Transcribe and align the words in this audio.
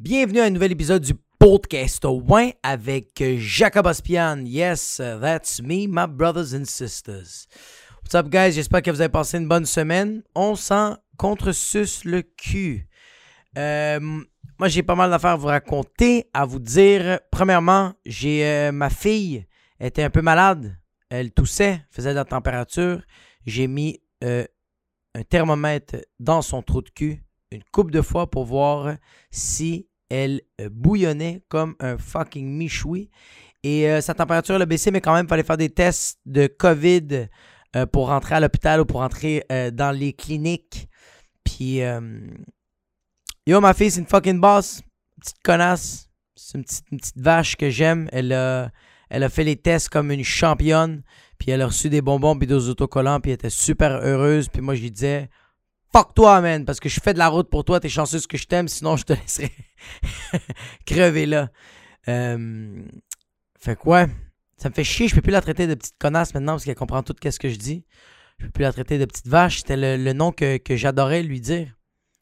Bienvenue 0.00 0.40
à 0.40 0.44
un 0.44 0.50
nouvel 0.50 0.72
épisode 0.72 1.02
du 1.02 1.12
podcast 1.38 2.06
Win 2.06 2.54
avec 2.62 3.22
Jacob 3.36 3.84
Ospian. 3.84 4.46
Yes, 4.46 4.96
that's 4.96 5.60
me, 5.60 5.86
my 5.86 6.06
brothers 6.08 6.54
and 6.54 6.64
sisters. 6.64 7.46
What's 8.02 8.14
up, 8.14 8.30
guys? 8.30 8.52
J'espère 8.52 8.80
que 8.80 8.90
vous 8.90 9.02
avez 9.02 9.10
passé 9.10 9.36
une 9.36 9.46
bonne 9.46 9.66
semaine. 9.66 10.22
On 10.34 10.54
s'en 10.54 10.96
contre-suce 11.18 12.06
le 12.06 12.22
cul. 12.22 12.88
Euh, 13.58 14.00
moi, 14.00 14.68
j'ai 14.68 14.82
pas 14.82 14.94
mal 14.94 15.10
d'affaires 15.10 15.32
à 15.32 15.36
vous 15.36 15.48
raconter, 15.48 16.30
à 16.32 16.46
vous 16.46 16.60
dire. 16.60 17.20
Premièrement, 17.30 17.92
j'ai 18.06 18.46
euh, 18.46 18.72
ma 18.72 18.88
fille 18.88 19.44
était 19.78 20.02
un 20.02 20.10
peu 20.10 20.22
malade. 20.22 20.78
Elle 21.10 21.30
toussait, 21.30 21.82
faisait 21.90 22.12
de 22.12 22.14
la 22.14 22.24
température. 22.24 23.02
J'ai 23.44 23.66
mis 23.66 24.00
euh, 24.24 24.46
un 25.14 25.24
thermomètre 25.24 25.96
dans 26.18 26.40
son 26.40 26.62
trou 26.62 26.80
de 26.80 26.88
cul 26.88 27.22
une 27.50 27.64
coupe 27.72 27.90
de 27.90 28.02
fois 28.02 28.30
pour 28.30 28.44
voir 28.44 28.96
si 29.30 29.88
elle 30.10 30.42
euh, 30.60 30.68
bouillonnait 30.70 31.42
comme 31.48 31.76
un 31.80 31.96
fucking 31.96 32.46
michoui. 32.46 33.10
Et 33.62 33.88
euh, 33.88 34.00
sa 34.00 34.14
température 34.14 34.56
a 34.56 34.66
baissé, 34.66 34.90
mais 34.90 35.00
quand 35.00 35.14
même, 35.14 35.26
il 35.26 35.28
fallait 35.28 35.42
faire 35.44 35.56
des 35.56 35.70
tests 35.70 36.18
de 36.26 36.46
COVID 36.46 37.28
euh, 37.76 37.86
pour 37.86 38.08
rentrer 38.08 38.34
à 38.34 38.40
l'hôpital 38.40 38.80
ou 38.80 38.84
pour 38.84 39.00
rentrer 39.00 39.44
dans 39.72 39.96
les 39.96 40.12
cliniques. 40.12 40.88
Puis, 41.44 41.80
yo, 43.46 43.60
ma 43.60 43.74
fille, 43.74 43.90
c'est 43.90 44.00
une 44.00 44.06
fucking 44.06 44.40
boss. 44.40 44.82
Petite 45.20 45.42
connasse. 45.42 46.10
C'est 46.34 46.58
une 46.58 46.64
petite, 46.64 47.16
vache 47.16 47.56
que 47.56 47.70
j'aime. 47.70 48.08
Elle 48.12 48.32
a, 48.32 48.70
elle 49.10 49.22
a 49.22 49.28
fait 49.28 49.44
les 49.44 49.56
tests 49.56 49.88
comme 49.88 50.10
une 50.10 50.24
championne. 50.24 51.02
Puis 51.38 51.50
elle 51.50 51.62
a 51.62 51.66
reçu 51.66 51.88
des 51.90 52.02
bonbons 52.02 52.36
puis 52.36 52.46
des 52.46 52.68
autocollants. 52.68 53.20
Puis 53.20 53.30
elle 53.30 53.36
était 53.36 53.50
super 53.50 54.00
heureuse. 54.02 54.48
Puis 54.48 54.62
moi, 54.62 54.74
je 54.74 54.82
lui 54.82 54.90
disais, 54.90 55.28
fuck 55.92 56.14
toi, 56.14 56.40
man, 56.40 56.64
parce 56.64 56.80
que 56.80 56.88
je 56.88 57.00
fais 57.00 57.12
de 57.12 57.18
la 57.18 57.28
route 57.28 57.50
pour 57.50 57.64
toi, 57.64 57.80
t'es 57.80 57.88
chanceuse 57.88 58.26
que 58.26 58.36
je 58.36 58.46
t'aime, 58.46 58.68
sinon 58.68 58.96
je 58.96 59.04
te 59.04 59.12
laisserai 59.12 59.50
crever 60.86 61.26
là. 61.26 61.50
Euh, 62.08 62.82
fait 63.58 63.76
quoi? 63.76 64.06
Ça 64.56 64.68
me 64.68 64.74
fait 64.74 64.84
chier, 64.84 65.08
je 65.08 65.14
peux 65.14 65.22
plus 65.22 65.32
la 65.32 65.40
traiter 65.40 65.66
de 65.66 65.74
petite 65.74 65.96
connasse 65.98 66.34
maintenant 66.34 66.52
parce 66.52 66.64
qu'elle 66.64 66.74
comprend 66.74 67.02
tout 67.02 67.14
ce 67.22 67.38
que 67.38 67.48
je 67.48 67.56
dis. 67.56 67.84
Je 68.38 68.46
peux 68.46 68.52
plus 68.52 68.62
la 68.62 68.72
traiter 68.72 68.98
de 68.98 69.04
petite 69.04 69.28
vache, 69.28 69.58
c'était 69.58 69.76
le, 69.98 70.12
nom 70.12 70.32
que, 70.32 70.60
j'adorais 70.70 71.22
lui 71.22 71.40
dire. 71.40 71.76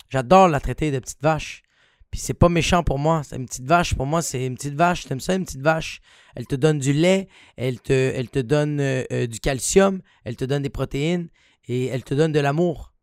J'adore 0.09 0.49
la 0.49 0.61
traiter 0.61 0.91
de 0.91 0.99
petite 0.99 1.23
vache. 1.23 1.63
Puis 2.11 2.21
c'est 2.21 2.35
pas 2.35 2.49
méchant 2.49 2.83
pour 2.83 2.99
moi. 2.99 3.23
C'est 3.23 3.37
une 3.37 3.45
petite 3.45 3.67
vache. 3.67 3.95
Pour 3.95 4.07
moi, 4.07 4.23
c'est 4.23 4.47
une 4.47 4.55
petite 4.55 4.75
vache. 4.75 5.05
T'aimes 5.05 5.21
ça, 5.21 5.35
une 5.35 5.45
petite 5.45 5.61
vache? 5.61 6.01
Elle 6.35 6.47
te 6.47 6.57
donne 6.57 6.79
du 6.79 6.95
lait, 6.95 7.29
elle 7.57 7.81
te, 7.81 7.93
elle 7.93 8.31
te 8.31 8.39
donne 8.39 8.81
euh, 8.81 9.05
euh, 9.13 9.27
du 9.27 9.41
calcium, 9.41 10.01
elle 10.25 10.37
te 10.37 10.47
donne 10.47 10.63
des 10.63 10.71
protéines 10.71 11.29
et 11.69 11.87
elle 11.87 12.05
te 12.05 12.15
donne 12.15 12.33
de 12.33 12.41
l'amour 12.41 12.95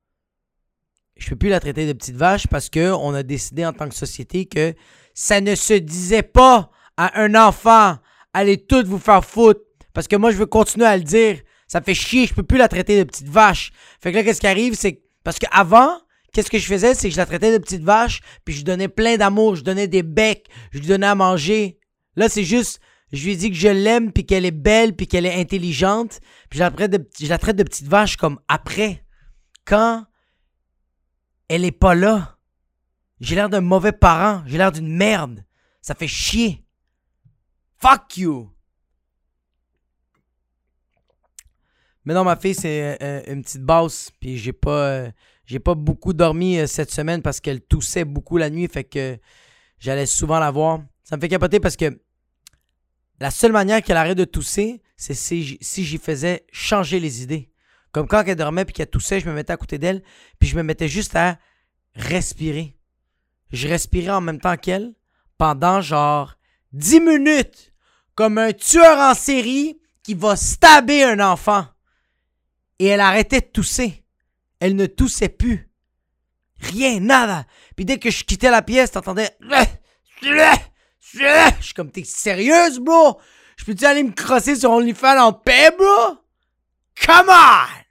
je 1.17 1.29
peux 1.29 1.35
plus 1.35 1.49
la 1.49 1.59
traiter 1.59 1.87
de 1.87 1.93
petite 1.93 2.15
vache 2.15 2.47
parce 2.47 2.69
qu'on 2.69 3.13
a 3.13 3.23
décidé 3.23 3.65
en 3.65 3.73
tant 3.73 3.87
que 3.87 3.95
société 3.95 4.45
que 4.45 4.73
ça 5.13 5.41
ne 5.41 5.55
se 5.55 5.73
disait 5.73 6.23
pas 6.23 6.69
à 6.97 7.21
un 7.21 7.35
enfant 7.35 7.97
allez 8.35 8.57
toutes 8.57 8.87
vous 8.87 8.99
faire 8.99 9.25
foutre. 9.25 9.61
Parce 9.93 10.07
que 10.07 10.15
moi 10.15 10.29
je 10.31 10.37
veux 10.37 10.45
continuer 10.45 10.85
à 10.85 10.97
le 10.97 11.03
dire. 11.03 11.39
Ça 11.67 11.81
fait 11.81 11.93
chier 11.93 12.27
je 12.27 12.33
peux 12.33 12.43
plus 12.43 12.57
la 12.57 12.67
traiter 12.67 12.99
de 12.99 13.03
petite 13.03 13.29
vache. 13.29 13.71
Fait 14.01 14.11
que 14.11 14.17
là 14.17 14.23
qu'est-ce 14.23 14.41
qui 14.41 14.47
arrive 14.47 14.75
c'est 14.75 15.01
parce 15.23 15.39
qu'avant 15.39 15.97
qu'est-ce 16.33 16.51
que 16.51 16.59
je 16.59 16.67
faisais 16.67 16.93
c'est 16.93 17.07
que 17.07 17.13
je 17.13 17.19
la 17.19 17.25
traitais 17.25 17.51
de 17.51 17.63
petite 17.63 17.81
vache 17.81 18.19
puis 18.43 18.53
je 18.53 18.63
donnais 18.63 18.89
plein 18.89 19.15
d'amour 19.15 19.55
je 19.55 19.63
donnais 19.63 19.87
des 19.87 20.03
becs 20.03 20.47
je 20.71 20.79
lui 20.79 20.87
donnais 20.87 21.07
à 21.07 21.15
manger. 21.15 21.79
Là 22.15 22.29
c'est 22.29 22.43
juste 22.43 22.79
je 23.13 23.25
lui 23.25 23.37
dis 23.37 23.49
que 23.49 23.55
je 23.55 23.69
l'aime 23.69 24.11
puis 24.11 24.25
qu'elle 24.25 24.45
est 24.45 24.51
belle 24.51 24.95
puis 24.95 25.07
qu'elle 25.07 25.25
est 25.25 25.39
intelligente 25.39 26.19
puis 26.49 26.59
je 26.59 26.63
la 26.63 27.37
traite 27.37 27.55
de 27.55 27.63
petite 27.63 27.87
vache 27.87 28.17
comme 28.17 28.39
après. 28.49 29.03
Quand 29.65 30.05
elle 31.47 31.65
est 31.65 31.71
pas 31.71 31.95
là. 31.95 32.37
J'ai 33.19 33.35
l'air 33.35 33.49
d'un 33.49 33.61
mauvais 33.61 33.91
parent. 33.91 34.43
J'ai 34.45 34.57
l'air 34.57 34.71
d'une 34.71 34.93
merde. 34.95 35.43
Ça 35.81 35.95
fait 35.95 36.07
chier. 36.07 36.63
Fuck 37.77 38.17
you. 38.17 38.51
Mais 42.05 42.13
non, 42.13 42.23
ma 42.23 42.35
fille, 42.35 42.53
c'est 42.53 43.01
euh, 43.01 43.21
une 43.27 43.41
petite 43.41 43.63
basse. 43.63 44.11
Puis 44.19 44.37
j'ai 44.37 44.53
pas, 44.53 44.87
euh, 44.87 45.11
j'ai 45.45 45.59
pas 45.59 45.75
beaucoup 45.75 46.13
dormi 46.13 46.59
euh, 46.59 46.67
cette 46.67 46.91
semaine 46.91 47.21
parce 47.21 47.39
qu'elle 47.39 47.61
toussait 47.61 48.05
beaucoup 48.05 48.37
la 48.37 48.49
nuit. 48.49 48.67
Fait 48.67 48.83
que 48.83 49.17
j'allais 49.79 50.05
souvent 50.05 50.39
la 50.39 50.51
voir. 50.51 50.81
Ça 51.03 51.17
me 51.17 51.21
fait 51.21 51.29
capoter 51.29 51.59
parce 51.59 51.75
que 51.75 51.99
la 53.19 53.31
seule 53.31 53.51
manière 53.51 53.81
qu'elle 53.81 53.97
arrête 53.97 54.17
de 54.17 54.25
tousser, 54.25 54.81
c'est 54.97 55.13
si, 55.13 55.57
si 55.61 55.83
j'y 55.83 55.97
faisais 55.97 56.45
changer 56.51 56.99
les 56.99 57.23
idées. 57.23 57.49
Comme 57.95 58.09
quand 58.09 58.25
elle 58.27 58.35
dormait 58.35 58.65
puis 58.65 58.73
qu'elle 58.73 58.89
toussait, 58.89 59.21
je 59.21 59.25
me 59.25 59.33
mettais 59.33 59.53
à 59.53 59.55
côté 59.55 59.77
d'elle, 59.77 60.03
puis 60.37 60.49
je 60.49 60.57
me 60.57 60.63
mettais 60.63 60.89
juste 60.89 61.15
à 61.15 61.39
respirer. 61.93 62.77
Je 63.53 63.69
respirais 63.69 64.11
en 64.11 64.19
même 64.19 64.41
temps 64.41 64.57
qu'elle 64.57 64.93
pendant 65.37 65.79
genre 65.79 66.35
10 66.73 66.99
minutes, 66.99 67.71
comme 68.13 68.37
un 68.37 68.51
tueur 68.51 68.99
en 68.99 69.13
série 69.13 69.79
qui 70.03 70.13
va 70.13 70.35
stabber 70.35 71.05
un 71.05 71.21
enfant. 71.21 71.67
Et 72.79 72.87
elle 72.87 72.99
arrêtait 72.99 73.39
de 73.39 73.45
tousser. 73.45 74.03
Elle 74.59 74.75
ne 74.75 74.87
toussait 74.87 75.29
plus. 75.29 75.71
Rien, 76.59 76.99
nada. 76.99 77.45
Puis 77.77 77.85
dès 77.85 77.97
que 77.97 78.11
je 78.11 78.25
quittais 78.25 78.51
la 78.51 78.61
pièce, 78.61 78.91
t'entendais. 78.91 79.29
Je 80.21 81.61
suis 81.61 81.73
comme, 81.73 81.91
t'es 81.91 82.03
sérieuse, 82.03 82.77
bro? 82.77 83.21
Je 83.55 83.63
peux-tu 83.63 83.85
aller 83.85 84.03
me 84.03 84.11
crosser 84.11 84.57
sur 84.57 84.71
OnlyFans 84.71 85.27
en 85.27 85.31
paix, 85.31 85.71
bro? 85.77 86.17
Come 87.05 87.29
on! 87.29 87.84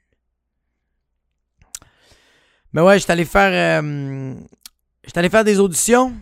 Mais 2.74 2.82
ouais, 2.82 2.98
j'étais 2.98 3.12
allé 3.12 3.24
faire. 3.24 3.78
Euh, 3.78 4.34
allé 5.14 5.30
faire 5.30 5.44
des 5.44 5.60
auditions. 5.60 6.12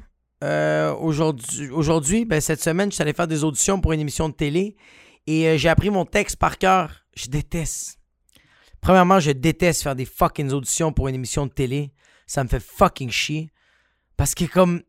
Euh, 0.44 0.92
aujourd'hui, 0.94 1.70
aujourd'hui, 1.70 2.24
ben, 2.26 2.42
cette 2.42 2.62
semaine, 2.62 2.92
j'étais 2.92 3.02
allé 3.02 3.14
faire 3.14 3.26
des 3.26 3.42
auditions 3.42 3.80
pour 3.80 3.92
une 3.92 4.00
émission 4.00 4.28
de 4.28 4.34
télé. 4.34 4.76
Et 5.26 5.48
euh, 5.48 5.56
j'ai 5.56 5.70
appris 5.70 5.88
mon 5.88 6.04
texte 6.04 6.36
par 6.36 6.58
cœur. 6.58 7.06
Je 7.16 7.28
déteste. 7.28 7.98
Premièrement, 8.82 9.18
je 9.18 9.30
déteste 9.30 9.82
faire 9.82 9.96
des 9.96 10.04
fucking 10.04 10.50
auditions 10.50 10.92
pour 10.92 11.08
une 11.08 11.14
émission 11.14 11.46
de 11.46 11.52
télé. 11.52 11.94
Ça 12.26 12.44
me 12.44 12.48
fait 12.50 12.62
fucking 12.62 13.10
chier. 13.10 13.50
Parce 14.19 14.34
que 14.34 14.44
comme. 14.44 14.82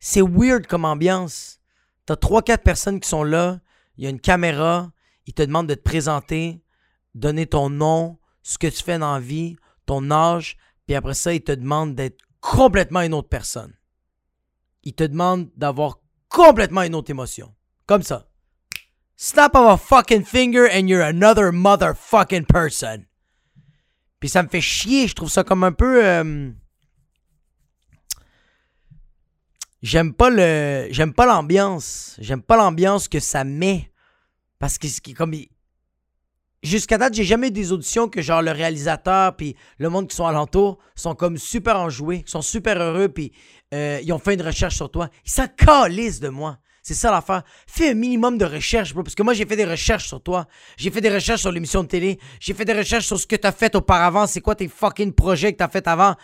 C'est 0.00 0.20
weird 0.20 0.66
comme 0.66 0.84
ambiance. 0.84 1.60
T'as 2.06 2.16
3-4 2.16 2.58
personnes 2.58 3.00
qui 3.00 3.08
sont 3.08 3.22
là. 3.22 3.60
Il 3.96 4.04
y 4.04 4.08
a 4.08 4.10
une 4.10 4.20
caméra. 4.20 4.90
Ils 5.26 5.32
te 5.32 5.42
demandent 5.42 5.68
de 5.68 5.74
te 5.74 5.82
présenter. 5.82 6.60
Donner 7.14 7.46
ton 7.46 7.70
nom. 7.70 8.18
Ce 8.42 8.58
que 8.58 8.66
tu 8.66 8.82
fais 8.82 8.98
dans 8.98 9.14
la 9.14 9.20
vie. 9.20 9.56
Ton 9.86 10.10
âge 10.10 10.56
puis 10.86 10.94
après 10.94 11.14
ça, 11.14 11.32
il 11.32 11.42
te 11.42 11.52
demande 11.52 11.94
d'être 11.94 12.20
complètement 12.40 13.00
une 13.00 13.14
autre 13.14 13.28
personne. 13.28 13.74
Il 14.82 14.94
te 14.94 15.04
demande 15.04 15.50
d'avoir 15.56 16.00
complètement 16.28 16.82
une 16.82 16.94
autre 16.94 17.10
émotion. 17.10 17.54
Comme 17.86 18.02
ça. 18.02 18.28
Snap 19.16 19.54
of 19.54 19.66
a 19.66 19.76
fucking 19.76 20.24
finger 20.24 20.68
and 20.70 20.88
you're 20.88 21.02
another 21.02 21.52
motherfucking 21.52 22.46
person. 22.46 23.06
Puis 24.20 24.28
ça 24.28 24.42
me 24.42 24.48
fait 24.48 24.60
chier, 24.60 25.06
je 25.06 25.14
trouve 25.14 25.30
ça 25.30 25.44
comme 25.44 25.64
un 25.64 25.72
peu... 25.72 26.04
Euh, 26.04 26.50
j'aime 29.82 30.12
pas 30.12 30.30
le... 30.30 30.88
J'aime 30.90 31.14
pas 31.14 31.26
l'ambiance. 31.26 32.16
J'aime 32.18 32.42
pas 32.42 32.56
l'ambiance 32.56 33.08
que 33.08 33.20
ça 33.20 33.44
met. 33.44 33.90
Parce 34.58 34.78
que 34.78 35.12
comme 35.12 35.34
jusqu'à 36.64 36.98
date, 36.98 37.14
j'ai 37.14 37.24
jamais 37.24 37.48
eu 37.48 37.52
des 37.52 37.72
auditions 37.72 38.08
que 38.08 38.22
genre 38.22 38.42
le 38.42 38.50
réalisateur 38.50 39.36
puis 39.36 39.56
le 39.78 39.88
monde 39.88 40.08
qui 40.08 40.16
sont 40.16 40.26
alentour 40.26 40.78
sont 40.96 41.14
comme 41.14 41.38
super 41.38 41.76
enjoués, 41.78 42.24
sont 42.26 42.42
super 42.42 42.80
heureux 42.80 43.08
puis 43.08 43.32
euh, 43.72 44.00
ils 44.02 44.12
ont 44.12 44.18
fait 44.18 44.34
une 44.34 44.42
recherche 44.42 44.76
sur 44.76 44.90
toi. 44.90 45.08
Ils 45.24 45.30
s'en 45.30 45.46
de 45.46 46.28
moi. 46.28 46.58
C'est 46.82 46.94
ça 46.94 47.10
l'affaire. 47.10 47.44
Fais 47.66 47.90
un 47.90 47.94
minimum 47.94 48.36
de 48.36 48.44
recherche, 48.44 48.92
bro. 48.92 49.02
Parce 49.02 49.14
que 49.14 49.22
moi, 49.22 49.32
j'ai 49.32 49.46
fait 49.46 49.56
des 49.56 49.64
recherches 49.64 50.06
sur 50.06 50.22
toi. 50.22 50.46
J'ai 50.76 50.90
fait 50.90 51.00
des 51.00 51.08
recherches 51.08 51.40
sur 51.40 51.50
l'émission 51.50 51.82
de 51.82 51.88
télé. 51.88 52.18
J'ai 52.40 52.52
fait 52.52 52.66
des 52.66 52.74
recherches 52.74 53.06
sur 53.06 53.18
ce 53.18 53.26
que 53.26 53.36
t'as 53.36 53.52
fait 53.52 53.74
auparavant. 53.74 54.26
C'est 54.26 54.42
quoi 54.42 54.54
tes 54.54 54.68
fucking 54.68 55.14
projets 55.14 55.54
que 55.54 55.58
t'as 55.58 55.68
fait 55.68 55.88
avant? 55.88 56.14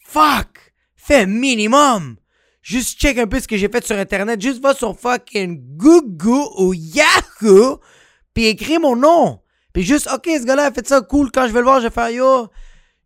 Fuck! 0.00 0.74
Fais 0.96 1.20
un 1.20 1.26
minimum! 1.26 2.16
Juste 2.62 2.98
check 2.98 3.16
un 3.18 3.28
peu 3.28 3.38
ce 3.38 3.46
que 3.46 3.56
j'ai 3.56 3.68
fait 3.68 3.86
sur 3.86 3.96
Internet. 3.96 4.40
Juste 4.40 4.60
va 4.60 4.74
sur 4.74 4.98
fucking 4.98 5.76
Google 5.76 6.48
ou 6.58 6.74
Yahoo 6.74 7.78
puis 8.34 8.46
écris 8.46 8.78
mon 8.78 8.96
nom. 8.96 9.40
Puis 9.72 9.82
juste, 9.82 10.08
ok, 10.12 10.24
ce 10.26 10.44
gars-là 10.44 10.66
a 10.66 10.72
fait 10.72 10.86
ça 10.86 11.00
cool. 11.00 11.30
Quand 11.32 11.46
je 11.48 11.52
vais 11.52 11.60
le 11.60 11.64
voir, 11.64 11.80
je 11.80 11.86
vais 11.88 11.94
faire 11.94 12.10
yo, 12.10 12.48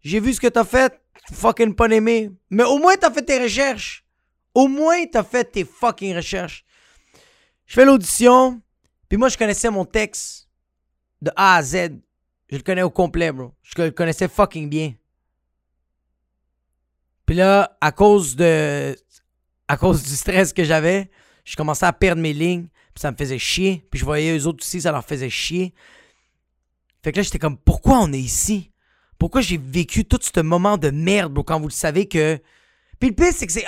j'ai 0.01 0.21
vu 0.21 0.35
ce 0.35 0.41
que 0.41 0.49
t'as 0.49 0.65
fait, 0.65 1.01
fucking 1.33 1.75
pas 1.75 1.87
aimé. 1.89 2.31
Mais 2.51 2.65
au 2.65 2.79
moins, 2.79 2.97
t'as 2.97 3.11
fait 3.11 3.23
tes 3.23 3.39
recherches. 3.39 4.05
Au 4.55 4.67
moins, 4.67 5.07
t'as 5.07 5.23
fait 5.23 5.45
tes 5.45 5.65
fucking 5.65 6.17
recherches. 6.17 6.65
Je 7.67 7.75
fais 7.75 7.85
l'audition, 7.85 8.61
puis 9.09 9.19
moi, 9.19 9.29
je 9.29 9.37
connaissais 9.37 9.71
mon 9.71 9.85
texte 9.85 10.49
de 11.23 11.31
A 11.37 11.57
à 11.57 11.63
Z. 11.63 12.01
Je 12.51 12.57
le 12.57 12.63
connais 12.63 12.83
au 12.83 12.91
complet, 12.91 13.31
bro. 13.31 13.53
Je 13.63 13.83
le 13.83 13.91
connaissais 13.91 14.29
fucking 14.29 14.69
bien. 14.69 14.95
Puis 17.27 17.37
là, 17.37 17.77
à 17.81 17.93
cause 17.93 18.37
de. 18.37 18.97
À 19.71 19.77
cause 19.77 20.03
du 20.03 20.17
stress 20.17 20.55
que 20.55 20.65
j'avais, 20.65 21.11
je 21.45 21.55
commençais 21.55 21.85
à 21.85 21.93
perdre 21.93 22.23
mes 22.23 22.33
lignes 22.33 22.69
ça 22.99 23.11
me 23.11 23.17
faisait 23.17 23.39
chier. 23.39 23.87
Puis 23.91 24.01
je 24.01 24.05
voyais 24.05 24.37
eux 24.37 24.47
autres 24.47 24.65
aussi, 24.65 24.81
ça 24.81 24.93
leur 24.93 25.05
faisait 25.05 25.31
chier. 25.31 25.75
Fait 27.03 27.13
que 27.13 27.19
là, 27.19 27.23
j'étais 27.23 27.39
comme, 27.39 27.57
pourquoi 27.57 27.99
on 28.01 28.13
est 28.13 28.19
ici? 28.19 28.73
Pourquoi 29.19 29.41
j'ai 29.41 29.59
vécu 29.59 30.05
tout 30.05 30.19
ce 30.21 30.41
moment 30.41 30.79
de 30.79 30.91
merde, 30.91 31.33
bro, 31.33 31.43
quand 31.43 31.61
vous 31.61 31.69
le 31.69 31.73
savez 31.73 32.07
que. 32.07 32.39
Puis 33.01 33.11
le 33.11 33.15
pire, 33.15 33.33
c'est 33.35 33.47
que 33.47 33.53
c'est. 33.53 33.67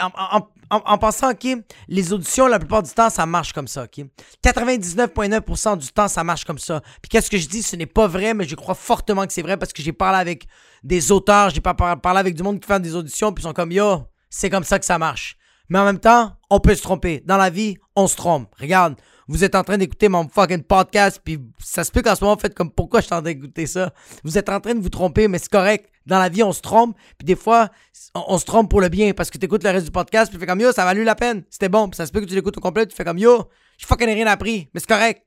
en, 0.70 0.98
passant, 0.98 1.32
OK, 1.32 1.46
les 1.88 2.12
auditions, 2.12 2.46
la 2.46 2.58
plupart 2.58 2.82
du 2.82 2.90
temps, 2.90 3.10
ça 3.10 3.26
marche 3.26 3.52
comme 3.52 3.66
ça, 3.66 3.84
OK? 3.84 4.04
99,9% 4.44 5.78
du 5.78 5.88
temps, 5.88 6.08
ça 6.08 6.22
marche 6.22 6.44
comme 6.44 6.58
ça. 6.58 6.80
Puis 7.02 7.08
qu'est-ce 7.08 7.30
que 7.30 7.38
je 7.38 7.48
dis? 7.48 7.62
Ce 7.62 7.74
n'est 7.74 7.86
pas 7.86 8.06
vrai, 8.06 8.34
mais 8.34 8.46
je 8.46 8.54
crois 8.54 8.74
fortement 8.74 9.26
que 9.26 9.32
c'est 9.32 9.42
vrai 9.42 9.56
parce 9.56 9.72
que 9.72 9.82
j'ai 9.82 9.92
parlé 9.92 10.18
avec 10.18 10.46
des 10.84 11.10
auteurs, 11.10 11.50
j'ai 11.50 11.60
parlé 11.60 12.18
avec 12.18 12.34
du 12.34 12.42
monde 12.42 12.60
qui 12.60 12.66
fait 12.66 12.80
des 12.80 12.94
auditions, 12.94 13.32
puis 13.32 13.42
ils 13.42 13.46
sont 13.46 13.52
comme, 13.52 13.72
yo, 13.72 14.04
c'est 14.28 14.50
comme 14.50 14.64
ça 14.64 14.78
que 14.78 14.84
ça 14.84 14.98
marche. 14.98 15.36
Mais 15.68 15.78
en 15.78 15.84
même 15.84 16.00
temps, 16.00 16.36
on 16.50 16.60
peut 16.60 16.74
se 16.74 16.82
tromper. 16.82 17.22
Dans 17.24 17.36
la 17.36 17.50
vie, 17.50 17.76
on 17.96 18.06
se 18.06 18.16
trompe. 18.16 18.52
Regarde, 18.60 18.96
vous 19.30 19.44
êtes 19.44 19.54
en 19.54 19.62
train 19.62 19.78
d'écouter 19.78 20.08
mon 20.08 20.28
fucking 20.28 20.64
podcast, 20.64 21.20
puis 21.24 21.38
ça 21.60 21.84
se 21.84 21.92
peut 21.92 22.02
qu'en 22.02 22.16
ce 22.16 22.24
moment, 22.24 22.34
vous 22.34 22.40
faites 22.40 22.54
comme 22.54 22.72
pourquoi 22.72 23.00
je 23.00 23.06
suis 23.06 23.14
en 23.14 23.22
train 23.22 23.32
d'écouter 23.32 23.64
ça? 23.64 23.94
Vous 24.24 24.36
êtes 24.36 24.48
en 24.48 24.58
train 24.58 24.74
de 24.74 24.80
vous 24.80 24.88
tromper, 24.88 25.28
mais 25.28 25.38
c'est 25.38 25.52
correct. 25.52 25.88
Dans 26.04 26.18
la 26.18 26.28
vie, 26.28 26.42
on 26.42 26.52
se 26.52 26.60
trompe, 26.60 26.96
puis 27.16 27.24
des 27.24 27.36
fois, 27.36 27.68
on, 28.16 28.38
se 28.38 28.44
trompe 28.44 28.68
pour 28.68 28.80
le 28.80 28.88
bien, 28.88 29.12
parce 29.12 29.30
que 29.30 29.38
tu 29.38 29.44
écoutes 29.44 29.62
le 29.62 29.70
reste 29.70 29.84
du 29.84 29.92
podcast, 29.92 30.30
puis 30.30 30.36
tu 30.36 30.40
fais 30.40 30.48
comme 30.48 30.58
yo, 30.58 30.72
ça 30.72 30.82
a 30.82 30.86
valu 30.86 31.04
la 31.04 31.14
peine, 31.14 31.44
c'était 31.48 31.68
bon, 31.68 31.88
puis 31.88 31.96
ça 31.96 32.06
se 32.06 32.12
peut 32.12 32.20
que 32.20 32.24
tu 32.24 32.34
l'écoutes 32.34 32.56
au 32.56 32.60
complet, 32.60 32.84
tu 32.86 32.96
fais 32.96 33.04
comme 33.04 33.18
yo, 33.18 33.48
j'ai 33.78 33.86
fucking 33.86 34.08
rien 34.08 34.26
appris, 34.26 34.68
mais 34.74 34.80
c'est 34.80 34.88
correct. 34.88 35.24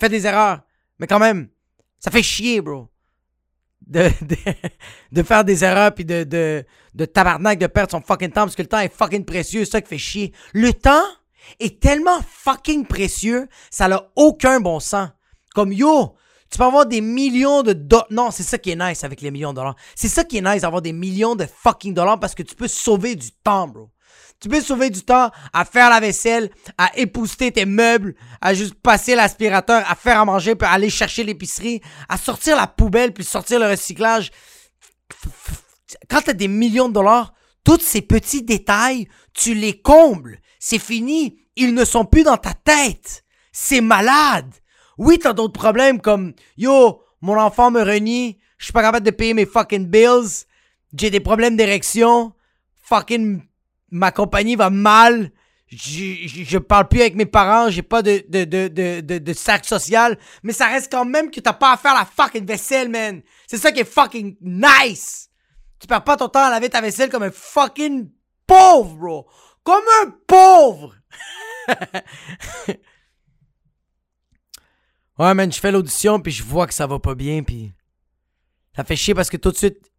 Fais 0.00 0.08
des 0.08 0.26
erreurs, 0.26 0.60
mais 0.98 1.06
quand 1.06 1.18
même, 1.18 1.48
ça 1.98 2.10
fait 2.10 2.22
chier, 2.22 2.62
bro. 2.62 2.88
De, 3.86 4.08
de, 5.10 5.22
faire 5.24 5.44
des 5.44 5.62
erreurs 5.62 5.92
puis 5.92 6.06
de, 6.06 6.24
de, 6.24 6.64
de 6.94 7.04
tabarnak 7.04 7.58
de 7.58 7.66
perdre 7.66 7.90
son 7.90 8.00
fucking 8.00 8.30
temps 8.30 8.44
parce 8.44 8.54
que 8.54 8.62
le 8.62 8.68
temps 8.68 8.78
est 8.78 8.94
fucking 8.94 9.26
précieux, 9.26 9.66
c'est 9.66 9.72
ça 9.72 9.80
qui 9.82 9.88
fait 9.88 9.98
chier. 9.98 10.32
Le 10.54 10.72
temps, 10.72 11.02
est 11.60 11.80
tellement 11.80 12.20
fucking 12.28 12.86
précieux, 12.86 13.48
ça 13.70 13.88
n'a 13.88 14.10
aucun 14.16 14.60
bon 14.60 14.80
sens. 14.80 15.08
Comme 15.54 15.72
yo, 15.72 16.14
tu 16.50 16.58
peux 16.58 16.64
avoir 16.64 16.86
des 16.86 17.00
millions 17.00 17.62
de 17.62 17.72
dollars. 17.72 18.06
Non, 18.10 18.30
c'est 18.30 18.42
ça 18.42 18.58
qui 18.58 18.70
est 18.70 18.76
nice 18.76 19.04
avec 19.04 19.22
les 19.22 19.30
millions 19.30 19.52
de 19.52 19.56
dollars. 19.56 19.76
C'est 19.94 20.08
ça 20.08 20.22
qui 20.22 20.38
est 20.38 20.42
nice 20.42 20.62
d'avoir 20.62 20.82
des 20.82 20.92
millions 20.92 21.34
de 21.34 21.46
fucking 21.46 21.94
dollars 21.94 22.20
parce 22.20 22.34
que 22.34 22.42
tu 22.42 22.54
peux 22.54 22.68
sauver 22.68 23.16
du 23.16 23.32
temps, 23.32 23.68
bro. 23.68 23.90
Tu 24.38 24.48
peux 24.48 24.60
sauver 24.60 24.90
du 24.90 25.02
temps 25.02 25.30
à 25.52 25.64
faire 25.64 25.88
la 25.88 26.00
vaisselle, 26.00 26.50
à 26.76 26.90
épouster 26.98 27.52
tes 27.52 27.64
meubles, 27.64 28.16
à 28.40 28.54
juste 28.54 28.74
passer 28.74 29.14
l'aspirateur, 29.14 29.82
à 29.88 29.94
faire 29.94 30.18
à 30.18 30.24
manger, 30.24 30.56
puis 30.56 30.68
aller 30.68 30.90
chercher 30.90 31.22
l'épicerie, 31.22 31.80
à 32.08 32.18
sortir 32.18 32.56
la 32.56 32.66
poubelle, 32.66 33.14
puis 33.14 33.24
sortir 33.24 33.60
le 33.60 33.68
recyclage. 33.68 34.30
Quand 36.10 36.22
tu 36.22 36.30
as 36.30 36.34
des 36.34 36.48
millions 36.48 36.88
de 36.88 36.94
dollars, 36.94 37.32
tous 37.64 37.80
ces 37.80 38.02
petits 38.02 38.42
détails, 38.42 39.08
tu 39.32 39.54
les 39.54 39.80
combles. 39.80 40.40
C'est 40.64 40.78
fini. 40.78 41.40
Ils 41.56 41.74
ne 41.74 41.84
sont 41.84 42.04
plus 42.04 42.22
dans 42.22 42.36
ta 42.36 42.54
tête. 42.54 43.24
C'est 43.50 43.80
malade. 43.80 44.48
Oui, 44.96 45.18
t'as 45.18 45.32
d'autres 45.32 45.58
problèmes 45.58 46.00
comme 46.00 46.34
Yo, 46.56 47.02
mon 47.20 47.36
enfant 47.36 47.72
me 47.72 47.82
renie. 47.82 48.38
Je 48.58 48.66
suis 48.66 48.72
pas 48.72 48.82
capable 48.82 49.04
de 49.04 49.10
payer 49.10 49.34
mes 49.34 49.44
fucking 49.44 49.88
bills. 49.88 50.46
J'ai 50.96 51.10
des 51.10 51.18
problèmes 51.18 51.56
d'érection. 51.56 52.32
Fucking 52.80 53.42
ma 53.90 54.12
compagnie 54.12 54.54
va 54.54 54.70
mal. 54.70 55.32
Je, 55.66 56.28
je, 56.28 56.58
parle 56.58 56.86
plus 56.86 57.00
avec 57.00 57.16
mes 57.16 57.26
parents, 57.26 57.68
j'ai 57.68 57.82
pas 57.82 58.02
de, 58.02 58.22
de, 58.28 58.44
de, 58.44 58.68
de, 58.68 59.18
de 59.18 59.32
sac 59.32 59.64
social, 59.64 60.18
mais 60.42 60.52
ça 60.52 60.66
reste 60.66 60.92
quand 60.92 61.06
même 61.06 61.30
que 61.30 61.40
t'as 61.40 61.54
pas 61.54 61.72
à 61.72 61.76
faire 61.78 61.94
la 61.94 62.04
fucking 62.04 62.44
vaisselle, 62.46 62.88
man. 62.88 63.20
C'est 63.48 63.56
ça 63.56 63.72
qui 63.72 63.80
est 63.80 63.84
fucking 63.84 64.36
nice. 64.42 65.28
Tu 65.80 65.88
perds 65.88 66.04
pas 66.04 66.16
ton 66.16 66.28
temps 66.28 66.44
à 66.44 66.50
laver 66.50 66.68
ta 66.68 66.80
vaisselle 66.80 67.10
comme 67.10 67.24
un 67.24 67.32
fucking 67.32 68.10
pauvre, 68.46 68.94
bro. 68.94 69.26
Comme 69.64 69.84
un 70.02 70.10
pauvre! 70.26 70.96
ouais, 75.18 75.34
man, 75.34 75.52
je 75.52 75.60
fais 75.60 75.72
l'audition, 75.72 76.20
puis 76.20 76.32
je 76.32 76.42
vois 76.42 76.66
que 76.66 76.74
ça 76.74 76.86
va 76.86 76.98
pas 76.98 77.14
bien, 77.14 77.42
puis 77.42 77.72
ça 78.74 78.84
fait 78.84 78.96
chier 78.96 79.14
parce 79.14 79.30
que 79.30 79.36
tout 79.36 79.50
de 79.52 79.56
suite, 79.56 79.92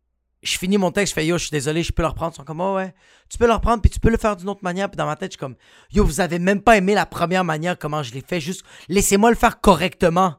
je 0.44 0.58
finis 0.58 0.78
mon 0.78 0.92
texte, 0.92 1.12
je 1.12 1.16
fais 1.16 1.26
yo, 1.26 1.38
je 1.38 1.44
suis 1.44 1.52
désolé, 1.52 1.84
je 1.84 1.94
peux 1.94 2.02
le 2.02 2.10
reprendre. 2.10 2.34
Ils 2.34 2.38
sont 2.38 2.44
comme, 2.44 2.60
oh 2.60 2.76
ouais, 2.76 2.94
tu 3.30 3.38
peux 3.38 3.48
le 3.48 3.54
reprendre, 3.54 3.82
puis 3.82 3.90
tu 3.90 4.00
peux 4.00 4.10
le 4.10 4.18
faire 4.18 4.36
d'une 4.36 4.50
autre 4.50 4.64
manière. 4.64 4.90
Puis 4.90 4.98
dans 4.98 5.06
ma 5.06 5.16
tête, 5.16 5.32
je 5.32 5.38
suis 5.38 5.40
comme, 5.40 5.56
yo, 5.92 6.04
vous 6.04 6.20
avez 6.20 6.38
même 6.40 6.62
pas 6.62 6.78
aimé 6.78 6.94
la 6.94 7.06
première 7.06 7.46
manière, 7.46 7.78
comment 7.80 8.04
je 8.04 8.14
l'ai 8.14 8.22
fait. 8.22 8.42
Juste, 8.42 8.64
laissez-moi 8.90 9.30
le 9.30 9.38
faire 9.38 9.62
correctement. 9.62 10.36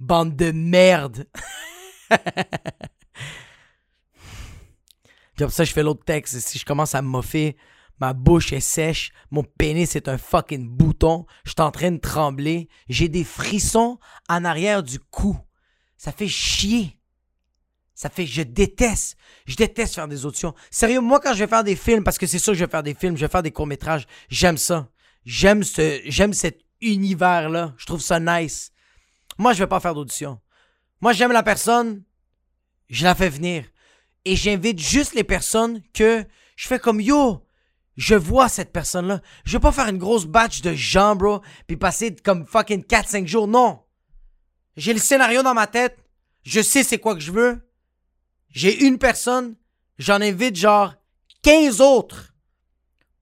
Bande 0.00 0.34
de 0.34 0.50
merde. 0.50 1.26
puis 2.10 2.18
après 5.38 5.50
ça, 5.50 5.62
je 5.62 5.72
fais 5.72 5.84
l'autre 5.84 6.04
texte. 6.04 6.34
Et 6.34 6.40
si 6.40 6.58
je 6.58 6.64
commence 6.64 6.96
à 6.96 7.02
me 7.02 7.06
moffer, 7.06 7.56
Ma 8.00 8.12
bouche 8.12 8.52
est 8.52 8.60
sèche, 8.60 9.12
mon 9.30 9.44
pénis 9.44 9.94
est 9.96 10.08
un 10.08 10.18
fucking 10.18 10.68
bouton, 10.68 11.26
je 11.44 11.50
suis 11.50 11.60
en 11.60 11.70
train 11.70 11.92
de 11.92 11.98
trembler, 11.98 12.68
j'ai 12.88 13.08
des 13.08 13.24
frissons 13.24 13.98
en 14.28 14.44
arrière 14.44 14.82
du 14.82 14.98
cou. 14.98 15.38
Ça 15.96 16.12
fait 16.12 16.28
chier. 16.28 16.98
Ça 17.94 18.10
fait, 18.10 18.26
je 18.26 18.42
déteste, 18.42 19.16
je 19.46 19.54
déteste 19.54 19.94
faire 19.94 20.08
des 20.08 20.26
auditions. 20.26 20.54
Sérieux, 20.70 21.00
moi 21.00 21.20
quand 21.20 21.32
je 21.32 21.38
vais 21.38 21.46
faire 21.46 21.62
des 21.62 21.76
films, 21.76 22.02
parce 22.02 22.18
que 22.18 22.26
c'est 22.26 22.40
sûr 22.40 22.52
que 22.52 22.58
je 22.58 22.64
vais 22.64 22.70
faire 22.70 22.82
des 22.82 22.94
films, 22.94 23.16
je 23.16 23.24
vais 23.24 23.30
faire 23.30 23.42
des 23.42 23.52
courts 23.52 23.68
métrages, 23.68 24.06
j'aime 24.28 24.58
ça. 24.58 24.88
J'aime 25.24 25.62
ce, 25.62 26.00
j'aime 26.04 26.34
cet 26.34 26.60
univers-là. 26.80 27.74
Je 27.78 27.86
trouve 27.86 28.00
ça 28.00 28.20
nice. 28.20 28.72
Moi, 29.38 29.52
je 29.52 29.60
vais 29.60 29.66
pas 29.66 29.80
faire 29.80 29.94
d'audition. 29.94 30.40
Moi, 31.00 31.12
j'aime 31.12 31.32
la 31.32 31.42
personne, 31.42 32.02
je 32.88 33.04
la 33.04 33.14
fais 33.14 33.28
venir. 33.28 33.64
Et 34.24 34.36
j'invite 34.36 34.78
juste 34.78 35.14
les 35.14 35.24
personnes 35.24 35.82
que 35.92 36.24
je 36.56 36.68
fais 36.68 36.78
comme 36.78 37.00
yo, 37.00 37.43
je 37.96 38.14
vois 38.14 38.48
cette 38.48 38.72
personne-là. 38.72 39.20
Je 39.44 39.52
veux 39.52 39.60
pas 39.60 39.72
faire 39.72 39.88
une 39.88 39.98
grosse 39.98 40.26
batch 40.26 40.62
de 40.62 40.72
gens, 40.74 41.14
bro, 41.14 41.40
puis 41.66 41.76
passer 41.76 42.14
comme 42.14 42.46
fucking 42.46 42.82
4-5 42.82 43.26
jours. 43.26 43.46
Non. 43.46 43.82
J'ai 44.76 44.92
le 44.92 44.98
scénario 44.98 45.42
dans 45.42 45.54
ma 45.54 45.66
tête. 45.66 45.96
Je 46.42 46.60
sais 46.60 46.82
c'est 46.82 46.98
quoi 46.98 47.14
que 47.14 47.20
je 47.20 47.32
veux. 47.32 47.68
J'ai 48.50 48.84
une 48.84 48.98
personne. 48.98 49.56
J'en 49.98 50.20
invite 50.20 50.56
genre 50.56 50.94
15 51.42 51.80
autres 51.80 52.34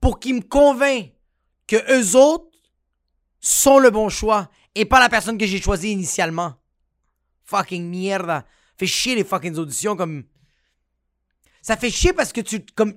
pour 0.01 0.19
qu'ils 0.19 0.37
me 0.37 0.41
convainquent 0.41 1.13
que 1.67 1.77
eux 1.93 2.17
autres 2.17 2.51
sont 3.41 3.79
le 3.79 3.91
bon 3.91 4.09
choix 4.09 4.51
et 4.75 4.87
pas 4.87 5.01
la 5.01 5.09
personne 5.11 5.37
que 5.37 5.47
j'ai 5.47 5.61
choisie 5.61 5.91
initialement. 5.91 6.55
Fucking 7.45 7.91
merde. 7.91 8.45
Fait 8.79 8.87
chier 8.87 9.15
les 9.15 9.25
fucking 9.25 9.57
auditions 9.57 9.97
comme. 9.97 10.25
Ça 11.61 11.77
fait 11.77 11.91
chier 11.91 12.13
parce 12.13 12.33
que 12.33 12.41
tu. 12.41 12.65
Comme, 12.75 12.97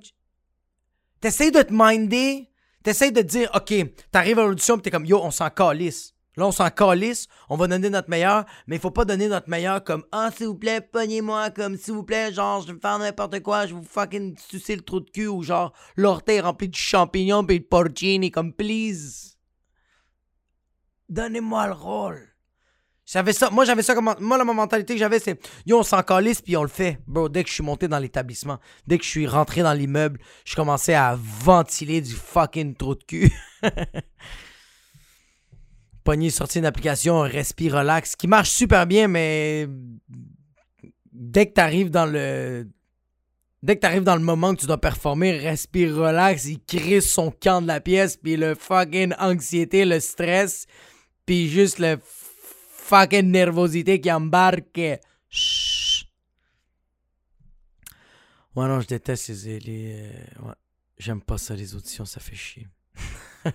T'essayes 1.25 1.51
de 1.51 1.63
te 1.63 1.73
minder, 1.73 2.51
t'essayes 2.83 3.11
de 3.11 3.21
te 3.23 3.25
dire, 3.25 3.49
OK, 3.55 3.73
t'arrives 4.11 4.37
à 4.37 4.43
l'audition, 4.43 4.77
t'es 4.77 4.91
comme, 4.91 5.07
yo, 5.07 5.19
on 5.23 5.31
s'en 5.31 5.49
calisse. 5.49 6.13
Là, 6.37 6.45
on 6.45 6.51
s'en 6.51 6.69
calisse, 6.69 7.25
on 7.49 7.57
va 7.57 7.65
donner 7.65 7.89
notre 7.89 8.11
meilleur, 8.11 8.45
mais 8.67 8.75
il 8.75 8.79
faut 8.79 8.91
pas 8.91 9.05
donner 9.05 9.27
notre 9.27 9.49
meilleur 9.49 9.83
comme 9.83 10.05
Ah, 10.11 10.29
s'il 10.29 10.45
vous 10.45 10.55
plaît, 10.55 10.81
pognez-moi, 10.81 11.49
comme 11.49 11.77
s'il 11.77 11.95
vous 11.95 12.03
plaît, 12.03 12.31
genre, 12.31 12.61
je 12.61 12.73
vais 12.73 12.79
faire 12.79 12.99
n'importe 12.99 13.39
quoi, 13.39 13.65
je 13.65 13.73
vais 13.73 13.81
vous 13.81 13.87
fucking 13.87 14.37
sucer 14.37 14.75
le 14.75 14.83
trou 14.83 14.99
de 14.99 15.09
cul, 15.09 15.25
ou 15.25 15.41
genre, 15.41 15.73
l'orteil 15.95 16.41
rempli 16.41 16.69
de 16.69 16.75
champignons 16.75 17.43
pis 17.43 17.59
de 17.59 17.65
porcini, 17.65 18.29
comme 18.29 18.53
please. 18.53 19.35
Donnez-moi 21.09 21.65
le 21.65 21.73
rôle. 21.73 22.34
J'avais 23.05 23.33
ça, 23.33 23.51
moi 23.51 23.65
j'avais 23.65 23.83
ça 23.83 23.93
comme 23.93 24.15
moi 24.19 24.37
la 24.37 24.43
mentalité 24.43 24.95
que 24.95 24.99
j'avais 24.99 25.19
c'est 25.19 25.39
yo 25.67 25.77
on 25.77 25.83
s'en 25.83 26.01
calisse 26.01 26.41
puis 26.41 26.57
on 26.57 26.63
le 26.63 26.67
fait. 26.67 26.97
Bro, 27.05 27.29
dès 27.29 27.43
que 27.43 27.49
je 27.49 27.53
suis 27.53 27.63
monté 27.63 27.87
dans 27.87 27.99
l'établissement, 27.99 28.59
dès 28.87 28.97
que 28.97 29.03
je 29.03 29.09
suis 29.09 29.27
rentré 29.27 29.61
dans 29.61 29.73
l'immeuble, 29.73 30.19
je 30.43 30.55
commençais 30.55 30.95
à 30.95 31.15
ventiler 31.15 32.01
du 32.01 32.13
fucking 32.13 32.75
trou 32.75 32.95
de 32.95 33.03
cul. 33.03 33.31
Pogné 36.03 36.31
sorti 36.31 36.57
une 36.59 36.65
application 36.65 37.19
Respire 37.21 37.75
Relax 37.75 38.15
qui 38.15 38.27
marche 38.27 38.49
super 38.49 38.87
bien 38.87 39.07
mais 39.07 39.67
dès 41.11 41.45
que 41.45 41.53
tu 41.53 41.61
arrives 41.61 41.91
dans 41.91 42.07
le 42.07 42.67
dès 43.61 43.75
que 43.75 43.81
tu 43.81 43.87
arrives 43.87 44.03
dans 44.03 44.15
le 44.15 44.21
moment 44.21 44.55
que 44.55 44.61
tu 44.61 44.67
dois 44.67 44.81
performer, 44.81 45.37
Respire 45.37 45.95
Relax, 45.95 46.45
il 46.45 46.59
crée 46.59 47.01
son 47.01 47.29
camp 47.29 47.61
de 47.61 47.67
la 47.67 47.81
pièce 47.81 48.17
puis 48.17 48.35
le 48.35 48.55
fucking 48.55 49.13
anxiété, 49.19 49.85
le 49.85 49.99
stress 49.99 50.65
puis 51.25 51.49
juste 51.49 51.79
le 51.79 51.97
fucking 52.85 53.31
nervosité 53.31 53.99
qui 53.99 54.11
embarque. 54.11 54.79
Chut. 55.29 56.07
Ouais, 58.55 58.67
non, 58.67 58.79
je 58.79 58.87
déteste 58.87 59.29
les. 59.29 60.11
euh. 60.45 60.53
J'aime 60.97 61.21
pas 61.21 61.37
ça, 61.37 61.55
les 61.55 61.75
auditions, 61.75 62.05
ça 62.05 62.21
fait 62.21 62.35
chier. 62.35 62.67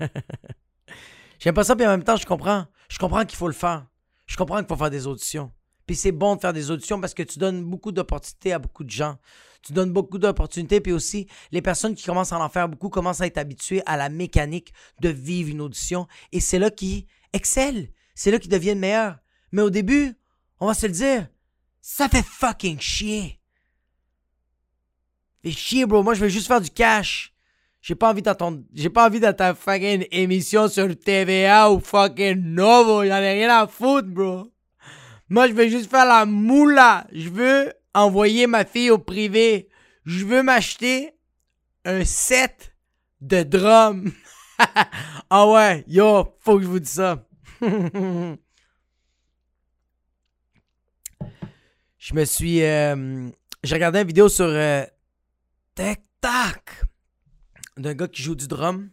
J'aime 1.39 1.55
pas 1.55 1.65
ça, 1.65 1.75
puis 1.75 1.87
en 1.87 1.91
même 1.91 2.05
temps, 2.05 2.17
je 2.17 2.27
comprends. 2.27 2.67
Je 2.91 2.99
comprends 2.99 3.25
qu'il 3.25 3.39
faut 3.39 3.47
le 3.47 3.55
faire. 3.55 3.87
Je 4.27 4.37
comprends 4.37 4.59
qu'il 4.59 4.67
faut 4.67 4.77
faire 4.77 4.91
des 4.91 5.07
auditions. 5.07 5.51
Puis 5.87 5.97
c'est 5.97 6.13
bon 6.13 6.37
de 6.37 6.41
faire 6.41 6.53
des 6.53 6.71
auditions 6.71 7.01
parce 7.01 7.15
que 7.15 7.23
tu 7.23 7.39
donnes 7.39 7.65
beaucoup 7.65 7.93
d'opportunités 7.93 8.53
à 8.53 8.59
beaucoup 8.59 8.85
de 8.85 8.91
gens. 8.91 9.17
Tu 9.63 9.73
donnes 9.73 9.93
beaucoup 9.93 10.19
d'opportunités, 10.19 10.81
puis 10.81 10.93
aussi, 10.93 11.27
les 11.51 11.63
personnes 11.63 11.95
qui 11.95 12.05
commencent 12.05 12.33
à 12.33 12.39
en 12.39 12.49
faire 12.49 12.69
beaucoup 12.69 12.91
commencent 12.91 13.21
à 13.23 13.27
être 13.27 13.39
habituées 13.39 13.83
à 13.87 13.97
la 13.97 14.09
mécanique 14.09 14.73
de 15.01 15.09
vivre 15.09 15.51
une 15.51 15.63
audition. 15.63 16.07
Et 16.33 16.41
c'est 16.41 16.59
là 16.59 16.71
qu'ils 16.71 17.07
excellent 17.33 17.87
c'est 18.15 18.31
là 18.31 18.39
qu'ils 18.39 18.51
deviennent 18.51 18.79
meilleurs. 18.79 19.19
Mais 19.53 19.63
au 19.63 19.71
début, 19.71 20.15
on 20.59 20.67
va 20.67 20.75
se 20.75 20.87
le 20.87 20.93
dire, 20.93 21.27
ça 21.81 22.09
fait 22.09 22.25
fucking 22.25 22.81
chier. 22.81 23.41
Fait 25.43 25.51
chier, 25.51 25.87
bro. 25.87 26.03
Moi, 26.03 26.15
je 26.15 26.21
veux 26.21 26.29
juste 26.29 26.47
faire 26.47 26.61
du 26.61 26.71
cash. 26.71 27.33
J'ai 27.81 27.95
pas 27.95 28.11
envie 28.11 28.23
d'entendre. 28.23 28.61
J'ai 28.75 28.91
pas 28.91 29.07
envie 29.07 29.21
d'être 29.21 29.57
fucking 29.57 30.07
émission 30.11 30.69
sur 30.69 30.89
TVA 30.99 31.71
ou 31.71 31.81
fucking 31.81 32.37
Novo. 32.37 33.05
J'en 33.05 33.17
ai 33.17 33.33
rien 33.33 33.59
à 33.59 33.67
foutre, 33.67 34.09
bro. 34.09 34.53
Moi, 35.31 35.49
je 35.49 35.53
veux 35.53 35.69
juste 35.69 35.91
faire 35.91 36.05
la 36.05 36.27
moula. 36.27 37.07
Je 37.13 37.31
veux 37.31 37.73
envoyer 37.95 38.47
ma 38.47 38.65
fille 38.65 38.91
au 38.91 38.99
privé. 38.99 39.69
Je 40.05 40.25
veux 40.27 40.43
m'acheter 40.43 41.13
un 41.85 42.05
set 42.05 42.75
de 43.21 43.43
drums. 43.43 44.13
ah 45.31 45.49
ouais, 45.49 45.85
yo, 45.89 46.37
faut 46.41 46.57
que 46.57 46.63
je 46.63 46.69
vous 46.69 46.81
dise 46.81 46.91
ça. 46.91 47.25
je 51.99 52.15
me 52.15 52.25
suis. 52.25 52.63
Euh, 52.63 53.29
j'ai 53.63 53.75
regardé 53.75 54.01
une 54.01 54.07
vidéo 54.07 54.31
sur 54.31 54.47
euh, 54.47 54.85
TikTok 55.75 56.85
d'un 57.77 57.95
gars 57.95 58.09
qui 58.09 58.23
joue 58.23 58.35
du 58.35 58.49
drum 58.49 58.91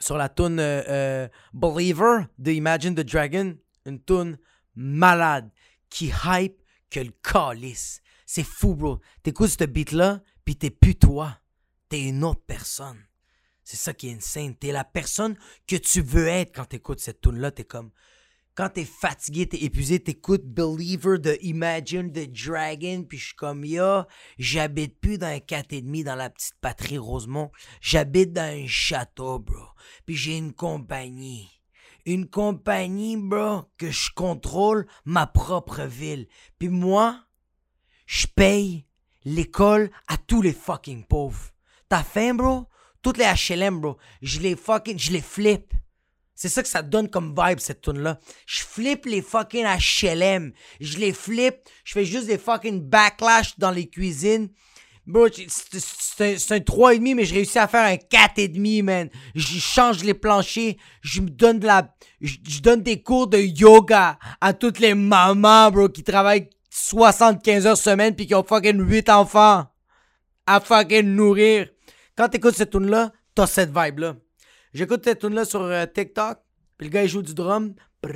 sur 0.00 0.16
la 0.16 0.28
tune 0.28 0.58
euh, 0.58 1.28
Believer 1.52 2.22
de 2.38 2.50
Imagine 2.50 2.94
the 2.94 3.00
Dragon. 3.00 3.56
Une 3.86 4.02
tune 4.02 4.38
malade 4.74 5.50
qui 5.88 6.12
hype 6.24 6.60
que 6.90 7.00
le 7.00 7.12
calice. 7.22 8.00
C'est 8.26 8.44
fou, 8.44 8.74
bro. 8.74 9.00
T'écoutes 9.22 9.50
ce 9.50 9.64
beat-là, 9.64 10.20
pis 10.44 10.56
t'es 10.56 10.70
plus 10.70 10.96
toi. 10.96 11.38
T'es 11.88 12.02
une 12.02 12.24
autre 12.24 12.42
personne. 12.46 13.07
C'est 13.70 13.76
ça 13.76 13.92
qui 13.92 14.08
est 14.08 14.14
insane. 14.14 14.56
T'es 14.56 14.72
la 14.72 14.82
personne 14.82 15.36
que 15.66 15.76
tu 15.76 16.00
veux 16.00 16.26
être 16.26 16.56
quand 16.56 16.64
t'écoutes 16.64 17.00
cette 17.00 17.20
tune-là. 17.20 17.50
T'es 17.50 17.64
comme. 17.64 17.90
Quand 18.54 18.70
t'es 18.70 18.86
fatigué, 18.86 19.46
t'es 19.46 19.62
épuisé, 19.62 20.00
t'écoutes 20.00 20.46
Believer 20.46 21.18
de 21.18 21.36
Imagine 21.42 22.10
the 22.10 22.32
Dragon, 22.32 23.04
puis 23.06 23.18
je 23.18 23.26
suis 23.26 23.34
comme, 23.34 23.66
yo, 23.66 24.04
j'habite 24.38 24.98
plus 24.98 25.18
dans 25.18 25.26
un 25.26 25.36
4,5 25.36 26.02
dans 26.02 26.14
la 26.14 26.30
petite 26.30 26.54
patrie 26.62 26.96
Rosemont. 26.96 27.52
J'habite 27.82 28.32
dans 28.32 28.40
un 28.40 28.66
château, 28.66 29.38
bro. 29.38 29.66
Puis 30.06 30.16
j'ai 30.16 30.38
une 30.38 30.54
compagnie. 30.54 31.50
Une 32.06 32.26
compagnie, 32.26 33.18
bro, 33.18 33.64
que 33.76 33.90
je 33.90 34.10
contrôle 34.14 34.86
ma 35.04 35.26
propre 35.26 35.82
ville. 35.82 36.26
Puis 36.58 36.70
moi, 36.70 37.22
je 38.06 38.26
paye 38.28 38.86
l'école 39.26 39.90
à 40.06 40.16
tous 40.16 40.40
les 40.40 40.54
fucking 40.54 41.04
pauvres. 41.04 41.50
T'as 41.90 42.02
faim, 42.02 42.32
bro? 42.32 42.66
Toutes 43.02 43.18
les 43.18 43.24
HLM, 43.24 43.80
bro. 43.80 43.96
Je 44.22 44.40
les 44.40 44.56
fucking, 44.56 44.98
je 44.98 45.12
les 45.12 45.20
flippe. 45.20 45.72
C'est 46.34 46.48
ça 46.48 46.62
que 46.62 46.68
ça 46.68 46.82
donne 46.82 47.10
comme 47.10 47.34
vibe, 47.36 47.58
cette 47.58 47.80
tune 47.80 47.98
là 47.98 48.20
Je 48.46 48.62
flippe 48.62 49.06
les 49.06 49.22
fucking 49.22 49.64
HLM. 49.64 50.52
Je 50.80 50.98
les 50.98 51.12
flippe. 51.12 51.56
Je 51.84 51.94
fais 51.94 52.04
juste 52.04 52.26
des 52.26 52.38
fucking 52.38 52.80
backlash 52.80 53.58
dans 53.58 53.72
les 53.72 53.88
cuisines. 53.88 54.48
Bro, 55.04 55.28
c'est 55.32 56.52
un, 56.52 56.58
3,5, 56.58 57.14
mais 57.14 57.24
je 57.24 57.34
réussis 57.34 57.58
à 57.58 57.66
faire 57.66 57.86
un 57.86 57.94
4,5, 57.94 58.82
man. 58.82 59.08
Je 59.34 59.58
change 59.58 60.04
les 60.04 60.14
planchers. 60.14 60.76
Je 61.00 61.22
me 61.22 61.30
donne 61.30 61.58
de 61.58 61.66
la. 61.66 61.92
Je 62.20 62.60
donne 62.60 62.82
des 62.82 63.02
cours 63.02 63.26
de 63.26 63.38
yoga 63.38 64.18
à 64.40 64.52
toutes 64.52 64.78
les 64.78 64.94
mamans, 64.94 65.70
bro, 65.70 65.88
qui 65.88 66.04
travaillent 66.04 66.50
75 66.70 67.66
heures 67.66 67.76
semaine 67.78 68.14
puis 68.14 68.26
qui 68.26 68.34
ont 68.34 68.44
fucking 68.44 68.80
8 68.80 69.08
enfants 69.08 69.66
à 70.46 70.60
fucking 70.60 71.06
nourrir. 71.06 71.68
Quand 72.18 72.28
t'écoutes 72.28 72.56
cette 72.56 72.70
tune 72.70 72.90
là 72.90 73.12
t'as 73.32 73.46
cette 73.46 73.70
vibe-là. 73.70 74.16
J'écoute 74.74 75.04
cette 75.04 75.20
tune 75.20 75.34
là 75.34 75.44
sur 75.44 75.62
euh, 75.62 75.86
TikTok, 75.86 76.40
puis 76.76 76.88
le 76.88 76.92
gars 76.92 77.04
il 77.04 77.08
joue 77.08 77.22
du 77.22 77.32
drum. 77.32 77.76
I 78.04 78.08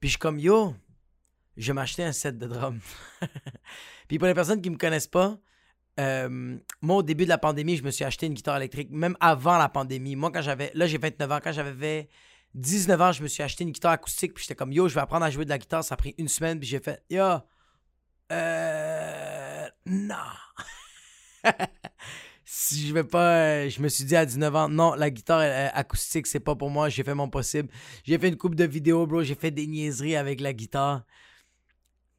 Puis 0.00 0.08
je 0.08 0.08
suis 0.08 0.18
comme 0.18 0.38
yo, 0.38 0.74
je 1.58 1.66
vais 1.66 1.74
m'acheter 1.74 2.04
un 2.04 2.12
set 2.12 2.38
de 2.38 2.46
drum. 2.46 2.80
puis 4.08 4.18
pour 4.18 4.26
les 4.26 4.32
personnes 4.32 4.62
qui 4.62 4.70
me 4.70 4.78
connaissent 4.78 5.08
pas, 5.08 5.36
euh, 5.98 6.56
moi, 6.80 6.96
au 6.96 7.02
début 7.02 7.24
de 7.24 7.28
la 7.28 7.36
pandémie, 7.36 7.76
je 7.76 7.82
me 7.82 7.90
suis 7.90 8.04
acheté 8.04 8.24
une 8.24 8.32
guitare 8.32 8.56
électrique, 8.56 8.88
même 8.90 9.14
avant 9.20 9.58
la 9.58 9.68
pandémie. 9.68 10.16
Moi, 10.16 10.30
quand 10.30 10.40
j'avais. 10.40 10.70
Là, 10.72 10.86
j'ai 10.86 10.96
29 10.96 11.32
ans. 11.32 11.40
Quand 11.44 11.52
j'avais 11.52 12.08
19 12.54 13.00
ans, 13.00 13.12
je 13.12 13.22
me 13.22 13.28
suis 13.28 13.42
acheté 13.42 13.64
une 13.64 13.70
guitare 13.70 13.92
acoustique. 13.92 14.34
Puis 14.34 14.44
j'étais 14.44 14.54
comme, 14.54 14.72
yo, 14.72 14.88
je 14.88 14.94
vais 14.94 15.00
apprendre 15.00 15.24
à 15.24 15.30
jouer 15.30 15.44
de 15.44 15.50
la 15.50 15.58
guitare. 15.58 15.84
Ça 15.84 15.94
a 15.94 15.96
pris 15.96 16.14
une 16.18 16.28
semaine. 16.28 16.58
Puis 16.58 16.68
j'ai 16.68 16.80
fait, 16.80 17.02
yo, 17.10 17.24
euh. 18.32 19.68
Non. 19.86 20.14
si 22.44 22.86
je 22.86 22.94
vais 22.94 23.04
pas. 23.04 23.68
Je 23.68 23.80
me 23.80 23.88
suis 23.88 24.04
dit 24.04 24.16
à 24.16 24.26
19 24.26 24.56
ans, 24.56 24.68
non, 24.68 24.94
la 24.94 25.10
guitare 25.10 25.70
acoustique, 25.74 26.26
c'est 26.26 26.40
pas 26.40 26.54
pour 26.54 26.70
moi. 26.70 26.88
J'ai 26.88 27.02
fait 27.02 27.14
mon 27.14 27.28
possible. 27.28 27.68
J'ai 28.04 28.18
fait 28.18 28.28
une 28.28 28.36
coupe 28.36 28.54
de 28.54 28.64
vidéos, 28.64 29.06
bro. 29.06 29.22
J'ai 29.22 29.34
fait 29.34 29.50
des 29.50 29.66
niaiseries 29.66 30.16
avec 30.16 30.40
la 30.40 30.52
guitare 30.52 31.04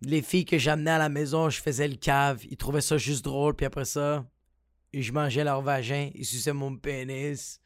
les 0.02 0.22
filles 0.22 0.46
que 0.46 0.58
j'amenais 0.58 0.92
à 0.92 0.98
la 0.98 1.10
maison, 1.10 1.50
je 1.50 1.62
faisais 1.62 1.88
le 1.88 1.96
cave. 1.96 2.44
Ils 2.50 2.58
trouvaient 2.58 2.82
ça 2.82 2.98
juste 2.98 3.24
drôle. 3.24 3.56
Puis 3.56 3.66
après 3.66 3.86
ça, 3.86 4.26
je 4.94 5.12
mangeais 5.12 5.44
leur 5.44 5.62
vagin. 5.62 6.10
Ils 6.16 6.26
suçaient 6.26 6.54
mon 6.54 6.76
pénis. 6.76 7.61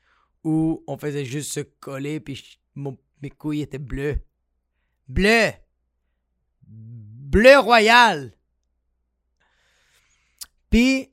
Ou 0.45 0.81
on 0.87 0.97
faisait 0.97 1.25
juste 1.25 1.51
se 1.51 1.59
coller. 1.59 2.21
Puis 2.21 2.57
mes 2.75 3.29
couilles 3.31 3.61
étaient 3.61 3.77
bleues. 3.77 4.21
Bleu! 5.09 5.51
Bleu 6.65 7.59
royal! 7.59 8.31
Puis, 10.69 11.11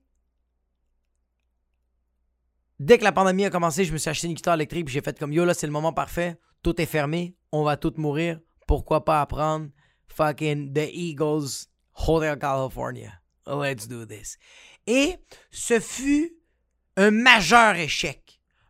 dès 2.78 2.98
que 2.98 3.04
la 3.04 3.12
pandémie 3.12 3.44
a 3.44 3.50
commencé, 3.50 3.84
je 3.84 3.92
me 3.92 3.98
suis 3.98 4.10
acheté 4.10 4.28
une 4.28 4.34
guitare 4.34 4.54
électrique. 4.54 4.86
Puis 4.86 4.94
j'ai 4.94 5.00
fait 5.00 5.18
comme 5.18 5.32
yo, 5.32 5.44
là, 5.44 5.54
c'est 5.54 5.66
le 5.66 5.72
moment 5.72 5.92
parfait. 5.92 6.36
Tout 6.62 6.80
est 6.80 6.86
fermé. 6.86 7.34
On 7.50 7.64
va 7.64 7.76
tous 7.76 7.94
mourir. 7.96 8.38
Pourquoi 8.68 9.04
pas 9.04 9.20
apprendre? 9.20 9.68
fucking 10.12 10.72
the 10.74 10.88
Eagles, 10.92 11.68
Hotel 11.94 12.36
California? 12.36 13.20
Let's 13.46 13.86
do 13.86 14.04
this. 14.04 14.38
Et 14.86 15.16
ce 15.50 15.80
fut 15.80 16.36
un 16.96 17.10
majeur 17.10 17.76
échec. 17.76 18.21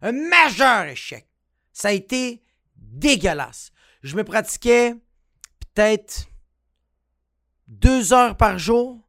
Un 0.03 0.13
majeur 0.13 0.85
échec. 0.87 1.27
Ça 1.73 1.89
a 1.89 1.93
été 1.93 2.43
dégueulasse. 2.77 3.73
Je 4.03 4.17
me 4.17 4.25
pratiquais 4.25 4.95
peut-être 5.61 6.27
deux 7.69 8.13
heures 8.13 8.37
par 8.37 8.59
jour, 8.59 9.09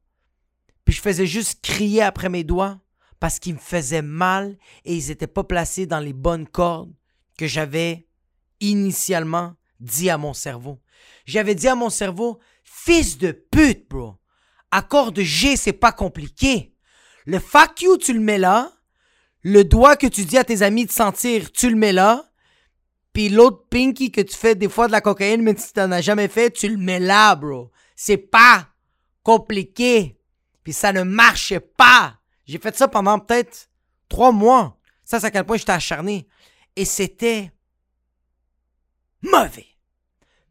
puis 0.85 0.93
je 0.93 1.01
faisais 1.01 1.25
juste 1.25 1.61
crier 1.61 2.03
après 2.03 2.29
mes 2.29 2.43
doigts 2.43 2.79
parce 3.19 3.39
qu'ils 3.39 3.55
me 3.55 3.59
faisaient 3.59 4.01
mal 4.01 4.57
et 4.85 4.95
ils 4.95 5.07
n'étaient 5.07 5.27
pas 5.27 5.43
placés 5.43 5.85
dans 5.85 5.99
les 5.99 6.13
bonnes 6.13 6.47
cordes 6.47 6.93
que 7.37 7.47
j'avais 7.47 8.07
initialement 8.59 9.55
dit 9.79 10.09
à 10.09 10.17
mon 10.17 10.33
cerveau. 10.33 10.79
J'avais 11.25 11.55
dit 11.55 11.67
à 11.67 11.75
mon 11.75 11.89
cerveau, 11.89 12.39
fils 12.63 13.17
de 13.17 13.31
pute, 13.31 13.89
bro. 13.89 14.15
Accord 14.71 15.11
de 15.11 15.21
G, 15.21 15.55
c'est 15.55 15.73
pas 15.73 15.91
compliqué. 15.91 16.75
Le 17.25 17.39
fuck 17.39 17.81
you, 17.81 17.97
tu 17.97 18.13
le 18.13 18.19
mets 18.19 18.37
là. 18.37 18.71
Le 19.43 19.63
doigt 19.63 19.97
que 19.97 20.07
tu 20.07 20.23
dis 20.25 20.37
à 20.37 20.43
tes 20.43 20.61
amis 20.61 20.85
de 20.85 20.91
sentir, 20.91 21.51
tu 21.51 21.69
le 21.69 21.75
mets 21.75 21.93
là. 21.93 22.31
Puis 23.11 23.29
l'autre 23.29 23.67
pinky 23.69 24.11
que 24.11 24.21
tu 24.21 24.35
fais 24.35 24.55
des 24.55 24.69
fois 24.69 24.87
de 24.87 24.91
la 24.91 25.01
cocaïne, 25.01 25.43
mais 25.43 25.53
tu 25.53 25.71
t'en 25.73 25.91
as 25.91 26.01
jamais 26.01 26.27
fait, 26.27 26.49
tu 26.49 26.67
le 26.69 26.77
mets 26.77 26.99
là, 26.99 27.35
bro. 27.35 27.71
C'est 27.95 28.17
pas 28.17 28.69
compliqué. 29.21 30.17
Puis 30.63 30.73
ça 30.73 30.93
ne 30.93 31.03
marchait 31.03 31.59
pas. 31.59 32.19
J'ai 32.45 32.57
fait 32.57 32.75
ça 32.75 32.87
pendant 32.87 33.19
peut-être 33.19 33.69
trois 34.09 34.31
mois. 34.31 34.79
Ça, 35.03 35.19
c'est 35.19 35.27
à 35.27 35.31
quel 35.31 35.45
point 35.45 35.57
j'étais 35.57 35.73
acharné. 35.73 36.27
Et 36.75 36.85
c'était 36.85 37.51
mauvais. 39.21 39.67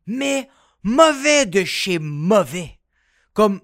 Mais 0.07 0.49
mauvais 0.83 1.47
de 1.47 1.65
chez 1.65 1.99
mauvais. 1.99 2.79
Comme 3.33 3.61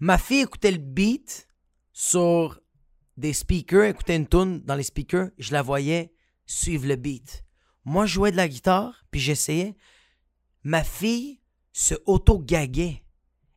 ma 0.00 0.18
fille 0.18 0.40
écoutait 0.40 0.72
le 0.72 0.78
beat 0.78 1.48
sur 1.92 2.60
des 3.18 3.32
speakers, 3.32 3.84
écoutait 3.84 4.16
une 4.16 4.28
tune 4.28 4.60
dans 4.60 4.76
les 4.76 4.84
speakers, 4.84 5.30
je 5.38 5.52
la 5.52 5.60
voyais 5.60 6.14
suivre 6.46 6.86
le 6.86 6.94
beat. 6.94 7.44
Moi, 7.84 8.06
je 8.06 8.14
jouais 8.14 8.30
de 8.30 8.36
la 8.36 8.48
guitare, 8.48 9.04
puis 9.10 9.20
j'essayais. 9.20 9.76
Ma 10.62 10.84
fille 10.84 11.40
se 11.72 11.96
auto-gaguait. 12.06 13.04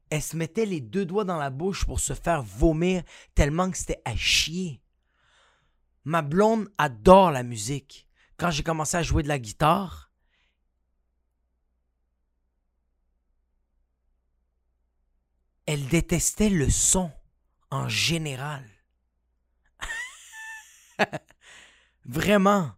Elle 0.09 0.23
se 0.23 0.35
mettait 0.35 0.65
les 0.65 0.81
deux 0.81 1.05
doigts 1.05 1.25
dans 1.25 1.37
la 1.37 1.51
bouche 1.51 1.85
pour 1.85 1.99
se 1.99 2.13
faire 2.13 2.41
vomir 2.41 3.03
tellement 3.35 3.69
que 3.69 3.77
c'était 3.77 4.01
à 4.03 4.15
chier. 4.15 4.81
Ma 6.05 6.23
blonde 6.23 6.67
adore 6.79 7.31
la 7.31 7.43
musique. 7.43 8.09
Quand 8.37 8.49
j'ai 8.49 8.63
commencé 8.63 8.97
à 8.97 9.03
jouer 9.03 9.21
de 9.21 9.27
la 9.27 9.37
guitare, 9.37 10.11
elle 15.67 15.87
détestait 15.87 16.49
le 16.49 16.71
son 16.71 17.11
en 17.69 17.87
général. 17.87 18.65
Vraiment. 22.05 22.71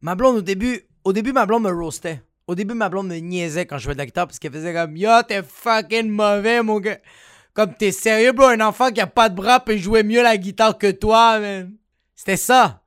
Ma 0.00 0.14
blonde 0.14 0.36
au 0.36 0.42
début, 0.42 0.82
au 1.04 1.12
début 1.12 1.32
ma 1.32 1.46
blonde 1.46 1.64
me 1.64 1.70
roastait. 1.70 2.22
Au 2.46 2.54
début 2.54 2.74
ma 2.74 2.88
blonde 2.88 3.08
me 3.08 3.16
niaisait 3.16 3.66
quand 3.66 3.78
je 3.78 3.84
jouais 3.84 3.94
de 3.94 3.98
la 3.98 4.06
guitare 4.06 4.26
parce 4.26 4.38
qu'elle 4.38 4.52
faisait 4.52 4.72
comme 4.72 4.96
Yo, 4.96 5.22
t'es 5.26 5.42
fucking 5.42 6.08
mauvais 6.08 6.62
mon 6.62 6.80
gars. 6.80 6.98
Comme 7.52 7.74
t'es 7.74 7.92
sérieux 7.92 8.32
bro, 8.32 8.46
un 8.46 8.60
enfant 8.60 8.90
qui 8.90 9.00
a 9.00 9.06
pas 9.06 9.28
de 9.28 9.34
bras 9.34 9.60
peut 9.60 9.76
jouer 9.76 10.02
mieux 10.02 10.22
la 10.22 10.36
guitare 10.36 10.78
que 10.78 10.90
toi, 10.90 11.38
man. 11.40 11.76
C'était 12.14 12.36
ça. 12.36 12.82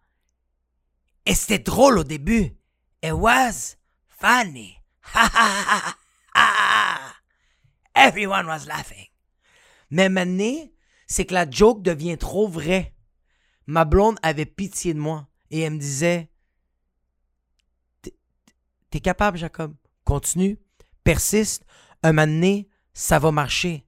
Et 1.26 1.34
c'était 1.34 1.60
drôle 1.60 1.98
au 2.00 2.04
début. 2.04 2.56
It 3.02 3.14
was 3.14 3.78
funny. 4.08 4.78
Everyone 7.96 8.48
was 8.48 8.66
laughing. 8.68 9.08
Mais 9.90 10.10
maintenant, 10.10 10.68
c'est 11.08 11.26
que 11.26 11.34
la 11.34 11.50
joke 11.50 11.84
devient 11.84 12.18
trop 12.18 12.48
vraie. 12.48 12.94
Ma 13.68 13.86
blonde 13.86 14.18
avait 14.22 14.46
pitié 14.46 14.94
de 14.94 15.00
moi 15.00 15.28
et 15.50 15.62
elle 15.62 15.74
me 15.74 15.80
disait 15.80 16.30
T'es 18.94 19.00
capable, 19.00 19.40
Jacob? 19.40 19.74
Continue, 20.04 20.60
persiste. 21.04 21.66
Un 22.04 22.14
moment 22.14 22.28
donné, 22.28 22.70
ça 22.94 23.18
va 23.18 23.32
marcher. 23.32 23.88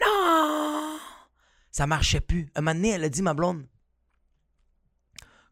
Non! 0.00 0.98
Ça 1.70 1.86
marchait 1.86 2.20
plus. 2.20 2.50
Un 2.56 2.62
moment 2.62 2.74
donné, 2.74 2.88
elle 2.88 3.04
a 3.04 3.08
dit, 3.08 3.22
ma 3.22 3.34
blonde, 3.34 3.68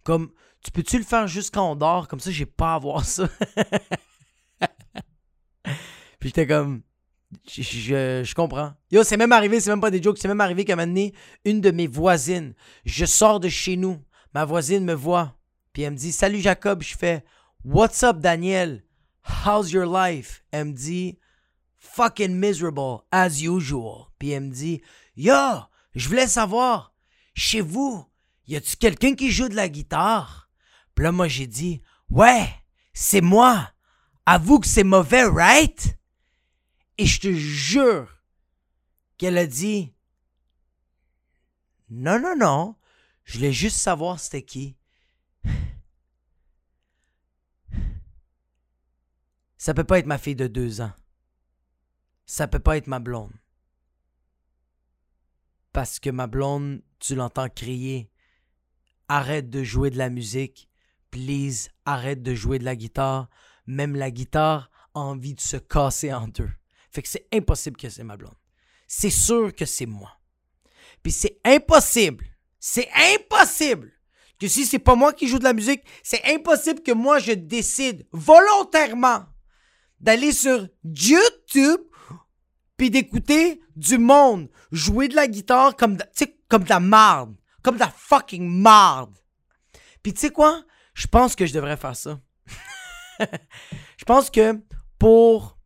comme, 0.02 0.32
tu 0.60 0.72
peux-tu 0.72 0.98
le 0.98 1.04
faire 1.04 1.28
juste 1.28 1.54
quand 1.54 1.70
on 1.70 1.76
dort? 1.76 2.08
Comme 2.08 2.18
ça, 2.18 2.32
j'ai 2.32 2.46
pas 2.46 2.74
à 2.74 2.80
voir 2.80 3.04
ça. 3.04 3.28
Puis 6.18 6.30
j'étais 6.30 6.48
comme, 6.48 6.82
je, 7.48 8.22
je, 8.24 8.34
comprends. 8.34 8.72
Yo, 8.90 9.02
c'est 9.04 9.16
même 9.16 9.32
arrivé, 9.32 9.60
c'est 9.60 9.70
même 9.70 9.80
pas 9.80 9.90
des 9.90 10.02
jokes, 10.02 10.18
c'est 10.18 10.28
même 10.28 10.40
arrivé 10.40 10.64
qu'à 10.64 10.74
un 10.74 10.86
moment 10.86 11.10
une 11.44 11.60
de 11.60 11.70
mes 11.70 11.86
voisines, 11.86 12.54
je 12.84 13.04
sors 13.04 13.40
de 13.40 13.48
chez 13.48 13.76
nous, 13.76 13.98
ma 14.34 14.44
voisine 14.44 14.84
me 14.84 14.94
voit, 14.94 15.36
puis 15.72 15.82
elle 15.82 15.92
me 15.92 15.98
dit, 15.98 16.12
salut 16.12 16.40
Jacob, 16.40 16.82
je 16.82 16.96
fais, 16.96 17.24
what's 17.64 18.02
up 18.02 18.18
Daniel? 18.18 18.84
How's 19.44 19.72
your 19.72 19.86
life? 19.86 20.44
Elle 20.50 20.66
me 20.66 20.72
dit, 20.72 21.18
fucking 21.76 22.34
miserable, 22.34 23.02
as 23.10 23.42
usual. 23.42 24.06
Puis 24.18 24.30
elle 24.30 24.44
me 24.44 24.52
dit, 24.52 24.82
yo, 25.16 25.34
je 25.94 26.08
voulais 26.08 26.26
savoir, 26.26 26.94
chez 27.34 27.60
vous, 27.60 28.06
y 28.46 28.56
a-tu 28.56 28.76
quelqu'un 28.76 29.14
qui 29.14 29.30
joue 29.30 29.48
de 29.48 29.56
la 29.56 29.68
guitare? 29.68 30.48
Puis 30.94 31.04
là, 31.04 31.12
moi, 31.12 31.28
j'ai 31.28 31.46
dit, 31.46 31.82
ouais, 32.10 32.48
c'est 32.92 33.20
moi. 33.20 33.70
Avoue 34.26 34.60
que 34.60 34.66
c'est 34.66 34.84
mauvais, 34.84 35.24
right? 35.24 35.98
Et 36.98 37.06
je 37.06 37.20
te 37.20 37.32
jure 37.32 38.22
qu'elle 39.18 39.38
a 39.38 39.46
dit, 39.46 39.92
non, 41.90 42.20
non, 42.20 42.36
non, 42.36 42.76
je 43.24 43.38
voulais 43.38 43.52
juste 43.52 43.78
savoir 43.78 44.20
c'était 44.20 44.42
qui. 44.42 44.76
Ça 49.56 49.72
peut 49.72 49.84
pas 49.84 49.98
être 49.98 50.06
ma 50.06 50.18
fille 50.18 50.36
de 50.36 50.46
deux 50.46 50.80
ans. 50.82 50.92
Ça 52.26 52.46
peut 52.46 52.58
pas 52.58 52.76
être 52.76 52.86
ma 52.86 52.98
blonde. 52.98 53.32
Parce 55.72 55.98
que 55.98 56.10
ma 56.10 56.26
blonde, 56.26 56.82
tu 56.98 57.14
l'entends 57.14 57.48
crier 57.48 58.10
Arrête 59.08 59.50
de 59.50 59.62
jouer 59.62 59.90
de 59.90 59.98
la 59.98 60.08
musique. 60.08 60.68
Please, 61.10 61.70
arrête 61.84 62.22
de 62.22 62.34
jouer 62.34 62.58
de 62.58 62.64
la 62.64 62.76
guitare. 62.76 63.28
Même 63.66 63.96
la 63.96 64.10
guitare 64.10 64.70
a 64.94 65.00
envie 65.00 65.34
de 65.34 65.40
se 65.40 65.56
casser 65.56 66.12
en 66.12 66.28
deux. 66.28 66.50
Fait 66.94 67.02
que 67.02 67.08
c'est 67.08 67.26
impossible 67.32 67.76
que 67.76 67.88
c'est 67.88 68.04
ma 68.04 68.16
blonde. 68.16 68.36
C'est 68.86 69.10
sûr 69.10 69.52
que 69.52 69.64
c'est 69.64 69.86
moi. 69.86 70.12
Puis 71.02 71.10
c'est 71.10 71.40
impossible. 71.44 72.24
C'est 72.60 72.88
impossible 73.16 73.92
que 74.38 74.46
si 74.46 74.64
c'est 74.64 74.78
pas 74.78 74.94
moi 74.94 75.12
qui 75.12 75.26
joue 75.26 75.40
de 75.40 75.44
la 75.44 75.52
musique, 75.52 75.82
c'est 76.04 76.24
impossible 76.32 76.82
que 76.82 76.92
moi 76.92 77.18
je 77.18 77.32
décide 77.32 78.06
volontairement 78.12 79.26
d'aller 79.98 80.30
sur 80.30 80.68
YouTube 80.84 81.80
puis 82.76 82.90
d'écouter 82.90 83.60
du 83.74 83.98
monde 83.98 84.48
jouer 84.70 85.08
de 85.08 85.16
la 85.16 85.26
guitare 85.26 85.74
comme 85.76 85.96
de, 85.96 86.04
comme 86.48 86.64
la 86.68 86.80
marde. 86.80 87.34
Comme 87.62 87.74
de 87.74 87.80
la 87.80 87.90
fucking 87.90 88.46
marde. 88.46 89.16
Puis 90.02 90.14
tu 90.14 90.20
sais 90.20 90.30
quoi? 90.30 90.62
Je 90.94 91.08
pense 91.08 91.34
que 91.34 91.44
je 91.44 91.54
devrais 91.54 91.76
faire 91.76 91.96
ça. 91.96 92.20
je 93.18 94.04
pense 94.04 94.30
que 94.30 94.60
pour... 94.98 95.58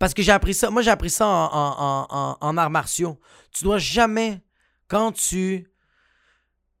Parce 0.00 0.14
que 0.14 0.22
j'ai 0.22 0.32
appris 0.32 0.54
ça. 0.54 0.70
Moi, 0.70 0.80
j'ai 0.80 0.90
appris 0.90 1.10
ça 1.10 1.26
en, 1.28 2.56
arts 2.56 2.70
martiaux. 2.70 3.20
Tu 3.52 3.64
dois 3.64 3.78
jamais, 3.78 4.42
quand 4.88 5.12
tu 5.12 5.68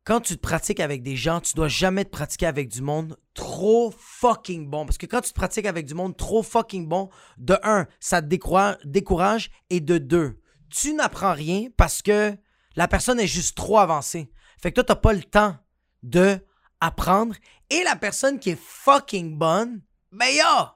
quand 0.04 0.20
tu 0.20 0.36
te 0.36 0.40
pratiques 0.40 0.80
avec 0.80 1.02
des 1.02 1.14
gens, 1.14 1.40
tu 1.40 1.52
dois 1.54 1.68
jamais 1.68 2.06
te 2.06 2.10
pratiquer 2.10 2.46
avec 2.46 2.68
du 2.68 2.80
monde 2.80 3.18
trop 3.34 3.92
fucking 3.96 4.68
bon. 4.68 4.86
Parce 4.86 4.96
que 4.96 5.04
quand 5.04 5.20
tu 5.20 5.30
te 5.30 5.34
pratiques 5.34 5.66
avec 5.66 5.84
du 5.84 5.92
monde 5.92 6.16
trop 6.16 6.42
fucking 6.42 6.88
bon, 6.88 7.10
de 7.36 7.58
un, 7.62 7.86
ça 8.00 8.22
te 8.22 8.26
décourage, 8.26 9.50
et 9.68 9.80
de 9.80 9.98
deux, 9.98 10.40
tu 10.70 10.94
n'apprends 10.94 11.34
rien 11.34 11.68
parce 11.76 12.00
que 12.00 12.34
la 12.74 12.88
personne 12.88 13.20
est 13.20 13.26
juste 13.26 13.54
trop 13.54 13.78
avancée. 13.78 14.32
Fait 14.62 14.70
que 14.70 14.76
toi, 14.76 14.84
t'as 14.84 14.96
pas 14.96 15.12
le 15.12 15.22
temps 15.22 15.56
de 16.02 16.38
apprendre. 16.80 17.34
Et 17.68 17.84
la 17.84 17.96
personne 17.96 18.38
qui 18.38 18.50
est 18.50 18.60
fucking 18.60 19.36
bonne, 19.36 19.82
ben 20.10 20.34
yo, 20.34 20.66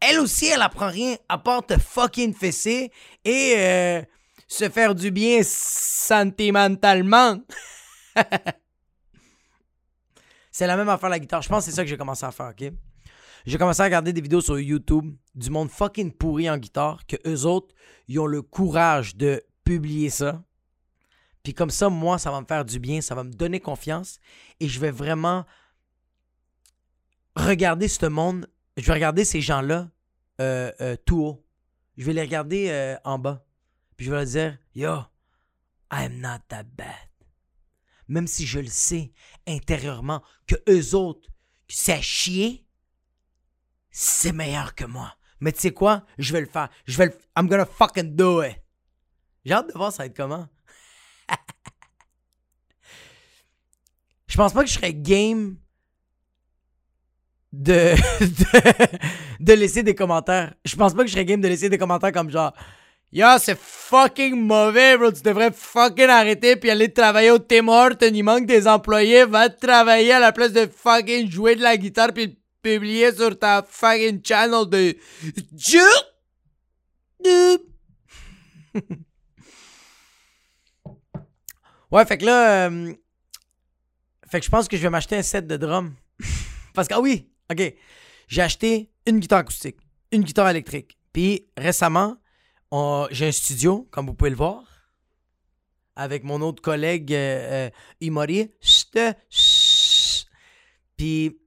elle 0.00 0.18
aussi, 0.18 0.46
elle 0.46 0.62
apprend 0.62 0.88
rien 0.88 1.16
à 1.28 1.38
part 1.38 1.64
te 1.64 1.78
fucking 1.78 2.34
fesser 2.34 2.90
et 3.24 3.54
euh, 3.56 4.02
se 4.48 4.68
faire 4.68 4.94
du 4.94 5.10
bien 5.10 5.40
sentimentalement. 5.42 7.38
c'est 10.50 10.66
la 10.66 10.76
même 10.76 10.88
affaire 10.88 11.08
la 11.08 11.18
guitare. 11.18 11.42
Je 11.42 11.48
pense 11.48 11.64
que 11.64 11.70
c'est 11.70 11.76
ça 11.76 11.82
que 11.82 11.88
j'ai 11.88 11.96
commencé 11.96 12.24
à 12.24 12.32
faire, 12.32 12.52
ok? 12.58 12.72
J'ai 13.46 13.58
commencé 13.58 13.80
à 13.80 13.84
regarder 13.84 14.12
des 14.12 14.20
vidéos 14.20 14.40
sur 14.40 14.58
YouTube 14.58 15.16
du 15.34 15.50
monde 15.50 15.70
fucking 15.70 16.12
pourri 16.12 16.50
en 16.50 16.58
guitare, 16.58 17.06
que 17.06 17.16
eux 17.26 17.46
autres, 17.46 17.74
ils 18.08 18.18
ont 18.18 18.26
le 18.26 18.42
courage 18.42 19.16
de 19.16 19.42
publier 19.64 20.10
ça. 20.10 20.42
Puis 21.42 21.54
comme 21.54 21.70
ça, 21.70 21.88
moi, 21.88 22.18
ça 22.18 22.30
va 22.30 22.40
me 22.40 22.46
faire 22.46 22.64
du 22.64 22.78
bien, 22.78 23.00
ça 23.00 23.14
va 23.14 23.24
me 23.24 23.32
donner 23.32 23.60
confiance 23.60 24.18
et 24.60 24.68
je 24.68 24.78
vais 24.78 24.90
vraiment 24.90 25.46
regarder 27.34 27.88
ce 27.88 28.06
monde, 28.06 28.46
je 28.76 28.86
vais 28.86 28.92
regarder 28.94 29.24
ces 29.24 29.40
gens-là 29.40 29.90
euh, 30.40 30.72
euh, 30.80 30.96
tout 31.04 31.22
haut. 31.22 31.46
Je 31.96 32.04
vais 32.04 32.12
les 32.12 32.22
regarder 32.22 32.70
euh, 32.70 32.96
en 33.04 33.18
bas. 33.18 33.44
Puis 33.96 34.06
je 34.06 34.10
vais 34.10 34.16
leur 34.16 34.26
dire, 34.26 34.58
yo, 34.74 35.00
I'm 35.92 36.20
not 36.20 36.38
that 36.48 36.64
bad 36.64 37.10
même 38.10 38.26
si 38.26 38.44
je 38.44 38.58
le 38.58 38.66
sais 38.66 39.12
intérieurement 39.46 40.22
que 40.46 40.56
eux 40.68 40.94
autres, 40.96 41.30
c'est 41.68 42.02
chier, 42.02 42.66
c'est 43.92 44.32
meilleur 44.32 44.74
que 44.74 44.84
moi. 44.84 45.14
Mais 45.38 45.52
tu 45.52 45.60
sais 45.60 45.70
quoi? 45.72 46.04
Je 46.18 46.32
vais 46.32 46.40
le 46.40 46.48
faire. 46.48 46.68
Je 46.86 46.98
vais 46.98 47.06
le... 47.06 47.12
I'm 47.38 47.48
gonna 47.48 47.64
fucking 47.64 48.16
do 48.16 48.42
it. 48.42 48.60
J'ai 49.44 49.54
hâte 49.54 49.68
de 49.68 49.72
voir 49.74 49.92
ça 49.92 50.06
être 50.06 50.16
comment. 50.16 50.48
je 54.26 54.36
pense 54.36 54.52
pas 54.52 54.64
que 54.64 54.68
je 54.68 54.74
serais 54.74 54.92
game 54.92 55.56
de, 57.52 57.94
de, 58.20 59.44
de, 59.44 59.52
laisser 59.52 59.82
des 59.82 59.94
commentaires. 59.94 60.54
Je 60.64 60.76
pense 60.76 60.94
pas 60.94 61.02
que 61.02 61.08
je 61.08 61.12
serais 61.12 61.24
game 61.24 61.40
de 61.40 61.48
laisser 61.48 61.68
des 61.68 61.78
commentaires 61.78 62.12
comme 62.12 62.30
genre 62.30 62.52
Yo, 63.12 63.26
c'est 63.40 63.58
fucking 63.58 64.36
mauvais, 64.36 64.96
bro. 64.96 65.10
Tu 65.10 65.22
devrais 65.22 65.50
fucking 65.50 66.08
arrêter 66.08 66.54
puis 66.54 66.70
aller 66.70 66.92
travailler 66.92 67.32
au 67.32 67.40
Tim 67.40 67.66
Hortons. 67.66 68.12
Il 68.14 68.22
manque 68.22 68.46
des 68.46 68.68
employés. 68.68 69.24
Va 69.24 69.48
travailler 69.48 70.12
à 70.12 70.20
la 70.20 70.30
place 70.30 70.52
de 70.52 70.68
fucking 70.72 71.28
jouer 71.28 71.56
de 71.56 71.62
la 71.62 71.76
guitare 71.76 72.12
puis 72.12 72.38
publier 72.62 73.12
sur 73.12 73.36
ta 73.36 73.64
fucking 73.68 74.20
channel 74.24 74.68
de 74.68 74.96
ouais, 81.90 82.06
fait 82.06 82.16
que 82.16 82.24
là. 82.24 82.68
Euh, 82.68 82.94
fait 84.30 84.38
que 84.38 84.46
je 84.46 84.50
pense 84.50 84.68
que 84.68 84.76
je 84.76 84.82
vais 84.82 84.90
m'acheter 84.90 85.16
un 85.16 85.22
set 85.22 85.48
de 85.48 85.56
drums. 85.56 85.92
Parce 86.74 86.86
que, 86.86 86.94
ah 86.94 87.00
oui, 87.00 87.28
ok? 87.50 87.74
J'ai 88.28 88.42
acheté 88.42 88.90
une 89.06 89.18
guitare 89.18 89.40
acoustique, 89.40 89.76
une 90.12 90.22
guitare 90.22 90.48
électrique. 90.48 90.98
Puis 91.12 91.46
récemment, 91.56 92.16
j'ai 93.10 93.28
un 93.28 93.32
studio, 93.32 93.88
comme 93.90 94.06
vous 94.06 94.14
pouvez 94.14 94.30
le 94.30 94.36
voir, 94.36 94.64
avec 95.96 96.24
mon 96.24 96.40
autre 96.40 96.62
collègue 96.62 97.12
euh, 97.12 97.66
euh 97.68 97.70
Imori. 98.00 98.50
Puis 100.96 101.40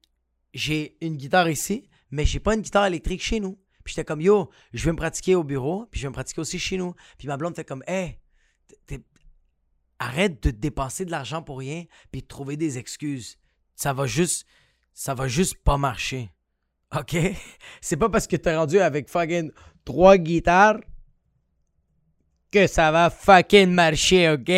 j'ai 0.54 0.98
une 1.02 1.18
guitare 1.18 1.50
ici, 1.50 1.89
mais 2.12 2.26
j'ai 2.26 2.39
pas 2.39 2.56
une 2.56 2.62
guitare 2.62 2.86
électrique 2.86 3.24
chez 3.24 3.39
nous. 3.39 3.58
Puis 3.84 3.94
j'étais 3.94 4.06
comme, 4.06 4.22
yo, 4.22 4.50
je 4.74 4.86
vais 4.86 4.92
me 4.92 4.98
pratiquer 4.98 5.36
au 5.36 5.44
bureau, 5.44 5.88
puis 5.89 6.00
je 6.00 6.06
vais 6.06 6.10
me 6.10 6.13
pratiquer 6.13 6.42
aussi 6.42 6.60
chez 6.60 6.78
nous. 6.78 6.94
Puis 7.18 7.28
ma 7.28 7.38
blonde 7.38 7.56
fait 7.56 7.66
comme, 7.66 7.84
hey, 7.88 8.20
arrête 10.00 10.44
de 10.44 10.52
dépenser 10.52 11.06
de 11.06 11.12
l'argent 11.12 11.42
pour 11.42 11.60
rien, 11.60 11.86
puis 12.12 12.22
de 12.22 12.28
trouver 12.28 12.58
des 12.58 12.78
excuses. 12.78 13.38
Ça 13.76 13.94
va 13.94 14.06
juste, 14.06 14.46
ça 14.93 15.13
va 15.13 15.27
juste 15.27 15.56
pas 15.63 15.77
marcher. 15.77 16.29
OK? 16.95 17.15
C'est 17.82 17.97
pas 17.97 18.10
parce 18.10 18.27
que 18.27 18.36
t'es 18.36 18.56
rendu 18.56 18.79
avec 18.79 19.10
fucking 19.10 19.51
trois 19.86 20.17
guitares 20.17 20.79
que 22.51 22.67
ça 22.67 22.91
va 22.91 23.10
fucking 23.10 23.71
marcher, 23.71 24.29
OK? 24.29 24.51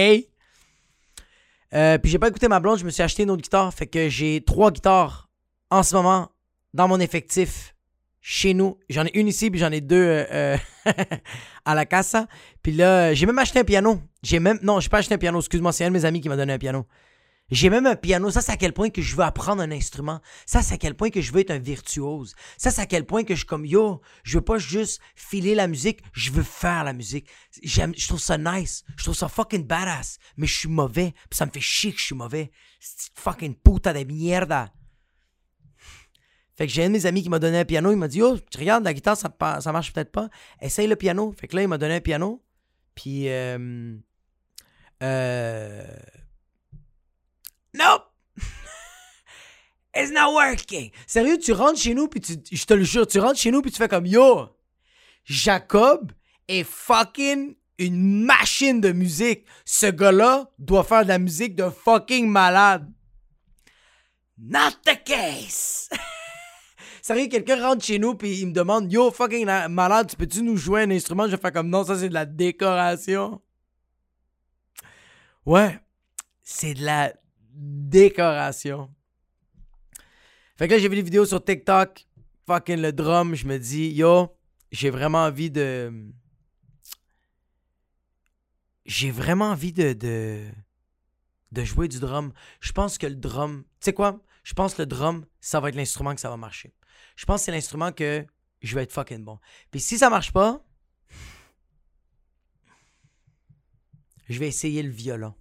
Euh, 1.74 1.98
puis 1.98 2.12
j'ai 2.12 2.20
pas 2.20 2.28
écouté 2.28 2.48
ma 2.48 2.60
blonde, 2.60 2.80
je 2.80 2.86
me 2.86 2.90
suis 2.90 3.04
acheté 3.04 3.24
une 3.24 3.32
autre 3.32 3.42
guitare. 3.42 3.74
Fait 3.74 3.88
que 3.88 4.10
j'ai 4.10 4.42
trois 4.46 4.72
guitares 4.72 5.30
en 5.70 5.84
ce 5.84 5.96
moment 5.96 6.32
dans 6.74 6.88
mon 6.88 7.00
effectif 7.00 7.76
chez 8.22 8.54
nous. 8.54 8.78
J'en 8.90 9.06
ai 9.06 9.18
une 9.18 9.28
ici, 9.28 9.50
puis 9.50 9.60
j'en 9.60 9.72
ai 9.72 9.82
deux 9.82 9.96
euh, 9.96 10.26
euh, 10.32 10.58
à 11.66 11.76
la 11.76 11.86
casa. 11.86 12.28
Puis 12.62 12.72
là, 12.72 13.14
j'ai 13.14 13.26
même 13.26 13.40
acheté 13.40 13.60
un 13.60 13.64
piano. 13.64 14.02
J'ai 14.24 14.40
même. 14.40 14.60
Non, 14.62 14.80
j'ai 14.80 14.90
pas 14.90 15.00
acheté 15.00 15.16
un 15.16 15.18
piano, 15.18 15.40
excuse-moi, 15.40 15.72
c'est 15.72 15.86
un 15.86 15.90
de 15.90 15.94
mes 15.94 16.06
amis 16.06 16.22
qui 16.22 16.30
m'a 16.30 16.38
donné 16.38 16.54
un 16.54 16.58
piano. 16.58 16.86
J'ai 17.52 17.70
même 17.70 17.86
un 17.86 17.96
piano. 17.96 18.32
Ça, 18.32 18.42
c'est 18.42 18.52
à 18.52 18.58
quel 18.58 18.74
point 18.74 18.90
que 18.90 19.02
je 19.02 19.16
veux 19.16 19.24
apprendre 19.24 19.62
un 19.62 19.72
instrument. 19.72 20.20
Ça, 20.48 20.64
c'est 20.64 20.74
à 20.74 20.78
quel 20.78 20.96
point 20.96 21.12
que 21.12 21.22
je 21.22 21.32
veux 21.32 21.42
être 21.42 21.52
un 21.52 21.60
virtuose. 21.60 22.34
Ça, 22.58 22.72
c'est 22.72 22.82
à 22.82 22.86
quel 22.88 23.06
point 23.06 23.24
que 23.24 23.36
je 23.36 23.40
suis 23.40 23.48
comme 23.48 23.66
yo. 23.66 24.02
Je 24.24 24.38
veux 24.38 24.44
pas 24.44 24.58
juste 24.58 25.00
filer 25.16 25.54
la 25.54 25.68
musique. 25.68 26.02
Je 26.14 26.32
veux 26.32 26.44
faire 26.44 26.84
la 26.84 26.94
musique. 26.94 27.28
J'aime, 27.62 27.94
je 27.96 28.08
trouve 28.08 28.20
ça 28.20 28.38
nice. 28.38 28.84
Je 28.98 29.04
trouve 29.04 29.16
ça 29.16 29.28
fucking 29.28 29.66
badass. 29.66 30.18
Mais 30.38 30.48
je 30.48 30.58
suis 30.58 30.70
mauvais. 30.70 31.14
ça 31.32 31.46
me 31.46 31.52
fait 31.52 31.62
chier 31.62 31.94
que 31.94 32.00
je 32.00 32.06
suis 32.06 32.16
mauvais. 32.16 32.52
Fucking 33.14 33.56
puta 33.56 33.94
de 33.94 34.04
mierda. 34.04 34.74
Fait 36.58 36.66
que 36.66 36.74
j'ai 36.74 36.86
un 36.86 36.88
de 36.88 36.94
mes 36.94 37.06
amis 37.06 37.22
qui 37.22 37.30
m'a 37.30 37.40
donné 37.40 37.60
un 37.60 37.66
piano. 37.66 37.92
Il 37.92 37.98
m'a 37.98 38.08
dit 38.08 38.24
Oh, 38.24 38.40
tu 38.40 38.58
regardes, 38.58 38.84
la 38.84 38.94
guitare, 38.94 39.18
ça, 39.18 39.30
ça 39.62 39.72
marche 39.72 39.94
peut-être 39.94 40.12
pas. 40.12 40.30
Essaye 40.62 40.88
le 40.88 40.96
piano. 40.96 41.32
Fait 41.38 41.48
que 41.48 41.56
là, 41.56 41.62
il 41.62 41.68
m'a 41.68 41.78
donné 41.78 41.96
un 41.96 42.02
piano. 42.02 42.42
Puis. 42.96 43.30
Euh, 43.30 43.98
euh, 45.04 45.86
It's 49.96 50.12
not 50.12 50.34
working! 50.34 50.92
Sérieux, 51.08 51.38
tu 51.38 51.54
rentres 51.54 51.80
chez 51.80 51.94
nous, 51.94 52.08
puis 52.08 52.20
tu, 52.20 52.34
je 52.52 52.66
te 52.66 52.74
le 52.74 52.84
jure, 52.84 53.08
tu 53.08 53.20
rentres 53.20 53.40
chez 53.40 53.52
nous, 53.52 53.62
puis 53.62 53.72
tu 53.72 53.78
fais 53.78 53.88
comme 53.88 54.06
Yo! 54.06 54.50
Jacob 55.24 56.12
est 56.48 56.64
fucking 56.64 57.56
une 57.78 58.26
machine 58.26 58.82
de 58.82 58.92
musique. 58.92 59.46
Ce 59.64 59.88
gars-là 59.88 60.50
doit 60.60 60.84
faire 60.84 61.04
de 61.04 61.10
la 61.10 61.20
musique 61.20 61.56
de 61.56 61.70
fucking 61.70 62.28
malade. 62.28 62.92
Not 64.38 64.72
the 64.86 65.02
case! 65.04 65.90
Sérieux, 67.02 67.28
quelqu'un 67.28 67.62
rentre 67.62 67.86
chez 67.86 68.00
nous 68.00 68.16
puis 68.16 68.40
il 68.40 68.48
me 68.48 68.54
demande 68.54 68.92
Yo, 68.92 69.12
fucking 69.12 69.46
malade, 69.70 70.10
tu 70.10 70.16
peux-tu 70.16 70.42
nous 70.42 70.58
jouer 70.58 70.82
un 70.82 70.92
instrument? 70.92 71.28
Je 71.28 71.38
fais 71.38 71.52
comme 71.52 71.70
non, 71.70 71.86
ça 71.86 71.98
c'est 71.98 72.10
de 72.10 72.14
la 72.14 72.26
décoration. 72.26 73.42
Ouais, 75.46 75.80
c'est 76.42 76.74
de 76.74 76.84
la 76.84 77.14
décoration. 77.54 78.90
Fait 80.58 80.68
que 80.68 80.74
là, 80.74 80.80
j'ai 80.80 80.88
vu 80.88 80.96
des 80.96 81.02
vidéos 81.02 81.26
sur 81.26 81.44
TikTok, 81.44 82.08
fucking 82.48 82.82
le 82.82 82.94
drum, 82.94 83.36
je 83.36 83.46
me 83.46 83.58
dis 83.58 83.90
Yo, 83.90 84.36
j'ai 84.72 84.90
vraiment 84.90 85.26
envie 85.26 85.52
de. 85.52 85.92
J'ai 88.86 89.12
vraiment 89.12 89.50
envie 89.50 89.74
de, 89.74 89.94
de. 89.94 90.46
de 91.52 91.64
jouer 91.64 91.88
du 91.88 92.00
drum. 92.00 92.32
Je 92.62 92.72
pense 92.72 92.98
que 92.98 93.08
le 93.08 93.16
drum. 93.16 93.64
Tu 93.82 93.86
sais 93.86 93.94
quoi? 93.94 94.22
Je 94.44 94.54
pense 94.54 94.76
que 94.76 94.84
le 94.84 94.86
drum, 94.86 95.26
ça 95.42 95.60
va 95.60 95.70
être 95.70 95.76
l'instrument 95.76 96.14
que 96.14 96.22
ça 96.22 96.30
va 96.30 96.38
marcher. 96.38 96.74
Je 97.16 97.26
pense 97.26 97.42
que 97.42 97.46
c'est 97.46 97.52
l'instrument 97.52 97.92
que 97.92 98.26
je 98.62 98.76
vais 98.76 98.84
être 98.84 98.94
fucking 98.94 99.24
bon. 99.24 99.40
Puis 99.72 99.82
si 99.82 99.98
ça 99.98 100.10
marche 100.10 100.32
pas, 100.32 100.64
je 104.30 104.40
vais 104.40 104.48
essayer 104.48 104.84
le 104.84 104.90
violon. 104.90 105.34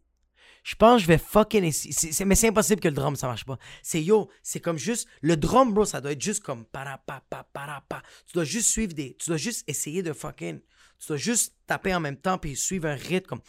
Je 0.64 0.74
pense 0.76 0.96
que 0.96 1.02
je 1.02 1.08
vais 1.08 1.18
fucking 1.18 1.62
essayer. 1.62 2.24
mais 2.24 2.34
c'est 2.34 2.48
impossible 2.48 2.80
que 2.80 2.88
le 2.88 2.94
drum, 2.94 3.16
ça 3.16 3.26
marche 3.26 3.44
pas. 3.44 3.58
C'est 3.82 4.02
yo, 4.02 4.30
c'est 4.42 4.60
comme 4.60 4.78
juste. 4.78 5.06
Le 5.20 5.36
drum, 5.36 5.74
bro, 5.74 5.84
ça 5.84 6.00
doit 6.00 6.12
être 6.12 6.22
juste 6.22 6.42
comme 6.42 6.64
parapa, 6.64 7.22
parapa. 7.52 8.02
Tu 8.26 8.32
dois 8.32 8.44
juste 8.44 8.70
suivre 8.70 8.94
des. 8.94 9.14
Tu 9.16 9.28
dois 9.28 9.36
juste 9.36 9.62
essayer 9.68 10.02
de 10.02 10.14
fucking. 10.14 10.60
Tu 10.98 11.06
dois 11.06 11.18
juste 11.18 11.54
taper 11.66 11.94
en 11.94 12.00
même 12.00 12.16
temps 12.16 12.38
puis 12.38 12.56
suivre 12.56 12.88
un 12.88 12.94
rythme 12.94 13.26
comme. 13.26 13.42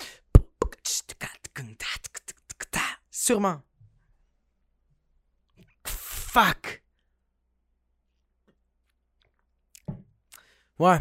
Sûrement. 3.09 3.61
Fuck. 5.85 6.83
Ouais. 10.77 10.99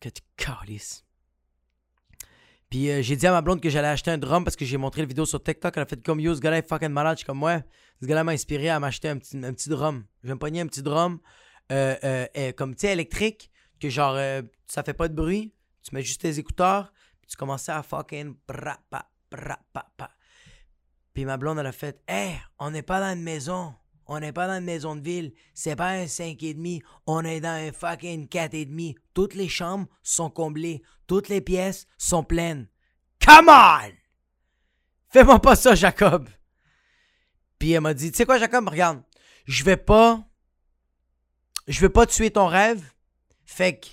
Que 0.00 0.10
tu 0.10 0.20
calisses. 0.36 1.02
Puis 2.74 2.90
euh, 2.90 3.02
j'ai 3.02 3.14
dit 3.14 3.24
à 3.24 3.30
ma 3.30 3.40
blonde 3.40 3.60
que 3.60 3.70
j'allais 3.70 3.86
acheter 3.86 4.10
un 4.10 4.18
drum 4.18 4.42
parce 4.42 4.56
que 4.56 4.64
j'ai 4.64 4.78
montré 4.78 5.00
la 5.00 5.06
vidéo 5.06 5.24
sur 5.24 5.40
TikTok. 5.40 5.76
Elle 5.76 5.84
a 5.84 5.86
fait 5.86 6.02
comme 6.02 6.18
yo, 6.18 6.34
ce 6.34 6.40
gars-là 6.40 6.58
est 6.58 6.68
fucking 6.68 6.88
malade. 6.88 7.12
Je 7.12 7.18
suis 7.18 7.24
comme 7.24 7.40
ouais. 7.40 7.62
Ce 8.02 8.06
gars-là 8.06 8.24
m'a 8.24 8.32
inspiré 8.32 8.68
à 8.68 8.80
m'acheter 8.80 9.08
un 9.10 9.16
petit, 9.16 9.36
un 9.36 9.52
petit 9.52 9.68
drum. 9.68 10.04
Je 10.24 10.26
vais 10.26 10.34
me 10.34 10.40
pogner 10.40 10.60
un 10.60 10.66
petit 10.66 10.82
drum 10.82 11.20
euh, 11.70 11.94
euh, 12.02 12.50
comme 12.50 12.74
tu 12.74 12.80
sais 12.80 12.92
électrique 12.92 13.52
que 13.78 13.88
genre 13.88 14.18
ça 14.66 14.82
fait 14.82 14.92
pas 14.92 15.06
de 15.06 15.14
bruit. 15.14 15.54
Tu 15.84 15.94
mets 15.94 16.02
juste 16.02 16.22
tes 16.22 16.36
écouteurs. 16.36 16.92
Puis 17.20 17.30
tu 17.30 17.36
commençais 17.36 17.70
à 17.70 17.84
fucking 17.84 18.34
Puis 21.14 21.24
ma 21.24 21.36
blonde 21.36 21.60
elle 21.60 21.66
a 21.66 21.72
fait 21.72 22.02
Hey, 22.08 22.40
on 22.58 22.72
n'est 22.72 22.82
pas 22.82 22.98
dans 22.98 23.16
une 23.16 23.22
maison. 23.22 23.72
On 24.06 24.20
n'est 24.20 24.32
pas 24.32 24.46
dans 24.46 24.58
une 24.58 24.64
maison 24.64 24.96
de 24.96 25.00
ville. 25.00 25.32
C'est 25.54 25.76
pas 25.76 25.90
un 25.90 26.04
5,5. 26.04 26.82
On 27.06 27.24
est 27.24 27.40
dans 27.40 27.48
un 27.48 27.72
fucking 27.72 28.28
4,5. 28.28 28.96
Toutes 29.14 29.34
les 29.34 29.48
chambres 29.48 29.86
sont 30.02 30.30
comblées. 30.30 30.82
Toutes 31.06 31.28
les 31.28 31.40
pièces 31.40 31.86
sont 31.98 32.24
pleines. 32.24 32.68
Come 33.24 33.48
on! 33.48 33.92
Fais-moi 35.08 35.38
pas 35.38 35.56
ça, 35.56 35.74
Jacob. 35.74 36.28
Puis 37.58 37.72
elle 37.72 37.80
m'a 37.80 37.94
dit, 37.94 38.10
tu 38.10 38.18
sais 38.18 38.26
quoi, 38.26 38.38
Jacob, 38.38 38.68
regarde, 38.68 39.02
je 39.46 39.64
vais 39.64 39.76
pas, 39.76 40.22
je 41.66 41.80
vais 41.80 41.88
pas 41.88 42.06
tuer 42.06 42.30
ton 42.30 42.46
rêve. 42.46 42.82
Fait 43.44 43.78
que, 43.78 43.86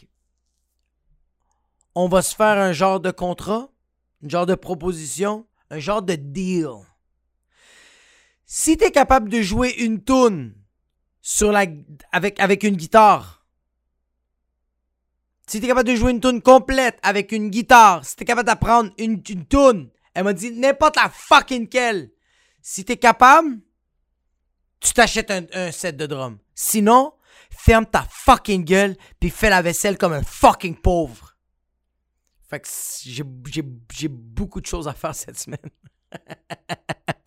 on 1.95 2.07
va 2.07 2.21
se 2.21 2.35
faire 2.35 2.57
un 2.57 2.73
genre 2.73 2.99
de 2.99 3.11
contrat, 3.11 3.69
un 4.23 4.29
genre 4.29 4.45
de 4.45 4.55
proposition, 4.55 5.45
un 5.69 5.79
genre 5.79 6.01
de 6.01 6.15
deal. 6.15 6.69
Si 8.53 8.75
t'es 8.75 8.91
capable 8.91 9.29
de 9.29 9.41
jouer 9.41 9.73
une 9.77 10.03
tune 10.03 10.53
sur 11.21 11.53
la, 11.53 11.67
avec, 12.11 12.37
avec 12.37 12.63
une 12.63 12.75
guitare, 12.75 13.45
si 15.47 15.61
t'es 15.61 15.67
capable 15.67 15.87
de 15.87 15.95
jouer 15.95 16.11
une 16.11 16.19
tune 16.19 16.41
complète 16.41 16.99
avec 17.01 17.31
une 17.31 17.49
guitare, 17.49 18.03
si 18.03 18.17
t'es 18.17 18.25
capable 18.25 18.47
d'apprendre 18.47 18.91
une, 18.97 19.23
une 19.29 19.45
tune, 19.47 19.89
elle 20.13 20.25
m'a 20.25 20.33
dit 20.33 20.51
n'importe 20.51 20.97
la 20.97 21.09
fucking 21.09 21.69
quelle. 21.69 22.11
Si 22.61 22.83
t'es 22.83 22.97
capable, 22.97 23.61
tu 24.81 24.91
t'achètes 24.91 25.31
un, 25.31 25.45
un, 25.53 25.71
set 25.71 25.95
de 25.95 26.05
drum. 26.05 26.37
Sinon, 26.53 27.13
ferme 27.51 27.85
ta 27.85 28.05
fucking 28.11 28.65
gueule 28.65 28.97
puis 29.21 29.29
fais 29.29 29.49
la 29.49 29.61
vaisselle 29.61 29.97
comme 29.97 30.11
un 30.11 30.23
fucking 30.23 30.75
pauvre. 30.75 31.37
Fait 32.49 32.59
que 32.59 32.67
j'ai 32.99 34.09
beaucoup 34.09 34.59
de 34.59 34.65
choses 34.65 34.89
à 34.89 34.93
faire 34.93 35.15
cette 35.15 35.39
semaine. 35.39 35.59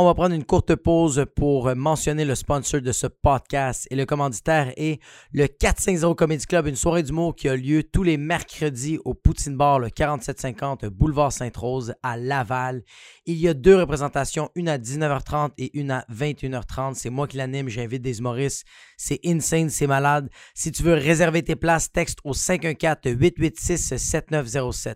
On 0.00 0.04
va 0.04 0.14
prendre 0.14 0.32
une 0.32 0.44
courte 0.44 0.76
pause 0.76 1.26
pour 1.34 1.74
mentionner 1.74 2.24
le 2.24 2.36
sponsor 2.36 2.80
de 2.80 2.92
ce 2.92 3.08
podcast 3.08 3.88
et 3.90 3.96
le 3.96 4.06
commanditaire 4.06 4.72
est 4.76 5.02
le 5.32 5.48
450 5.48 6.16
Comedy 6.16 6.46
Club, 6.46 6.68
une 6.68 6.76
soirée 6.76 7.02
d'humour 7.02 7.34
qui 7.34 7.48
a 7.48 7.56
lieu 7.56 7.82
tous 7.82 8.04
les 8.04 8.16
mercredis 8.16 9.00
au 9.04 9.14
Poutine 9.14 9.56
Bar, 9.56 9.80
le 9.80 9.90
4750 9.90 10.84
Boulevard 10.84 11.32
Sainte-Rose 11.32 11.94
à 12.04 12.16
Laval. 12.16 12.84
Il 13.26 13.38
y 13.38 13.48
a 13.48 13.54
deux 13.54 13.74
représentations, 13.74 14.50
une 14.54 14.68
à 14.68 14.78
19h30 14.78 15.50
et 15.58 15.76
une 15.76 15.90
à 15.90 16.04
21h30. 16.12 16.94
C'est 16.94 17.10
moi 17.10 17.26
qui 17.26 17.36
l'anime, 17.36 17.68
j'invite 17.68 18.02
des 18.02 18.20
humoristes. 18.20 18.64
C'est 18.96 19.18
insane, 19.26 19.68
c'est 19.68 19.88
malade. 19.88 20.30
Si 20.54 20.70
tu 20.70 20.84
veux 20.84 20.94
réserver 20.94 21.42
tes 21.42 21.56
places, 21.56 21.90
texte 21.90 22.20
au 22.22 22.34
514-886-7907. 22.34 24.94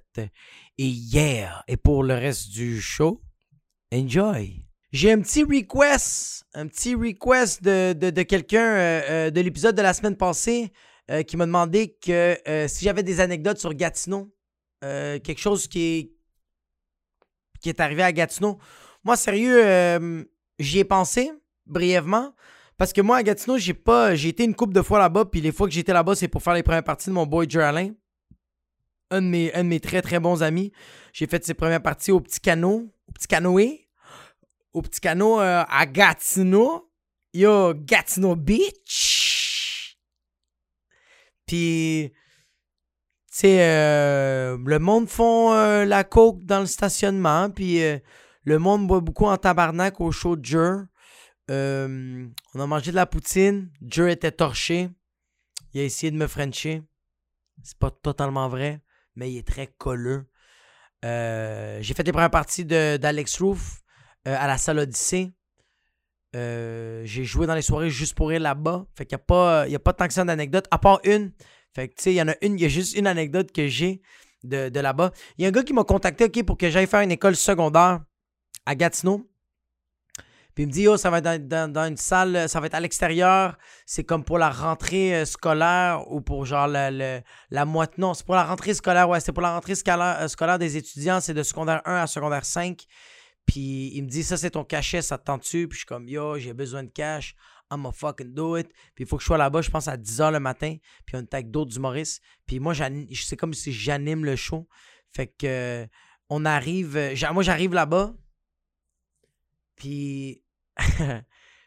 Et 0.79 0.87
yeah! 0.87 1.65
Et 1.67 1.77
pour 1.77 2.05
le 2.05 2.15
reste 2.15 2.53
du 2.53 2.81
show, 2.81 3.21
enjoy! 3.93 4.63
J'ai 4.93 5.11
un 5.11 5.21
petit 5.23 5.43
request, 5.43 6.45
un 6.53 6.67
petit 6.67 6.95
request 6.95 7.63
de, 7.65 8.23
quelqu'un 8.23 8.77
euh, 8.77 9.03
euh, 9.09 9.31
de 9.31 9.41
l'épisode 9.41 9.75
de 9.75 9.81
la 9.81 9.95
semaine 9.95 10.17
passée 10.17 10.71
euh, 11.11 11.23
qui 11.23 11.39
m'a 11.39 11.47
demandé 11.47 11.97
que 11.99 12.37
si 12.69 12.85
j'avais 12.85 13.03
des 13.03 13.21
anecdotes 13.21 13.59
sur 13.59 13.73
Gatineau, 13.73 14.35
quelque 14.83 15.39
chose 15.39 15.67
qui 15.67 15.83
est, 15.83 16.13
qui 17.61 17.71
est 17.71 17.81
arrivé 17.81 18.03
à 18.03 18.13
Gatineau. 18.13 18.59
Moi, 19.03 19.17
sérieux, 19.17 20.27
j'y 20.59 20.81
ai 20.81 20.85
pensé 20.85 21.33
brièvement. 21.65 22.35
Parce 22.77 22.93
que 22.93 23.01
moi, 23.01 23.19
à 23.19 23.23
Gatineau, 23.23 23.59
j'ai 23.59 23.75
pas. 23.75 24.15
J'ai 24.15 24.31
été 24.31 24.45
une 24.45 24.55
couple 24.55 24.75
de 24.75 24.83
fois 24.83 24.99
là-bas, 24.99 25.27
puis 25.27 25.41
les 25.41 25.53
fois 25.53 25.69
que 25.69 25.73
j'étais 25.73 25.93
là-bas, 25.93 26.17
c'est 26.17 26.29
pour 26.29 26.43
faire 26.43 26.55
les 26.55 26.65
premières 26.65 26.83
parties 26.83 27.11
de 27.11 27.15
mon 27.15 27.27
boy 27.27 27.47
Joe 27.49 27.63
Alain. 27.63 27.91
Un 29.11 29.23
de 29.23 29.27
mes, 29.27 29.55
un 29.55 29.63
de 29.63 29.69
mes 29.69 29.81
très 29.81 30.03
très 30.03 30.19
bons 30.19 30.43
amis. 30.43 30.73
J'ai 31.13 31.27
fait 31.27 31.45
ses 31.45 31.55
premières 31.55 31.83
parties 31.83 32.11
au 32.11 32.21
petit 32.21 32.41
canot, 32.41 32.93
au 33.09 33.13
petit 33.13 33.29
canoë 33.29 33.83
au 34.73 34.83
petit 34.83 35.01
canot 35.01 35.41
euh, 35.41 35.65
à 35.69 35.87
Gatineau. 35.87 36.91
Yo, 37.35 37.75
Gatineau 37.75 38.37
Beach. 38.37 39.97
Puis, 41.47 42.13
tu 42.13 43.39
sais, 43.39 43.63
euh, 43.63 44.59
le 44.65 44.79
monde 44.79 45.09
font 45.09 45.53
euh, 45.53 45.85
la 45.85 46.05
coke 46.05 46.45
dans 46.45 46.61
le 46.61 46.67
stationnement. 46.67 47.51
Puis, 47.51 47.81
le 48.45 48.59
monde 48.59 48.87
boit 48.87 49.01
beaucoup 49.01 49.27
en 49.27 49.37
tabarnak 49.37 50.01
au 50.01 50.13
show 50.13 50.37
de 50.37 50.87
on 51.49 52.61
a 52.61 52.67
mangé 52.67 52.91
de 52.91 52.97
la 52.97 53.07
poutine. 53.07 53.71
Jer 53.87 54.09
était 54.09 54.33
torché. 54.33 54.89
Il 55.75 55.81
a 55.81 55.85
essayé 55.85 56.11
de 56.11 56.17
me 56.17 56.27
frencher. 56.27 56.83
C'est 57.63 57.79
pas 57.79 57.91
totalement 57.91 58.49
vrai, 58.49 58.81
mais 59.17 59.31
il 59.31 59.39
est 59.39 59.47
très 59.47 59.67
colleux. 59.67 60.27
J'ai 61.03 61.95
fait 61.95 62.03
les 62.05 62.13
premières 62.13 62.31
parties 62.31 62.65
d'Alex 62.65 63.41
Roof. 63.41 63.82
Euh, 64.29 64.37
à 64.39 64.47
la 64.47 64.57
salle 64.59 64.79
Odyssée. 64.79 65.33
Euh, 66.35 67.03
j'ai 67.05 67.25
joué 67.25 67.47
dans 67.47 67.55
les 67.55 67.63
soirées 67.63 67.91
juste 67.91 68.15
pour 68.15 68.29
rire 68.29 68.41
là-bas. 68.41 68.87
Fait 68.95 69.05
qu'il 69.05 69.17
n'y 69.17 69.23
a, 69.23 69.25
pas, 69.25 69.69
y 69.69 69.75
a 69.75 69.79
pas 69.81 69.93
tant 69.93 70.07
que 70.07 70.15
ça 70.15 70.25
d'anecdotes, 70.25 70.67
à 70.71 70.79
part 70.79 71.01
une. 71.05 71.33
Fait 71.75 71.89
que, 71.89 71.95
tu 71.95 72.03
sais, 72.05 72.13
il 72.13 72.17
y 72.17 72.23
en 72.23 72.29
a 72.29 72.35
une, 72.43 72.55
il 72.55 72.63
y 72.63 72.65
a 72.65 72.69
juste 72.69 72.97
une 72.97 73.07
anecdote 73.07 73.51
que 73.53 73.67
j'ai 73.67 74.01
de, 74.45 74.69
de 74.69 74.81
là-bas. 74.81 75.11
Il 75.37 75.43
y 75.43 75.45
a 75.45 75.49
un 75.49 75.51
gars 75.51 75.63
qui 75.63 75.73
m'a 75.73 75.85
contacté, 75.85 76.29
pour 76.43 76.57
que 76.57 76.71
j'aille 76.71 76.87
faire 76.87 77.01
une 77.01 77.11
école 77.11 77.37
secondaire 77.37 78.01
à 78.65 78.75
Gatineau. 78.75 79.29
Puis 80.55 80.65
il 80.65 80.67
me 80.67 80.73
dit, 80.73 80.87
oh, 80.87 80.99
ça 80.99 81.09
va 81.09 81.19
être 81.19 81.49
dans, 81.49 81.85
une 81.85 81.97
salle, 81.97 82.49
ça 82.49 82.61
va 82.61 82.67
être 82.67 82.75
à 82.75 82.81
l'extérieur. 82.81 83.57
C'est 83.87 84.05
comme 84.05 84.23
pour 84.23 84.39
la 84.39 84.51
rentrée 84.51 85.15
euh, 85.17 85.25
scolaire 85.25 86.05
ou 86.13 86.21
pour 86.21 86.45
genre 86.45 86.69
la 86.69 87.65
moitié. 87.65 87.95
Non, 87.99 88.13
c'est 88.13 88.25
pour 88.25 88.35
la 88.35 88.45
rentrée 88.45 88.75
scolaire, 88.75 89.09
ouais, 89.09 89.21
c'est 89.21 89.33
pour 89.33 89.43
la 89.43 89.55
rentrée 89.55 89.75
scolaire, 89.75 90.29
scolaire 90.29 90.59
des 90.59 90.77
étudiants. 90.77 91.21
C'est 91.21 91.35
de 91.35 91.43
secondaire 91.43 91.81
1 91.87 91.97
à 91.97 92.07
secondaire 92.07 92.45
5. 92.45 92.87
Puis 93.47 93.91
il 93.95 94.03
me 94.05 94.09
dit, 94.09 94.23
ça 94.23 94.37
c'est 94.37 94.51
ton 94.51 94.65
cachet, 94.65 95.03
ça 95.03 95.19
te 95.19 95.25
tente-tu? 95.25 95.69
Puis 95.69 95.77
je 95.77 95.79
suis 95.81 95.87
comme, 95.87 96.09
yo, 96.09 96.39
j'ai 96.39 96.55
besoin 96.55 96.83
de 96.85 96.91
cash. 96.91 97.35
I'm 97.71 97.87
a 97.87 97.93
fucking 97.93 98.35
do 98.35 98.57
it. 98.57 98.69
Puis 98.95 99.05
il 99.05 99.07
faut 99.07 99.17
que 99.17 99.23
je 99.23 99.27
sois 99.27 99.39
là-bas, 99.39 99.63
je 99.63 99.71
pense, 99.71 99.89
à 99.89 99.97
10h 99.97 100.33
le 100.33 100.41
matin. 100.41 100.77
Puis 101.07 101.17
on 101.17 101.21
est 101.21 101.35
avec 101.35 101.51
d'autres 101.51 101.77
humoristes. 101.77 102.23
Puis 102.47 102.61
moi, 102.61 102.75
c'est 102.75 103.37
comme 103.37 103.55
si 103.55 103.73
j'anime 103.73 104.25
le 104.25 104.37
show. 104.37 104.69
Fait 105.11 105.27
que 105.27 105.87
on 106.29 106.45
arrive. 106.45 106.99
Moi, 107.33 107.43
j'arrive 107.43 107.75
là-bas. 107.75 108.15
Puis 109.77 110.43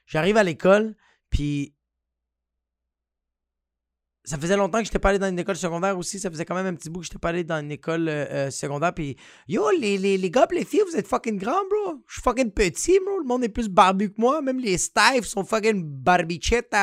j'arrive 0.05 0.38
à 0.38 0.43
l'école. 0.43 0.95
Puis 1.29 1.74
ça 4.25 4.39
faisait 4.39 4.57
longtemps 4.57 4.79
que 4.79 4.85
je 4.85 4.89
n'étais 4.89 4.99
pas 4.99 5.09
allé 5.09 5.19
dans 5.19 5.29
une 5.29 5.38
école 5.38 5.55
secondaire 5.55 5.97
aussi. 5.97 6.19
Ça 6.19 6.29
faisait 6.29 6.45
quand 6.45 6.55
même 6.55 6.65
un 6.65 6.73
petit 6.73 6.89
bout 6.89 7.01
que 7.01 7.05
je 7.05 7.11
n'étais 7.11 7.19
pas 7.19 7.29
allé 7.29 7.43
dans 7.43 7.59
une 7.59 7.71
école 7.71 8.09
euh, 8.09 8.25
euh, 8.29 8.49
secondaire. 8.49 8.93
Puis, 8.93 9.15
yo, 9.47 9.69
les, 9.79 9.97
les, 9.97 10.17
les 10.17 10.31
gars 10.31 10.47
les 10.51 10.65
filles, 10.65 10.81
vous 10.89 10.97
êtes 10.97 11.07
fucking 11.07 11.38
grands, 11.38 11.63
bro. 11.69 12.03
Je 12.07 12.13
suis 12.13 12.21
fucking 12.23 12.51
petit, 12.51 12.99
bro. 13.05 13.19
Le 13.19 13.25
monde 13.25 13.43
est 13.43 13.49
plus 13.49 13.69
barbu 13.69 14.09
que 14.09 14.19
moi. 14.19 14.41
Même 14.41 14.59
les 14.59 14.77
staffs 14.77 15.25
sont 15.25 15.45
fucking 15.45 15.83
barbichettes. 15.83 16.75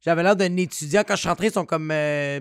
J'avais 0.00 0.22
l'air 0.22 0.36
d'un 0.36 0.56
étudiant. 0.56 1.02
Quand 1.06 1.14
je 1.14 1.20
suis 1.20 1.28
rentré, 1.28 1.48
ils 1.48 1.52
sont 1.52 1.66
comme. 1.66 1.90
Euh, 1.90 2.40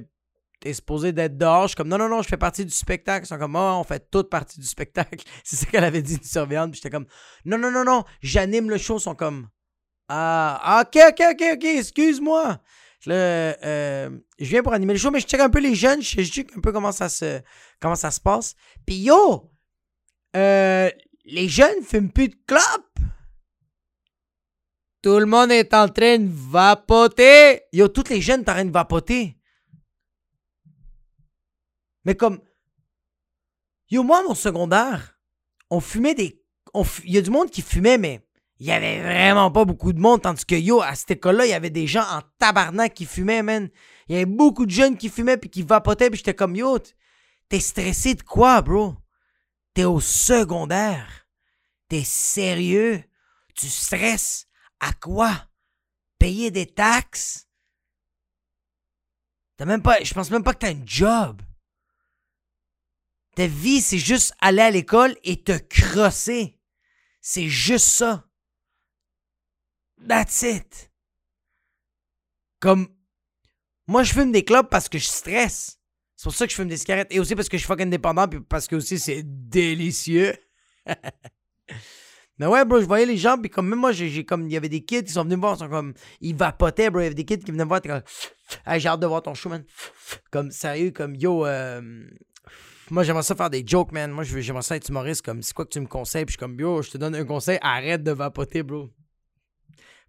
T'es 0.61 0.73
supposé 0.73 1.11
d'être 1.11 1.37
dehors. 1.37 1.63
Je 1.63 1.67
suis 1.69 1.75
comme, 1.75 1.89
non, 1.89 1.97
non, 1.97 2.07
non, 2.07 2.21
je 2.21 2.29
fais 2.29 2.37
partie 2.37 2.63
du 2.63 2.71
spectacle. 2.71 3.25
Ils 3.25 3.27
sont 3.27 3.37
comme, 3.37 3.55
oh, 3.55 3.79
on 3.79 3.83
fait 3.83 4.09
toute 4.09 4.29
partie 4.29 4.59
du 4.59 4.65
spectacle. 4.65 5.23
C'est 5.43 5.57
ça 5.57 5.65
qu'elle 5.65 5.83
avait 5.83 6.01
dit, 6.01 6.15
une 6.15 6.23
surveillante. 6.23 6.71
Puis 6.71 6.79
j'étais 6.81 6.89
comme, 6.89 7.05
non, 7.43 7.57
non, 7.57 7.69
non, 7.69 7.83
non, 7.83 8.05
j'anime 8.21 8.69
le 8.69 8.77
show. 8.77 8.97
Ils 8.97 9.01
sont 9.01 9.15
comme, 9.15 9.49
ah, 10.07 10.83
ok, 10.85 11.01
ok, 11.09 11.21
ok, 11.31 11.43
ok, 11.55 11.65
excuse-moi. 11.65 12.59
Euh, 13.13 14.09
je 14.39 14.45
viens 14.45 14.63
pour 14.63 14.73
animer 14.73 14.93
le 14.93 14.99
show, 14.99 15.11
mais 15.11 15.19
je 15.19 15.27
check 15.27 15.39
un 15.39 15.49
peu 15.49 15.59
les 15.59 15.75
jeunes, 15.75 16.01
je 16.01 16.21
check 16.23 16.55
un 16.57 16.61
peu 16.61 16.71
comment 16.71 16.91
ça 16.91 17.09
se, 17.09 17.41
comment 17.79 17.95
ça 17.95 18.11
se 18.11 18.19
passe. 18.19 18.55
Puis 18.85 18.95
yo, 18.95 19.51
euh, 20.35 20.89
les 21.25 21.47
jeunes 21.47 21.83
fument 21.83 22.11
plus 22.11 22.29
de 22.29 22.35
clopes. 22.47 22.99
Tout 25.01 25.19
le 25.19 25.27
monde 25.27 25.51
est 25.51 25.73
en 25.73 25.87
train 25.87 26.17
de 26.17 26.29
vapoter. 26.31 27.61
Yo, 27.71 27.87
toutes 27.89 28.09
les 28.09 28.21
jeunes 28.21 28.43
sont 28.43 28.49
en 28.49 28.53
train 28.53 28.65
de 28.65 28.71
vapoter. 28.71 29.37
Mais 32.05 32.15
comme, 32.15 32.41
yo, 33.89 34.01
moi, 34.03 34.23
mon 34.23 34.33
secondaire, 34.33 35.19
on 35.69 35.79
fumait 35.79 36.15
des... 36.15 36.41
Il 37.03 37.13
y 37.13 37.17
a 37.17 37.21
du 37.21 37.29
monde 37.29 37.49
qui 37.49 37.61
fumait, 37.61 37.97
mais 37.97 38.24
il 38.59 38.67
y 38.67 38.71
avait 38.71 39.01
vraiment 39.01 39.51
pas 39.51 39.65
beaucoup 39.65 39.91
de 39.91 39.99
monde, 39.99 40.21
tandis 40.21 40.45
que 40.45 40.55
yo, 40.55 40.81
à 40.81 40.95
cette 40.95 41.11
école-là, 41.11 41.45
il 41.45 41.49
y 41.49 41.53
avait 41.53 41.69
des 41.69 41.87
gens 41.87 42.05
en 42.09 42.21
tabarnak 42.39 42.93
qui 42.93 43.05
fumaient, 43.05 43.43
man. 43.43 43.69
Il 44.07 44.13
y 44.13 44.15
avait 44.15 44.25
beaucoup 44.25 44.65
de 44.65 44.71
jeunes 44.71 44.97
qui 44.97 45.09
fumaient 45.09 45.37
puis 45.37 45.49
qui 45.49 45.61
vapotaient, 45.61 46.09
puis 46.09 46.17
j'étais 46.17 46.33
comme 46.33 46.55
yo, 46.55 46.79
t'es 47.49 47.59
stressé 47.59 48.15
de 48.15 48.21
quoi, 48.21 48.61
bro? 48.61 48.95
T'es 49.73 49.83
au 49.83 49.99
secondaire. 49.99 51.27
T'es 51.89 52.03
sérieux? 52.03 53.03
Tu 53.55 53.67
stresses? 53.67 54.47
À 54.79 54.93
quoi? 54.93 55.31
Payer 56.17 56.49
des 56.49 56.65
taxes? 56.65 57.47
T'as 59.57 59.65
même 59.65 59.81
pas. 59.81 60.01
Je 60.01 60.13
pense 60.13 60.31
même 60.31 60.43
pas 60.43 60.53
que 60.53 60.59
t'as 60.59 60.71
un 60.71 60.85
job. 60.85 61.41
Ta 63.35 63.47
vie, 63.47 63.81
c'est 63.81 63.99
juste 63.99 64.33
aller 64.39 64.61
à 64.61 64.71
l'école 64.71 65.15
et 65.23 65.43
te 65.43 65.57
crosser. 65.57 66.57
C'est 67.19 67.49
juste 67.49 67.87
ça. 67.87 68.25
That's 70.07 70.41
it. 70.43 70.91
Comme, 72.59 72.87
moi, 73.87 74.03
je 74.03 74.13
fume 74.13 74.31
des 74.31 74.43
clopes 74.43 74.69
parce 74.69 74.89
que 74.89 74.97
je 74.97 75.07
stresse. 75.07 75.79
C'est 76.15 76.23
pour 76.23 76.35
ça 76.35 76.45
que 76.45 76.51
je 76.51 76.55
fume 76.55 76.67
des 76.67 76.77
cigarettes. 76.77 77.07
Et 77.11 77.19
aussi 77.19 77.35
parce 77.35 77.49
que 77.49 77.57
je 77.57 77.61
suis 77.61 77.67
fucking 77.67 77.87
indépendant, 77.87 78.27
puis 78.27 78.39
parce 78.39 78.67
que 78.67 78.75
aussi 78.75 78.97
c'est 78.99 79.23
délicieux. 79.23 80.33
Mais 82.37 82.47
ouais, 82.47 82.65
bro, 82.65 82.81
je 82.81 82.85
voyais 82.85 83.05
les 83.05 83.15
gens, 83.15 83.37
puis 83.37 83.49
comme 83.49 83.69
même 83.69 83.79
moi, 83.79 83.93
j'ai 83.93 84.25
comme, 84.25 84.45
il 84.45 84.51
y 84.51 84.57
avait 84.57 84.67
des 84.69 84.83
kids 84.83 85.05
qui 85.05 85.13
sont 85.13 85.23
venus 85.23 85.37
me 85.37 85.41
voir, 85.41 85.55
ils 85.55 85.59
sont 85.59 85.69
comme, 85.69 85.93
ils 86.19 86.35
vapotaient, 86.35 86.89
bro. 86.89 86.99
Il 86.99 87.03
y 87.03 87.05
avait 87.05 87.15
des 87.15 87.23
kids 87.23 87.39
qui 87.39 87.51
venaient 87.51 87.63
me 87.63 87.69
voir, 87.69 87.79
t'es 87.79 87.89
comme, 87.89 88.01
hey, 88.67 88.79
j'ai 88.79 88.89
hâte 88.89 88.99
de 88.99 89.07
voir 89.07 89.21
ton 89.21 89.33
show, 89.33 89.49
man. 89.49 89.63
Comme, 90.31 90.51
sérieux, 90.51 90.91
comme, 90.91 91.15
yo, 91.15 91.45
euh, 91.45 91.81
moi, 92.89 93.03
j'aimerais 93.03 93.23
ça 93.23 93.35
faire 93.35 93.49
des 93.49 93.63
jokes, 93.65 93.93
man. 93.93 94.11
Moi, 94.11 94.25
j'aimerais 94.25 94.63
ça 94.63 94.75
être 94.75 94.89
humoriste, 94.89 95.21
comme, 95.21 95.41
c'est 95.41 95.53
quoi 95.53 95.63
que 95.65 95.71
tu 95.71 95.79
me 95.79 95.87
conseilles? 95.87 96.25
Puis 96.25 96.33
je 96.33 96.37
suis 96.37 96.39
comme, 96.39 96.59
yo, 96.59 96.81
je 96.81 96.91
te 96.91 96.97
donne 96.97 97.15
un 97.15 97.25
conseil, 97.25 97.57
arrête 97.61 98.03
de 98.03 98.11
vapoter, 98.11 98.63
bro. 98.63 98.89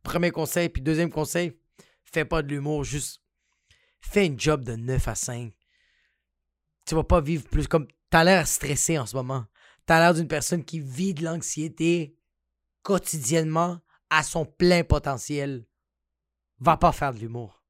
Premier 0.06 0.30
conseil. 0.30 0.68
Puis 0.68 0.82
deuxième 0.82 1.10
conseil, 1.10 1.58
fais 2.04 2.24
pas 2.24 2.40
de 2.40 2.48
l'humour, 2.48 2.84
juste 2.84 3.20
fais 4.00 4.26
une 4.26 4.38
job 4.38 4.64
de 4.64 4.76
9 4.76 5.08
à 5.08 5.14
5. 5.16 5.52
Tu 6.86 6.94
vas 6.94 7.02
pas 7.02 7.20
vivre 7.20 7.44
plus 7.48 7.66
comme. 7.66 7.88
T'as 8.08 8.22
l'air 8.22 8.46
stressé 8.46 8.98
en 8.98 9.06
ce 9.06 9.16
moment. 9.16 9.44
T'as 9.84 9.98
l'air 9.98 10.14
d'une 10.14 10.28
personne 10.28 10.64
qui 10.64 10.78
vit 10.78 11.12
de 11.12 11.24
l'anxiété 11.24 12.16
quotidiennement 12.82 13.80
à 14.08 14.22
son 14.22 14.46
plein 14.46 14.84
potentiel. 14.84 15.66
Va 16.60 16.76
pas 16.76 16.92
faire 16.92 17.12
de 17.12 17.18
l'humour. 17.18 17.64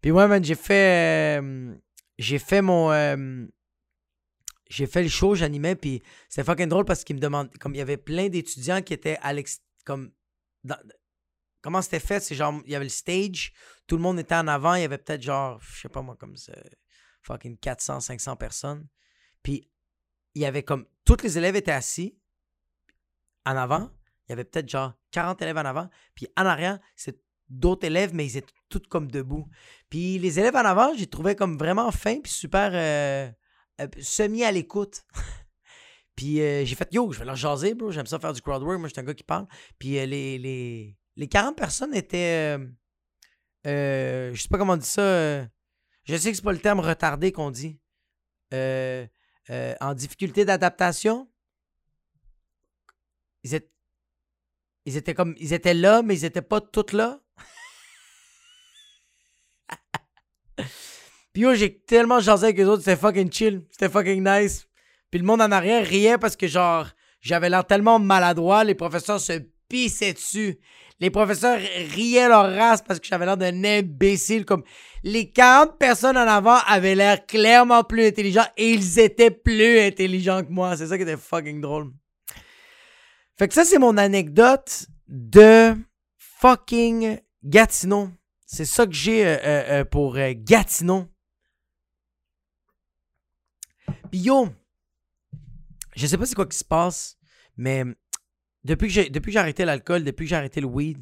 Puis 0.00 0.12
moi, 0.12 0.26
man, 0.28 0.42
j'ai 0.42 0.54
fait. 0.54 1.40
Euh, 1.42 1.74
j'ai 2.18 2.38
fait 2.38 2.62
mon. 2.62 2.90
Euh, 2.90 3.46
j'ai 4.70 4.86
fait 4.86 5.02
le 5.02 5.08
show, 5.08 5.34
j'animais, 5.34 5.74
puis 5.74 6.02
c'était 6.28 6.44
fucking 6.44 6.68
drôle 6.68 6.86
parce 6.86 7.04
qu'il 7.04 7.16
me 7.16 7.20
demande. 7.20 7.54
Comme 7.58 7.74
il 7.74 7.78
y 7.78 7.82
avait 7.82 7.98
plein 7.98 8.30
d'étudiants 8.30 8.80
qui 8.80 8.94
étaient 8.94 9.18
à 9.20 9.34
Comme 9.84 10.10
comment 11.60 11.82
c'était 11.82 12.00
fait? 12.00 12.20
C'est 12.20 12.34
genre, 12.34 12.60
il 12.64 12.72
y 12.72 12.74
avait 12.74 12.84
le 12.84 12.90
stage, 12.90 13.52
tout 13.86 13.96
le 13.96 14.02
monde 14.02 14.18
était 14.18 14.34
en 14.34 14.48
avant, 14.48 14.74
il 14.74 14.82
y 14.82 14.84
avait 14.84 14.98
peut-être 14.98 15.22
genre, 15.22 15.60
je 15.60 15.80
sais 15.80 15.88
pas 15.88 16.02
moi, 16.02 16.16
comme 16.16 16.36
ça, 16.36 16.52
fucking 17.22 17.58
400, 17.58 18.00
500 18.00 18.36
personnes. 18.36 18.86
Puis, 19.42 19.70
il 20.34 20.42
y 20.42 20.46
avait 20.46 20.62
comme, 20.62 20.86
tous 21.04 21.22
les 21.22 21.38
élèves 21.38 21.56
étaient 21.56 21.72
assis 21.72 22.16
en 23.46 23.56
avant, 23.56 23.90
il 24.28 24.30
y 24.30 24.32
avait 24.32 24.44
peut-être 24.44 24.68
genre 24.68 24.92
40 25.10 25.42
élèves 25.42 25.56
en 25.56 25.64
avant, 25.64 25.88
puis 26.14 26.28
en 26.36 26.46
arrière, 26.46 26.78
c'est 26.94 27.20
d'autres 27.48 27.86
élèves, 27.86 28.14
mais 28.14 28.26
ils 28.26 28.36
étaient 28.36 28.52
tous 28.68 28.82
comme 28.88 29.10
debout. 29.10 29.48
Puis 29.88 30.18
les 30.18 30.38
élèves 30.38 30.54
en 30.54 30.64
avant, 30.64 30.94
j'ai 30.94 31.08
trouvé 31.08 31.34
comme 31.34 31.58
vraiment 31.58 31.90
fin, 31.90 32.20
puis 32.20 32.30
super 32.30 32.70
euh, 32.72 33.30
euh, 33.80 33.88
semi 34.00 34.44
à 34.44 34.52
l'écoute. 34.52 35.02
Puis 36.20 36.42
euh, 36.42 36.66
j'ai 36.66 36.74
fait 36.74 36.92
Yo, 36.92 37.10
je 37.12 37.18
vais 37.18 37.24
leur 37.24 37.34
jaser, 37.34 37.72
bro. 37.72 37.90
J'aime 37.92 38.04
ça 38.04 38.18
faire 38.18 38.34
du 38.34 38.42
crowd 38.42 38.62
work. 38.62 38.78
Moi, 38.78 38.88
je 38.88 38.92
suis 38.92 39.00
un 39.00 39.04
gars 39.04 39.14
qui 39.14 39.24
parle. 39.24 39.46
Puis 39.78 39.98
euh, 39.98 40.04
les, 40.04 40.36
les, 40.36 40.94
les 41.16 41.28
40 41.28 41.56
personnes 41.56 41.94
étaient. 41.94 42.58
Euh, 43.66 44.30
je 44.34 44.42
sais 44.42 44.48
pas 44.48 44.58
comment 44.58 44.74
on 44.74 44.76
dit 44.76 44.86
ça. 44.86 45.46
je 46.04 46.16
sais 46.18 46.30
que 46.30 46.36
c'est 46.36 46.44
pas 46.44 46.52
le 46.52 46.58
terme 46.58 46.80
retardé 46.80 47.32
qu'on 47.32 47.50
dit. 47.50 47.80
en 48.52 49.94
difficulté 49.94 50.44
d'adaptation. 50.44 51.26
Ils 53.42 53.54
étaient, 53.54 53.72
ils 54.84 54.98
étaient 54.98 55.14
comme. 55.14 55.34
Ils 55.38 55.54
étaient 55.54 55.72
là, 55.72 56.02
mais 56.02 56.16
ils 56.16 56.26
étaient 56.26 56.42
pas 56.42 56.60
tous 56.60 56.92
là. 56.92 57.18
Puis 61.32 61.44
yo, 61.44 61.54
j'ai 61.54 61.78
tellement 61.78 62.20
jasé 62.20 62.44
avec 62.44 62.58
les 62.58 62.64
autres, 62.64 62.82
c'était 62.82 63.00
fucking 63.00 63.32
chill, 63.32 63.66
c'était 63.70 63.88
fucking 63.88 64.22
nice. 64.22 64.66
Puis 65.10 65.20
le 65.20 65.26
monde 65.26 65.42
en 65.42 65.50
arrière 65.50 65.86
riait 65.86 66.18
parce 66.18 66.36
que, 66.36 66.46
genre, 66.46 66.86
j'avais 67.20 67.50
l'air 67.50 67.66
tellement 67.66 67.98
maladroit, 67.98 68.64
les 68.64 68.74
professeurs 68.74 69.20
se 69.20 69.40
pissaient 69.68 70.12
dessus. 70.12 70.58
Les 71.00 71.10
professeurs 71.10 71.58
riaient 71.94 72.28
leur 72.28 72.54
race 72.54 72.82
parce 72.82 73.00
que 73.00 73.06
j'avais 73.06 73.24
l'air 73.24 73.38
d'un 73.38 73.64
imbécile. 73.64 74.44
Comme 74.44 74.62
les 75.02 75.30
40 75.30 75.78
personnes 75.78 76.18
en 76.18 76.28
avant 76.28 76.58
avaient 76.66 76.94
l'air 76.94 77.24
clairement 77.24 77.84
plus 77.84 78.06
intelligents 78.06 78.46
et 78.58 78.70
ils 78.70 78.98
étaient 78.98 79.30
plus 79.30 79.80
intelligents 79.80 80.42
que 80.42 80.50
moi. 80.50 80.76
C'est 80.76 80.88
ça 80.88 80.96
qui 80.96 81.02
était 81.04 81.16
fucking 81.16 81.60
drôle. 81.60 81.90
Fait 83.38 83.48
que 83.48 83.54
ça, 83.54 83.64
c'est 83.64 83.78
mon 83.78 83.96
anecdote 83.96 84.86
de 85.08 85.74
fucking 86.18 87.18
Gatineau. 87.42 88.10
C'est 88.44 88.66
ça 88.66 88.84
que 88.84 88.92
j'ai 88.92 89.24
euh, 89.24 89.36
euh, 89.42 89.64
euh, 89.80 89.84
pour 89.84 90.18
Gatineau. 90.18 91.06
Yo, 94.12 94.48
je 95.96 96.06
sais 96.06 96.18
pas 96.18 96.26
c'est 96.26 96.34
quoi 96.34 96.46
qui 96.46 96.58
se 96.58 96.64
passe, 96.64 97.18
mais 97.56 97.84
depuis 98.64 98.88
que 98.88 98.94
j'ai 98.94 99.10
depuis 99.10 99.32
j'ai 99.32 99.38
arrêté 99.38 99.64
l'alcool, 99.64 100.04
depuis 100.04 100.24
que 100.24 100.30
j'ai 100.30 100.36
arrêté 100.36 100.60
le 100.60 100.66
weed, 100.66 100.98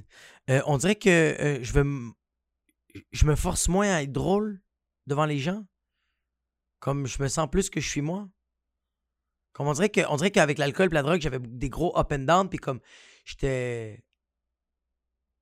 euh, 0.51 0.61
on 0.67 0.79
dirait 0.79 0.97
que 0.97 1.09
euh, 1.09 1.63
je 1.63 1.73
veux 1.73 1.85
je 3.13 3.27
me 3.27 3.35
force 3.35 3.69
moins 3.69 3.89
à 3.95 4.03
être 4.03 4.13
drôle 4.13 4.61
devant 5.07 5.27
les 5.27 5.39
gens. 5.39 5.65
Comme 6.81 7.07
je 7.07 7.21
me 7.23 7.29
sens 7.29 7.49
plus 7.51 7.71
que 7.71 7.81
je 7.81 7.89
suis 7.89 8.03
moi. 8.03 8.29
Comme 9.53 9.67
on 9.67 9.73
dirait 9.73 9.89
que 9.89 10.01
on 10.09 10.17
dirait 10.17 10.31
qu'avec 10.31 10.59
l'alcool 10.59 10.89
et 10.91 10.95
la 10.95 11.03
drogue, 11.03 11.21
j'avais 11.21 11.41
des 11.41 11.69
gros 11.69 11.97
up 11.99 12.13
and 12.13 12.21
down 12.21 12.49
puis 12.49 12.59
comme 12.59 12.81
j'étais 13.25 14.05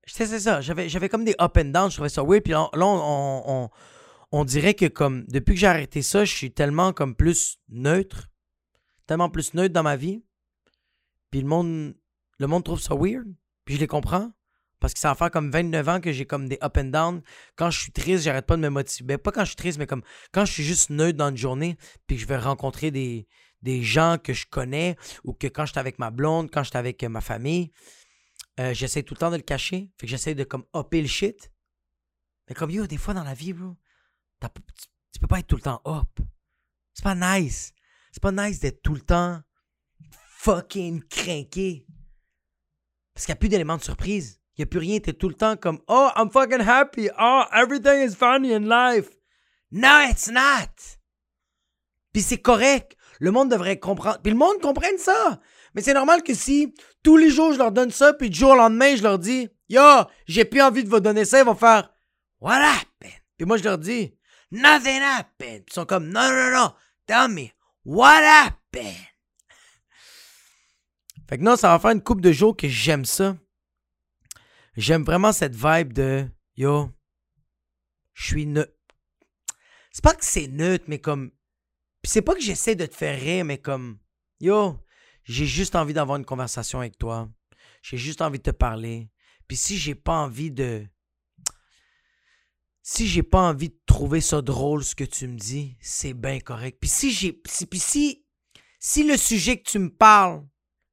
c'est 0.06 0.26
ça, 0.38 0.60
j'avais 0.60 0.88
j'avais 0.88 1.08
comme 1.08 1.24
des 1.24 1.34
up 1.40 1.56
and 1.58 1.66
down, 1.66 1.90
je 1.90 1.96
trouvais 1.96 2.08
ça 2.08 2.22
weird 2.22 2.42
puis 2.42 2.52
là, 2.52 2.70
on, 2.72 3.42
on, 3.46 3.70
on 4.30 4.44
dirait 4.44 4.74
que 4.74 4.86
comme 4.86 5.24
depuis 5.26 5.54
que 5.54 5.60
j'ai 5.60 5.66
arrêté 5.66 6.00
ça, 6.00 6.24
je 6.24 6.32
suis 6.32 6.52
tellement 6.52 6.92
comme 6.92 7.14
plus 7.14 7.58
neutre 7.68 8.30
tellement 9.06 9.30
plus 9.30 9.54
neutre 9.54 9.72
dans 9.72 9.82
ma 9.82 9.96
vie. 9.96 10.22
Puis 11.30 11.40
le 11.40 11.46
monde, 11.46 11.94
le 12.38 12.46
monde 12.46 12.64
trouve 12.64 12.80
ça 12.80 12.94
weird. 12.94 13.26
Puis 13.64 13.76
je 13.76 13.80
les 13.80 13.86
comprends. 13.86 14.32
Parce 14.78 14.92
que 14.92 15.00
ça 15.00 15.08
va 15.08 15.14
faire 15.14 15.30
comme 15.30 15.50
29 15.50 15.88
ans 15.88 16.00
que 16.00 16.12
j'ai 16.12 16.26
comme 16.26 16.48
des 16.48 16.58
up 16.62 16.76
and 16.76 16.84
down. 16.84 17.22
Quand 17.56 17.70
je 17.70 17.80
suis 17.80 17.92
triste, 17.92 18.24
j'arrête 18.24 18.46
pas 18.46 18.56
de 18.56 18.62
me 18.62 18.68
motiver. 18.68 19.06
Ben, 19.06 19.18
pas 19.18 19.32
quand 19.32 19.42
je 19.42 19.48
suis 19.48 19.56
triste, 19.56 19.78
mais 19.78 19.86
comme 19.86 20.02
quand 20.32 20.44
je 20.44 20.52
suis 20.52 20.64
juste 20.64 20.90
neutre 20.90 21.16
dans 21.16 21.30
une 21.30 21.36
journée, 21.36 21.76
puis 22.06 22.16
que 22.16 22.22
je 22.22 22.26
vais 22.26 22.36
rencontrer 22.36 22.90
des, 22.90 23.26
des 23.62 23.82
gens 23.82 24.18
que 24.22 24.34
je 24.34 24.46
connais, 24.46 24.96
ou 25.24 25.32
que 25.32 25.46
quand 25.46 25.64
j'étais 25.64 25.80
avec 25.80 25.98
ma 25.98 26.10
blonde, 26.10 26.50
quand 26.50 26.62
j'étais 26.62 26.78
avec 26.78 27.02
ma 27.04 27.22
famille, 27.22 27.72
euh, 28.60 28.74
j'essaie 28.74 29.02
tout 29.02 29.14
le 29.14 29.18
temps 29.18 29.30
de 29.30 29.36
le 29.36 29.42
cacher. 29.42 29.90
Fait 29.98 30.06
que 30.06 30.10
j'essaie 30.10 30.34
de 30.34 30.44
comme 30.44 30.64
hopper 30.72 31.00
le 31.00 31.08
shit. 31.08 31.50
Mais 32.48 32.54
comme 32.54 32.70
yo, 32.70 32.86
des 32.86 32.98
fois 32.98 33.14
dans 33.14 33.24
la 33.24 33.34
vie, 33.34 33.52
bro, 33.52 33.76
tu, 34.40 35.20
peux 35.20 35.26
pas 35.26 35.38
être 35.38 35.46
tout 35.46 35.56
le 35.56 35.62
temps 35.62 35.80
hop. 35.84 36.20
C'est 36.92 37.02
pas 37.02 37.14
nice. 37.14 37.72
C'est 38.16 38.22
pas 38.22 38.32
nice 38.32 38.60
d'être 38.60 38.80
tout 38.80 38.94
le 38.94 39.02
temps 39.02 39.42
fucking 40.38 41.02
craqué. 41.02 41.86
Parce 43.12 43.26
qu'il 43.26 43.32
n'y 43.34 43.36
a 43.36 43.40
plus 43.40 43.50
d'éléments 43.50 43.76
de 43.76 43.82
surprise. 43.82 44.40
Il 44.56 44.60
n'y 44.60 44.62
a 44.62 44.66
plus 44.66 44.78
rien. 44.78 45.00
T'es 45.00 45.12
tout 45.12 45.28
le 45.28 45.34
temps 45.34 45.54
comme 45.58 45.82
Oh, 45.86 46.08
I'm 46.16 46.30
fucking 46.30 46.62
happy. 46.66 47.10
Oh, 47.20 47.42
everything 47.52 48.08
is 48.08 48.14
funny 48.14 48.54
in 48.54 48.60
life. 48.60 49.10
No, 49.70 50.00
it's 50.08 50.30
not. 50.30 50.96
Puis 52.14 52.22
c'est 52.22 52.38
correct. 52.38 52.96
Le 53.20 53.32
monde 53.32 53.50
devrait 53.50 53.78
comprendre. 53.78 54.18
Puis 54.22 54.32
le 54.32 54.38
monde 54.38 54.62
comprenne 54.62 54.96
ça. 54.96 55.38
Mais 55.74 55.82
c'est 55.82 55.92
normal 55.92 56.22
que 56.22 56.32
si 56.32 56.74
tous 57.02 57.18
les 57.18 57.28
jours 57.28 57.52
je 57.52 57.58
leur 57.58 57.70
donne 57.70 57.90
ça, 57.90 58.14
puis 58.14 58.30
du 58.30 58.38
jour 58.38 58.52
au 58.52 58.56
lendemain 58.56 58.96
je 58.96 59.02
leur 59.02 59.18
dis 59.18 59.50
Yo, 59.68 59.82
j'ai 60.24 60.46
plus 60.46 60.62
envie 60.62 60.84
de 60.84 60.88
vous 60.88 61.00
donner 61.00 61.26
ça, 61.26 61.40
ils 61.40 61.44
vont 61.44 61.54
faire 61.54 61.90
What 62.40 62.62
happened? 62.62 63.20
Puis 63.36 63.46
moi 63.46 63.58
je 63.58 63.64
leur 63.64 63.76
dis 63.76 64.16
Nothing 64.52 65.02
happened. 65.02 65.66
Puis 65.66 65.66
ils 65.68 65.74
sont 65.74 65.84
comme 65.84 66.08
Non, 66.08 66.30
non, 66.30 66.50
non, 66.50 66.72
tell 67.06 67.28
me, 67.28 67.48
what 67.86 68.22
happened? 68.22 69.06
Fait 71.28 71.38
que 71.38 71.42
non, 71.42 71.56
ça 71.56 71.70
va 71.70 71.78
faire 71.78 71.92
une 71.92 72.02
coupe 72.02 72.20
de 72.20 72.32
jours 72.32 72.56
que 72.56 72.68
j'aime 72.68 73.04
ça. 73.04 73.36
J'aime 74.76 75.04
vraiment 75.04 75.32
cette 75.32 75.54
vibe 75.54 75.92
de 75.92 76.28
Yo, 76.56 76.90
je 78.12 78.26
suis 78.26 78.46
neutre. 78.46 78.72
C'est 79.90 80.04
pas 80.04 80.14
que 80.14 80.24
c'est 80.24 80.48
neutre, 80.48 80.84
mais 80.88 80.98
comme. 80.98 81.30
Puis 82.02 82.12
c'est 82.12 82.22
pas 82.22 82.34
que 82.34 82.40
j'essaie 82.40 82.76
de 82.76 82.86
te 82.86 82.94
faire 82.94 83.18
rire, 83.18 83.44
mais 83.44 83.58
comme. 83.58 83.98
Yo, 84.40 84.78
j'ai 85.24 85.46
juste 85.46 85.74
envie 85.74 85.94
d'avoir 85.94 86.18
une 86.18 86.24
conversation 86.24 86.80
avec 86.80 86.98
toi. 86.98 87.28
J'ai 87.82 87.96
juste 87.96 88.20
envie 88.20 88.38
de 88.38 88.44
te 88.44 88.50
parler. 88.50 89.10
Puis 89.48 89.56
si 89.56 89.78
j'ai 89.78 89.94
pas 89.94 90.18
envie 90.18 90.50
de. 90.50 90.86
Si 92.88 93.08
j'ai 93.08 93.24
pas 93.24 93.40
envie 93.40 93.70
de 93.70 93.80
trouver 93.84 94.20
ça 94.20 94.42
drôle 94.42 94.84
ce 94.84 94.94
que 94.94 95.02
tu 95.02 95.26
me 95.26 95.36
dis, 95.36 95.76
c'est 95.80 96.14
bien 96.14 96.38
correct. 96.38 96.78
Puis 96.80 96.88
si 96.88 97.10
j'ai. 97.10 97.32
Puis 97.32 97.80
si. 97.80 98.24
Si 98.78 99.02
le 99.02 99.16
sujet 99.16 99.56
que 99.58 99.68
tu 99.68 99.80
me 99.80 99.92
parles 99.92 100.46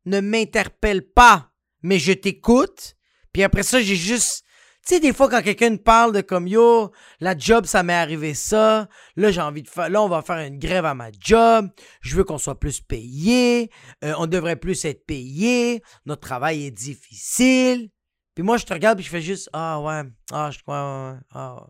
ne 0.06 0.19
m'interpelle 0.19 1.08
pas, 1.08 1.51
mais 1.84 1.99
je 1.99 2.13
t'écoute, 2.13 2.95
puis 3.32 3.43
après 3.43 3.62
ça, 3.62 3.79
j'ai 3.79 3.95
juste 3.95 4.43
tu 4.88 4.95
sais, 4.95 4.99
des 4.99 5.13
fois, 5.13 5.29
quand 5.29 5.43
quelqu'un 5.43 5.77
parle 5.77 6.13
de 6.13 6.21
comme 6.21 6.47
yo, 6.47 6.91
la 7.19 7.38
job, 7.38 7.67
ça 7.67 7.84
m'est 7.84 7.93
arrivé 7.93 8.34
ça. 8.34 8.89
Là, 9.15 9.29
j'ai 9.32 9.41
envie 9.41 9.62
de 9.62 9.69
faire. 9.69 9.89
Là, 9.89 10.01
on 10.01 10.10
va 10.10 10.23
faire 10.23 10.39
une 10.39 10.58
grève 10.58 10.86
à 10.86 10.95
ma 10.95 11.12
job. 11.17 11.69
Je 12.01 12.15
veux 12.15 12.23
qu'on 12.23 12.39
soit 12.39 12.60
plus 12.60 12.82
payé. 12.82 13.69
Euh, 14.03 14.15
on 14.17 14.25
devrait 14.25 14.56
plus 14.56 14.84
être 14.86 15.06
payé. 15.06 15.84
Notre 16.08 16.21
travail 16.21 16.65
est 16.65 16.71
difficile. 16.71 17.91
Puis 18.34 18.43
moi, 18.43 18.58
je 18.58 18.65
te 18.65 18.73
regarde 18.73 18.99
et 18.99 19.03
je 19.03 19.10
fais 19.10 19.21
juste 19.21 19.47
Ah 19.53 19.79
ouais. 19.79 20.01
Ah, 20.32 20.49
je 20.49 20.60
crois. 20.60 21.19
ah. 21.36 21.67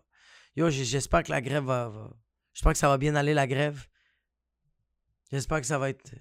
Yo, 0.56 0.70
j'espère 0.70 1.24
que 1.24 1.30
la 1.30 1.40
grève 1.40 1.64
va. 1.64 1.92
J'espère 2.52 2.72
que 2.72 2.78
ça 2.78 2.88
va 2.88 2.98
bien 2.98 3.16
aller, 3.16 3.34
la 3.34 3.46
grève. 3.46 3.86
J'espère 5.30 5.60
que 5.60 5.66
ça 5.66 5.78
va 5.78 5.90
être. 5.90 6.14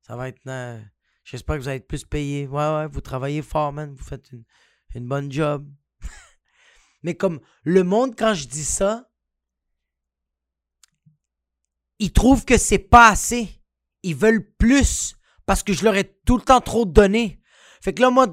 Ça 0.00 0.16
va 0.16 0.28
être. 0.28 0.40
Euh, 0.48 0.80
j'espère 1.22 1.56
que 1.56 1.62
vous 1.62 1.68
allez 1.68 1.76
être 1.76 1.86
plus 1.86 2.04
payé. 2.04 2.48
Ouais, 2.48 2.56
ouais, 2.56 2.88
vous 2.88 3.00
travaillez 3.00 3.42
fort, 3.42 3.72
man. 3.72 3.94
Vous 3.94 4.02
faites 4.02 4.32
une, 4.32 4.44
une 4.94 5.06
bonne 5.06 5.30
job. 5.30 5.68
Mais 7.02 7.14
comme 7.14 7.40
le 7.62 7.84
monde, 7.84 8.16
quand 8.18 8.34
je 8.34 8.48
dis 8.48 8.64
ça, 8.64 9.08
ils 12.00 12.12
trouvent 12.12 12.44
que 12.44 12.58
c'est 12.58 12.78
pas 12.78 13.10
assez. 13.10 13.62
Ils 14.02 14.16
veulent 14.16 14.52
plus 14.54 15.14
parce 15.46 15.62
que 15.62 15.72
je 15.72 15.84
leur 15.84 15.94
ai 15.94 16.18
tout 16.24 16.36
le 16.36 16.42
temps 16.42 16.60
trop 16.60 16.84
donné. 16.84 17.40
Fait 17.80 17.94
que 17.94 18.02
là, 18.02 18.10
moi, 18.10 18.26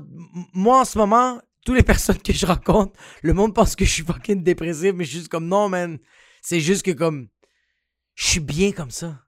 moi 0.54 0.82
en 0.82 0.86
ce 0.86 0.98
moment, 0.98 1.39
les 1.73 1.84
personnes 1.84 2.21
que 2.21 2.34
je 2.34 2.45
rencontre, 2.45 2.99
le 3.21 3.34
monde 3.34 3.53
pense 3.53 3.75
que 3.75 3.86
je 3.86 3.91
suis 3.91 4.03
fucking 4.03 4.43
dépressif, 4.43 4.93
mais 4.93 5.03
je 5.03 5.10
suis 5.10 5.19
juste 5.19 5.32
comme 5.32 5.47
non, 5.47 5.69
man. 5.69 5.99
C'est 6.41 6.60
juste 6.60 6.84
que 6.84 6.91
comme 6.91 7.29
je 8.15 8.25
suis 8.25 8.39
bien 8.39 8.71
comme 8.71 8.91
ça. 8.91 9.25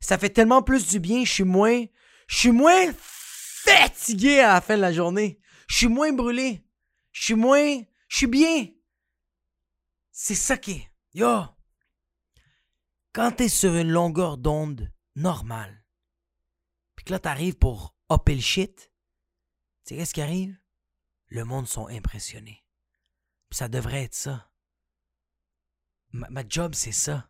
Ça 0.00 0.18
fait 0.18 0.30
tellement 0.30 0.62
plus 0.62 0.86
du 0.88 1.00
bien, 1.00 1.24
je 1.24 1.32
suis 1.32 1.44
moins. 1.44 1.84
Je 2.28 2.36
suis 2.36 2.50
moins 2.50 2.92
fatigué 2.92 4.40
à 4.40 4.54
la 4.54 4.60
fin 4.60 4.76
de 4.76 4.82
la 4.82 4.92
journée. 4.92 5.40
Je 5.68 5.76
suis 5.76 5.88
moins 5.88 6.12
brûlé. 6.12 6.64
Je 7.12 7.24
suis 7.24 7.34
moins. 7.34 7.80
Je 8.08 8.16
suis 8.16 8.26
bien. 8.26 8.68
C'est 10.12 10.34
ça 10.34 10.56
qui 10.56 10.72
est. 10.72 10.90
Yo! 11.14 11.44
Quand 13.12 13.32
t'es 13.32 13.48
sur 13.48 13.74
une 13.74 13.90
longueur 13.90 14.36
d'onde 14.36 14.92
normale, 15.14 15.84
puis 16.94 17.06
que 17.06 17.12
là 17.12 17.18
t'arrives 17.18 17.56
pour 17.56 17.96
hopper 18.10 18.34
le 18.34 18.42
shit, 18.42 18.92
tu 19.84 19.94
sais 19.94 19.96
qu'est-ce 19.96 20.12
qui 20.12 20.20
arrive? 20.20 20.58
Le 21.28 21.44
monde 21.44 21.66
sont 21.66 21.88
impressionnés. 21.88 22.64
Puis 23.50 23.58
ça 23.58 23.68
devrait 23.68 24.04
être 24.04 24.14
ça. 24.14 24.50
Ma, 26.12 26.46
job, 26.48 26.74
c'est 26.74 26.92
ça. 26.92 27.28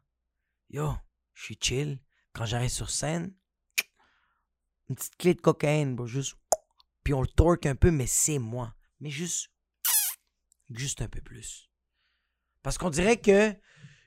Yo, 0.71 0.95
je 1.35 1.45
suis 1.45 1.59
chill. 1.61 2.01
Quand 2.33 2.45
j'arrive 2.45 2.71
sur 2.71 2.91
scène, 2.91 3.35
une 4.89 4.97
petite 4.97 5.17
clé 5.17 5.35
de 5.35 5.41
cocaïne, 5.41 5.97
bro, 5.97 6.07
juste. 6.07 6.37
Puis 7.03 7.15
on 7.15 7.23
le 7.23 7.27
torque 7.27 7.67
un 7.67 7.75
peu, 7.75 7.91
mais 7.91 8.07
c'est 8.07 8.39
moi. 8.39 8.75
Mais 9.01 9.11
juste. 9.11 9.51
Juste 10.71 11.01
un 11.01 11.09
peu 11.09 11.21
plus. 11.21 11.71
Parce 12.63 12.79
qu'on 12.79 12.91
dirait 12.91 13.21
que 13.21 13.55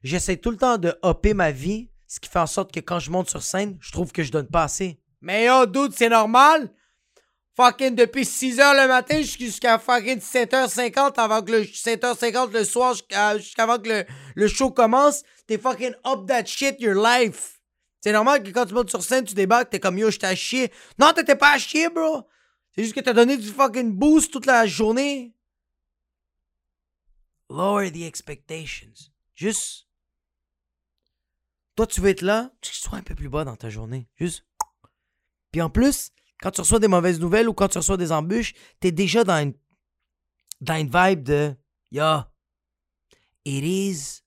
j'essaie 0.03 0.37
tout 0.37 0.51
le 0.51 0.57
temps 0.57 0.77
de 0.77 0.97
hopper 1.01 1.33
ma 1.33 1.51
vie, 1.51 1.89
ce 2.07 2.19
qui 2.19 2.29
fait 2.29 2.39
en 2.39 2.47
sorte 2.47 2.73
que 2.73 2.79
quand 2.79 2.99
je 2.99 3.11
monte 3.11 3.29
sur 3.29 3.41
scène, 3.41 3.77
je 3.81 3.91
trouve 3.91 4.11
que 4.11 4.23
je 4.23 4.31
donne 4.31 4.47
pas 4.47 4.63
assez. 4.63 5.01
Mais 5.21 5.45
yo, 5.45 5.65
dude, 5.65 5.93
c'est 5.93 6.09
normal? 6.09 6.73
Fucking 7.59 7.93
depuis 7.93 8.23
6h 8.23 8.81
le 8.81 8.87
matin 8.87 9.21
jusqu'à 9.21 9.77
fucking 9.77 10.19
7h50 10.19 11.15
avant 11.19 11.41
que 11.41 11.51
le 11.51 11.63
7h50 11.63 12.53
le 12.53 12.63
soir 12.63 12.95
jusqu'avant 13.37 13.77
que 13.77 13.89
le, 13.89 14.05
le 14.35 14.47
show 14.47 14.71
commence, 14.71 15.23
t'es 15.45 15.57
fucking 15.57 15.93
up 16.07 16.25
that 16.25 16.45
shit 16.45 16.79
your 16.79 16.95
life. 16.95 17.59
C'est 17.99 18.13
normal 18.13 18.43
que 18.43 18.51
quand 18.51 18.65
tu 18.65 18.73
montes 18.73 18.89
sur 18.89 19.03
scène, 19.03 19.25
tu 19.25 19.33
débarques, 19.33 19.71
t'es 19.71 19.81
comme 19.81 19.97
yo, 19.97 20.09
je 20.09 20.19
t'ai 20.19 20.33
chier. 20.37 20.71
Non, 20.97 21.11
t'étais 21.11 21.35
pas 21.35 21.51
à 21.51 21.57
chier, 21.57 21.89
bro. 21.89 22.25
C'est 22.73 22.83
juste 22.83 22.95
que 22.95 23.01
t'as 23.01 23.11
donné 23.11 23.35
du 23.35 23.49
fucking 23.49 23.91
boost 23.91 24.31
toute 24.31 24.45
la 24.45 24.65
journée. 24.65 25.35
Lower 27.49 27.91
the 27.91 28.03
expectations. 28.03 29.11
Juste. 29.35 29.85
Toi, 31.75 31.87
tu 31.87 31.99
veux 31.99 32.11
être 32.11 32.21
là, 32.21 32.53
tu 32.61 32.73
sois 32.73 32.99
un 32.99 33.03
peu 33.03 33.15
plus 33.15 33.27
bas 33.27 33.43
dans 33.43 33.57
ta 33.57 33.69
journée. 33.69 34.07
Juste. 34.15 34.45
Puis 35.51 35.61
en 35.61 35.69
plus, 35.69 36.13
quand 36.41 36.51
tu 36.51 36.61
reçois 36.61 36.79
des 36.79 36.87
mauvaises 36.87 37.19
nouvelles 37.19 37.49
ou 37.49 37.53
quand 37.53 37.67
tu 37.67 37.77
reçois 37.77 37.97
des 37.97 38.11
embûches, 38.11 38.53
t'es 38.79 38.91
déjà 38.91 39.23
dans 39.23 39.41
une, 39.41 39.53
dans 40.61 40.75
une 40.75 40.89
vibe 40.89 41.23
de 41.23 41.55
Yo, 41.91 42.21
it 43.45 43.63
is 43.63 44.21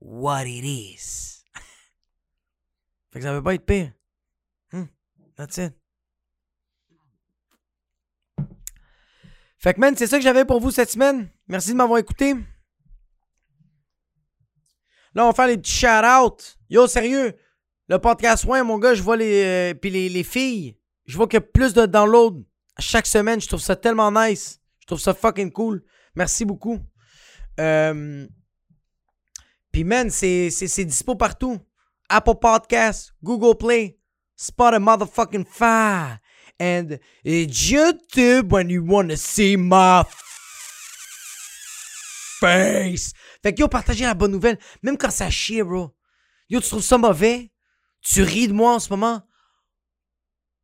what 0.00 0.44
it 0.46 0.64
is. 0.64 1.44
fait 3.10 3.18
que 3.18 3.22
ça 3.22 3.32
veut 3.32 3.42
pas 3.42 3.54
être 3.54 3.64
pire. 3.64 3.92
Hmm, 4.72 4.84
that's 5.36 5.56
it. 5.56 5.74
Fait 9.64 9.72
que, 9.72 9.80
man, 9.80 9.96
c'est 9.96 10.06
ça 10.06 10.18
que 10.18 10.22
j'avais 10.22 10.44
pour 10.44 10.60
vous 10.60 10.70
cette 10.70 10.90
semaine. 10.90 11.30
Merci 11.48 11.70
de 11.70 11.76
m'avoir 11.76 11.98
écouté. 11.98 12.34
Là, 15.14 15.24
on 15.24 15.28
va 15.28 15.32
faire 15.32 15.46
les 15.46 15.56
petits 15.56 15.72
shout-outs. 15.72 16.58
Yo, 16.68 16.86
sérieux, 16.86 17.34
le 17.88 17.98
podcast 17.98 18.44
ouais, 18.44 18.62
mon 18.62 18.78
gars, 18.78 18.92
je 18.92 19.02
vois 19.02 19.16
les. 19.16 19.42
Euh, 19.42 19.74
puis 19.74 19.88
les, 19.88 20.22
filles, 20.22 20.76
je 21.06 21.16
vois 21.16 21.26
qu'il 21.26 21.36
y 21.36 21.38
a 21.38 21.40
plus 21.42 21.74
de 21.74 21.86
downloads 21.86 22.44
chaque 22.78 23.06
semaine. 23.06 23.40
Je 23.40 23.48
trouve 23.48 23.60
ça 23.60 23.76
tellement 23.76 24.10
nice. 24.10 24.60
Je 24.80 24.86
trouve 24.86 25.00
ça 25.00 25.14
fucking 25.14 25.52
cool. 25.52 25.84
Merci 26.14 26.44
beaucoup. 26.44 26.78
Euh, 27.60 28.26
puis, 29.72 29.84
man, 29.84 30.10
c'est 30.10 30.84
dispo 30.84 31.14
partout. 31.14 31.58
Apple 32.08 32.34
Podcasts, 32.40 33.12
Google 33.22 33.56
Play, 33.56 33.98
Spotify, 34.36 34.78
motherfucking 34.80 35.46
Fire 35.46 36.18
and 36.60 36.98
YouTube 37.24 38.52
when 38.52 38.70
you 38.70 38.84
wanna 38.86 39.16
see 39.16 39.56
my 39.56 40.02
face. 42.40 43.12
Fait 43.42 43.54
que 43.54 43.60
yo, 43.60 43.68
partagez 43.68 44.04
la 44.04 44.14
bonne 44.14 44.32
nouvelle, 44.32 44.58
même 44.82 44.96
quand 44.96 45.10
ça 45.10 45.30
chie, 45.30 45.62
bro. 45.62 45.94
Yo, 46.48 46.60
tu 46.60 46.68
trouves 46.68 46.82
ça 46.82 46.98
mauvais? 46.98 47.50
Tu 48.02 48.22
ris 48.22 48.48
de 48.48 48.52
moi 48.52 48.74
en 48.74 48.78
ce 48.78 48.90
moment? 48.90 49.22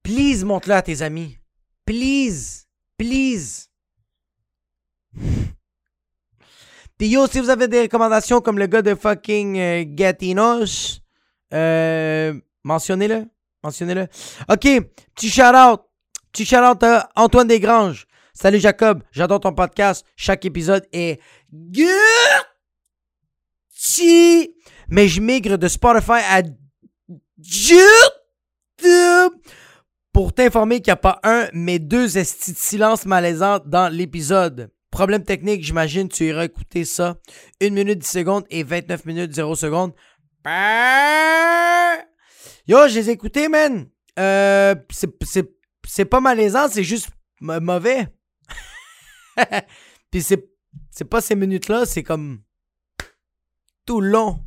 Please, 0.03 0.45
montre-le 0.45 0.75
à 0.75 0.83
tes 0.83 1.03
amis. 1.03 1.39
Please. 1.85 2.67
Please. 2.97 3.69
Puis 6.99 7.09
yo, 7.09 7.27
si 7.27 7.41
vous 7.41 7.51
avez 7.51 7.69
des 7.69 7.83
recommandations 7.83 8.41
comme 8.41 8.59
le 8.59 8.67
gars 8.67 8.83
de 8.83 8.95
fucking 8.95 9.59
euh, 9.59 9.85
Gatinos, 9.87 11.01
euh, 11.53 12.35
mentionnez-le. 12.63 13.27
Mentionnez-le. 13.63 14.07
OK, 14.49 14.69
petit 15.15 15.31
shout-out. 15.31 15.83
Petit 16.33 16.45
shout-out 16.45 16.83
à 16.83 17.09
Antoine 17.17 17.49
Desgranges. 17.49 18.07
Salut 18.33 18.61
Jacob, 18.61 19.03
j'adore 19.13 19.41
ton 19.41 19.53
podcast. 19.53 20.07
Chaque 20.17 20.45
épisode 20.45 20.87
est. 20.93 21.21
Mais 24.89 25.09
je 25.09 25.21
migre 25.21 25.59
de 25.59 25.69
Spotify 25.69 26.21
à 26.29 26.43
YouTube 27.39 29.33
pour 30.21 30.35
t'informer 30.35 30.83
qu'il 30.83 30.91
n'y 30.91 30.93
a 30.93 30.97
pas 30.97 31.19
un, 31.23 31.49
mais 31.55 31.79
deux 31.79 32.19
estis 32.19 32.53
de 32.53 32.59
silence 32.59 33.07
malaisant 33.07 33.59
dans 33.65 33.89
l'épisode. 33.91 34.71
Problème 34.91 35.25
technique, 35.25 35.65
j'imagine, 35.65 36.11
tu 36.11 36.27
iras 36.27 36.45
écouter 36.45 36.85
ça. 36.85 37.17
1 37.63 37.71
minute 37.71 38.01
10 38.01 38.07
secondes 38.07 38.45
et 38.51 38.63
29 38.63 39.07
minutes 39.07 39.33
0 39.33 39.55
secondes. 39.55 39.95
Yo, 42.69 42.87
je 42.87 42.97
les 42.97 43.09
ai 43.09 43.13
écoutés, 43.13 43.49
man. 43.49 43.89
Euh, 44.19 44.75
c'est 45.87 46.05
pas 46.05 46.21
malaisant, 46.21 46.69
c'est 46.69 46.85
juste 46.85 47.09
mauvais. 47.41 48.07
Puis 50.11 50.23
c'est 50.23 51.05
pas 51.09 51.23
ces 51.23 51.35
minutes-là, 51.35 51.87
c'est 51.87 52.03
comme 52.03 52.43
tout 53.87 54.03
long. 54.03 54.45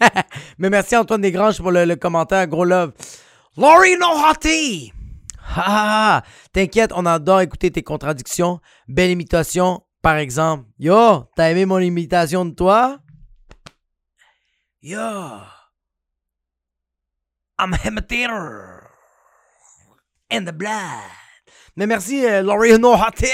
Mais 0.58 0.68
merci 0.68 0.94
Antoine 0.98 1.22
Desgranges 1.22 1.62
pour 1.62 1.70
le, 1.70 1.94
commentaire, 1.94 2.46
gros 2.46 2.66
love. 2.66 2.92
Laurie 3.56 3.96
No 3.98 4.06
Hottie! 4.06 4.92
Ah, 5.54 6.22
t'inquiète, 6.52 6.92
on 6.94 7.04
adore 7.04 7.42
écouter 7.42 7.70
tes 7.70 7.82
contradictions. 7.82 8.60
Belle 8.88 9.10
imitation, 9.10 9.82
par 10.00 10.16
exemple. 10.16 10.66
Yo, 10.78 11.24
t'as 11.36 11.50
aimé 11.50 11.66
mon 11.66 11.78
imitation 11.78 12.46
de 12.46 12.54
toi? 12.54 12.98
Yo, 14.80 14.98
I'm 17.58 17.74
a 17.74 17.78
in 20.30 20.44
the 20.44 20.52
blood. 20.52 21.02
Mais 21.76 21.86
merci, 21.86 22.24
euh, 22.24 22.42
Laurie 22.42 22.78
No 22.78 22.94
Hottie! 22.94 23.26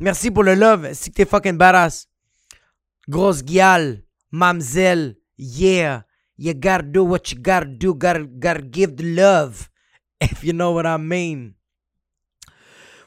Merci 0.00 0.30
pour 0.30 0.42
le 0.42 0.54
love. 0.54 0.92
Si 0.94 1.12
t'es 1.12 1.24
fucking 1.24 1.56
badass. 1.56 2.08
Grosse 3.08 3.42
guiale. 3.42 4.02
Mamzelle. 4.32 5.16
Yeah. 5.38 6.02
You 6.38 6.54
gotta 6.54 6.84
do 6.84 7.04
what 7.04 7.32
you 7.32 7.38
gotta 7.40 7.66
do. 7.66 7.94
Gotta, 7.94 8.62
give 8.62 8.96
the 8.96 9.14
love. 9.14 9.68
If 10.20 10.42
you 10.42 10.52
know 10.52 10.72
what 10.72 10.86
I 10.86 10.96
mean. 10.96 11.54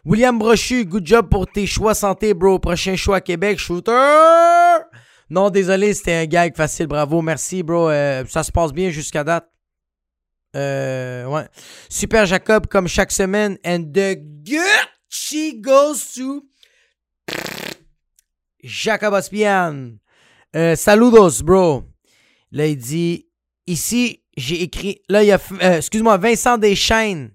William 0.06 0.40
Brochu, 0.40 0.86
good 0.86 1.06
job 1.06 1.30
pour 1.30 1.48
tes 1.48 1.68
choix 1.68 1.94
santé, 1.94 2.34
bro. 2.34 2.60
Prochain 2.60 2.96
choix 2.96 3.22
Québec, 3.22 3.60
shooter! 3.60 4.84
Non, 5.30 5.50
désolé, 5.50 5.94
c'était 5.94 6.14
un 6.14 6.26
gag 6.26 6.56
facile, 6.56 6.88
bravo, 6.88 7.22
merci, 7.22 7.64
bro. 7.64 7.90
Euh, 7.90 8.26
ça 8.28 8.44
se 8.44 8.52
passe 8.52 8.74
bien 8.74 8.90
jusqu'à 8.90 9.24
date. 9.24 9.48
Euh, 10.56 11.26
ouais. 11.28 11.48
Super 11.90 12.26
Jacob, 12.26 12.68
comme 12.68 12.88
chaque 12.88 13.12
semaine. 13.12 13.58
And 13.66 13.92
the 13.94 14.18
Gucci 14.44 15.62
goes 15.62 16.14
to 16.16 16.44
Jacob 18.64 19.14
Aspian. 19.14 20.00
Euh, 20.56 20.76
saludos, 20.76 21.42
bro. 21.44 21.91
Là, 22.52 22.68
il 22.68 22.78
dit 22.78 23.28
Ici, 23.68 24.24
j'ai 24.36 24.62
écrit. 24.62 25.02
Là, 25.10 25.24
il 25.24 25.28
y 25.28 25.32
a. 25.32 25.39
Euh, 25.62 25.78
excuse-moi, 25.78 26.18
Vincent 26.18 26.58
Deschaines. 26.58 27.32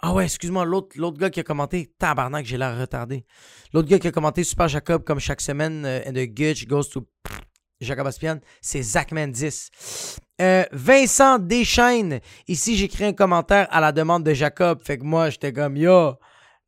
Ah 0.00 0.12
ouais, 0.12 0.24
excuse-moi, 0.24 0.64
l'autre, 0.64 0.96
l'autre 0.96 1.18
gars 1.18 1.30
qui 1.30 1.40
a 1.40 1.42
commenté. 1.42 1.92
Tabarnak, 1.98 2.44
j'ai 2.44 2.58
l'air 2.58 2.78
retardé. 2.78 3.24
L'autre 3.72 3.88
gars 3.88 3.98
qui 3.98 4.08
a 4.08 4.12
commenté 4.12 4.44
Super 4.44 4.68
Jacob 4.68 5.04
comme 5.04 5.18
chaque 5.18 5.40
semaine. 5.40 5.84
Euh, 5.84 6.00
and 6.06 6.12
the 6.12 6.26
Gutch 6.26 6.66
goes 6.66 6.88
to 6.90 7.06
Jacob 7.80 8.06
Aspian. 8.06 8.40
C'est 8.60 8.82
Zachman 8.82 9.30
10. 9.32 10.18
Vincent 10.72 11.38
Deschaines. 11.38 12.20
Ici, 12.48 12.76
j'ai 12.76 12.84
écrit 12.86 13.04
un 13.04 13.12
commentaire 13.12 13.66
à 13.70 13.80
la 13.80 13.92
demande 13.92 14.24
de 14.24 14.34
Jacob. 14.34 14.80
Fait 14.82 14.98
que 14.98 15.04
moi, 15.04 15.30
j'étais 15.30 15.52
comme 15.52 15.76
Yo 15.76 16.14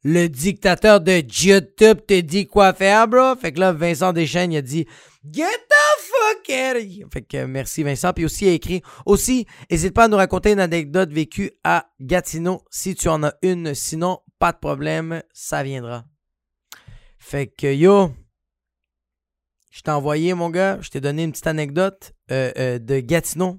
le 0.04 0.28
dictateur 0.28 1.00
de 1.00 1.22
YouTube 1.44 1.98
te 2.06 2.20
dit 2.20 2.46
quoi 2.46 2.72
faire, 2.72 3.08
bro? 3.08 3.34
Fait 3.34 3.52
que 3.52 3.60
là, 3.60 3.72
Vincent 3.72 4.12
Deschênes, 4.12 4.52
il 4.52 4.58
a 4.58 4.62
dit 4.62 4.86
Get 5.28 5.42
the 5.42 6.00
fuck 6.00 6.48
out. 6.48 7.12
Fait 7.12 7.22
que 7.22 7.44
merci, 7.44 7.82
Vincent. 7.82 8.12
Puis 8.12 8.24
aussi, 8.24 8.44
il 8.44 8.48
a 8.50 8.52
écrit 8.52 8.82
Aussi, 9.04 9.46
n'hésite 9.70 9.94
pas 9.94 10.04
à 10.04 10.08
nous 10.08 10.16
raconter 10.16 10.52
une 10.52 10.60
anecdote 10.60 11.10
vécue 11.10 11.50
à 11.64 11.86
Gatineau 12.00 12.62
si 12.70 12.94
tu 12.94 13.08
en 13.08 13.24
as 13.24 13.34
une. 13.42 13.74
Sinon, 13.74 14.20
pas 14.38 14.52
de 14.52 14.58
problème, 14.58 15.22
ça 15.32 15.62
viendra. 15.62 16.04
Fait 17.18 17.48
que 17.48 17.74
yo, 17.74 18.12
je 19.72 19.80
t'ai 19.80 19.90
envoyé, 19.90 20.34
mon 20.34 20.50
gars, 20.50 20.78
je 20.80 20.90
t'ai 20.90 21.00
donné 21.00 21.24
une 21.24 21.32
petite 21.32 21.48
anecdote 21.48 22.12
euh, 22.30 22.52
euh, 22.56 22.78
de 22.78 23.00
Gatineau. 23.00 23.58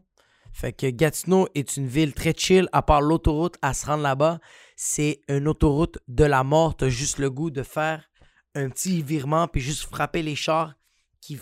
Fait 0.53 0.71
que 0.71 0.89
Gatineau 0.89 1.47
est 1.53 1.75
une 1.75 1.87
ville 1.87 2.13
très 2.13 2.33
chill, 2.35 2.69
à 2.71 2.81
part 2.81 3.01
l'autoroute 3.01 3.57
à 3.61 3.73
se 3.73 3.85
rendre 3.85 4.03
là-bas 4.03 4.39
c'est 4.77 5.21
une 5.27 5.47
autoroute 5.47 5.97
de 6.07 6.23
la 6.23 6.45
mort. 6.45 6.77
Juste 6.87 7.17
le 7.17 7.29
goût 7.29 7.49
de 7.49 7.63
faire 7.63 8.09
un 8.55 8.69
petit 8.69 9.01
virement 9.01 9.47
puis 9.47 9.59
juste 9.59 9.83
frapper 9.83 10.23
les 10.23 10.35
chars 10.35 10.75
qui, 11.19 11.41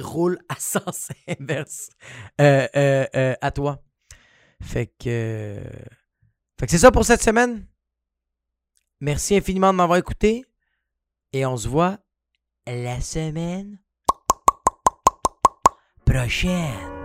roulent 0.00 0.38
à 0.50 0.56
sens 0.58 1.08
inverse 1.26 1.88
euh, 2.40 2.68
euh, 2.76 3.06
euh, 3.14 3.34
à 3.40 3.50
toi. 3.50 3.82
Fait 4.60 4.92
fait 6.58 6.64
que 6.66 6.70
c'est 6.70 6.78
ça 6.78 6.90
pour 6.90 7.04
cette 7.04 7.22
semaine. 7.22 7.66
Merci 9.00 9.36
infiniment 9.36 9.72
de 9.72 9.76
m'avoir 9.76 9.98
écouté 9.98 10.44
et 11.32 11.46
on 11.46 11.56
se 11.56 11.68
voit 11.68 11.98
la 12.66 13.00
semaine 13.00 13.78
prochaine. 16.04 16.95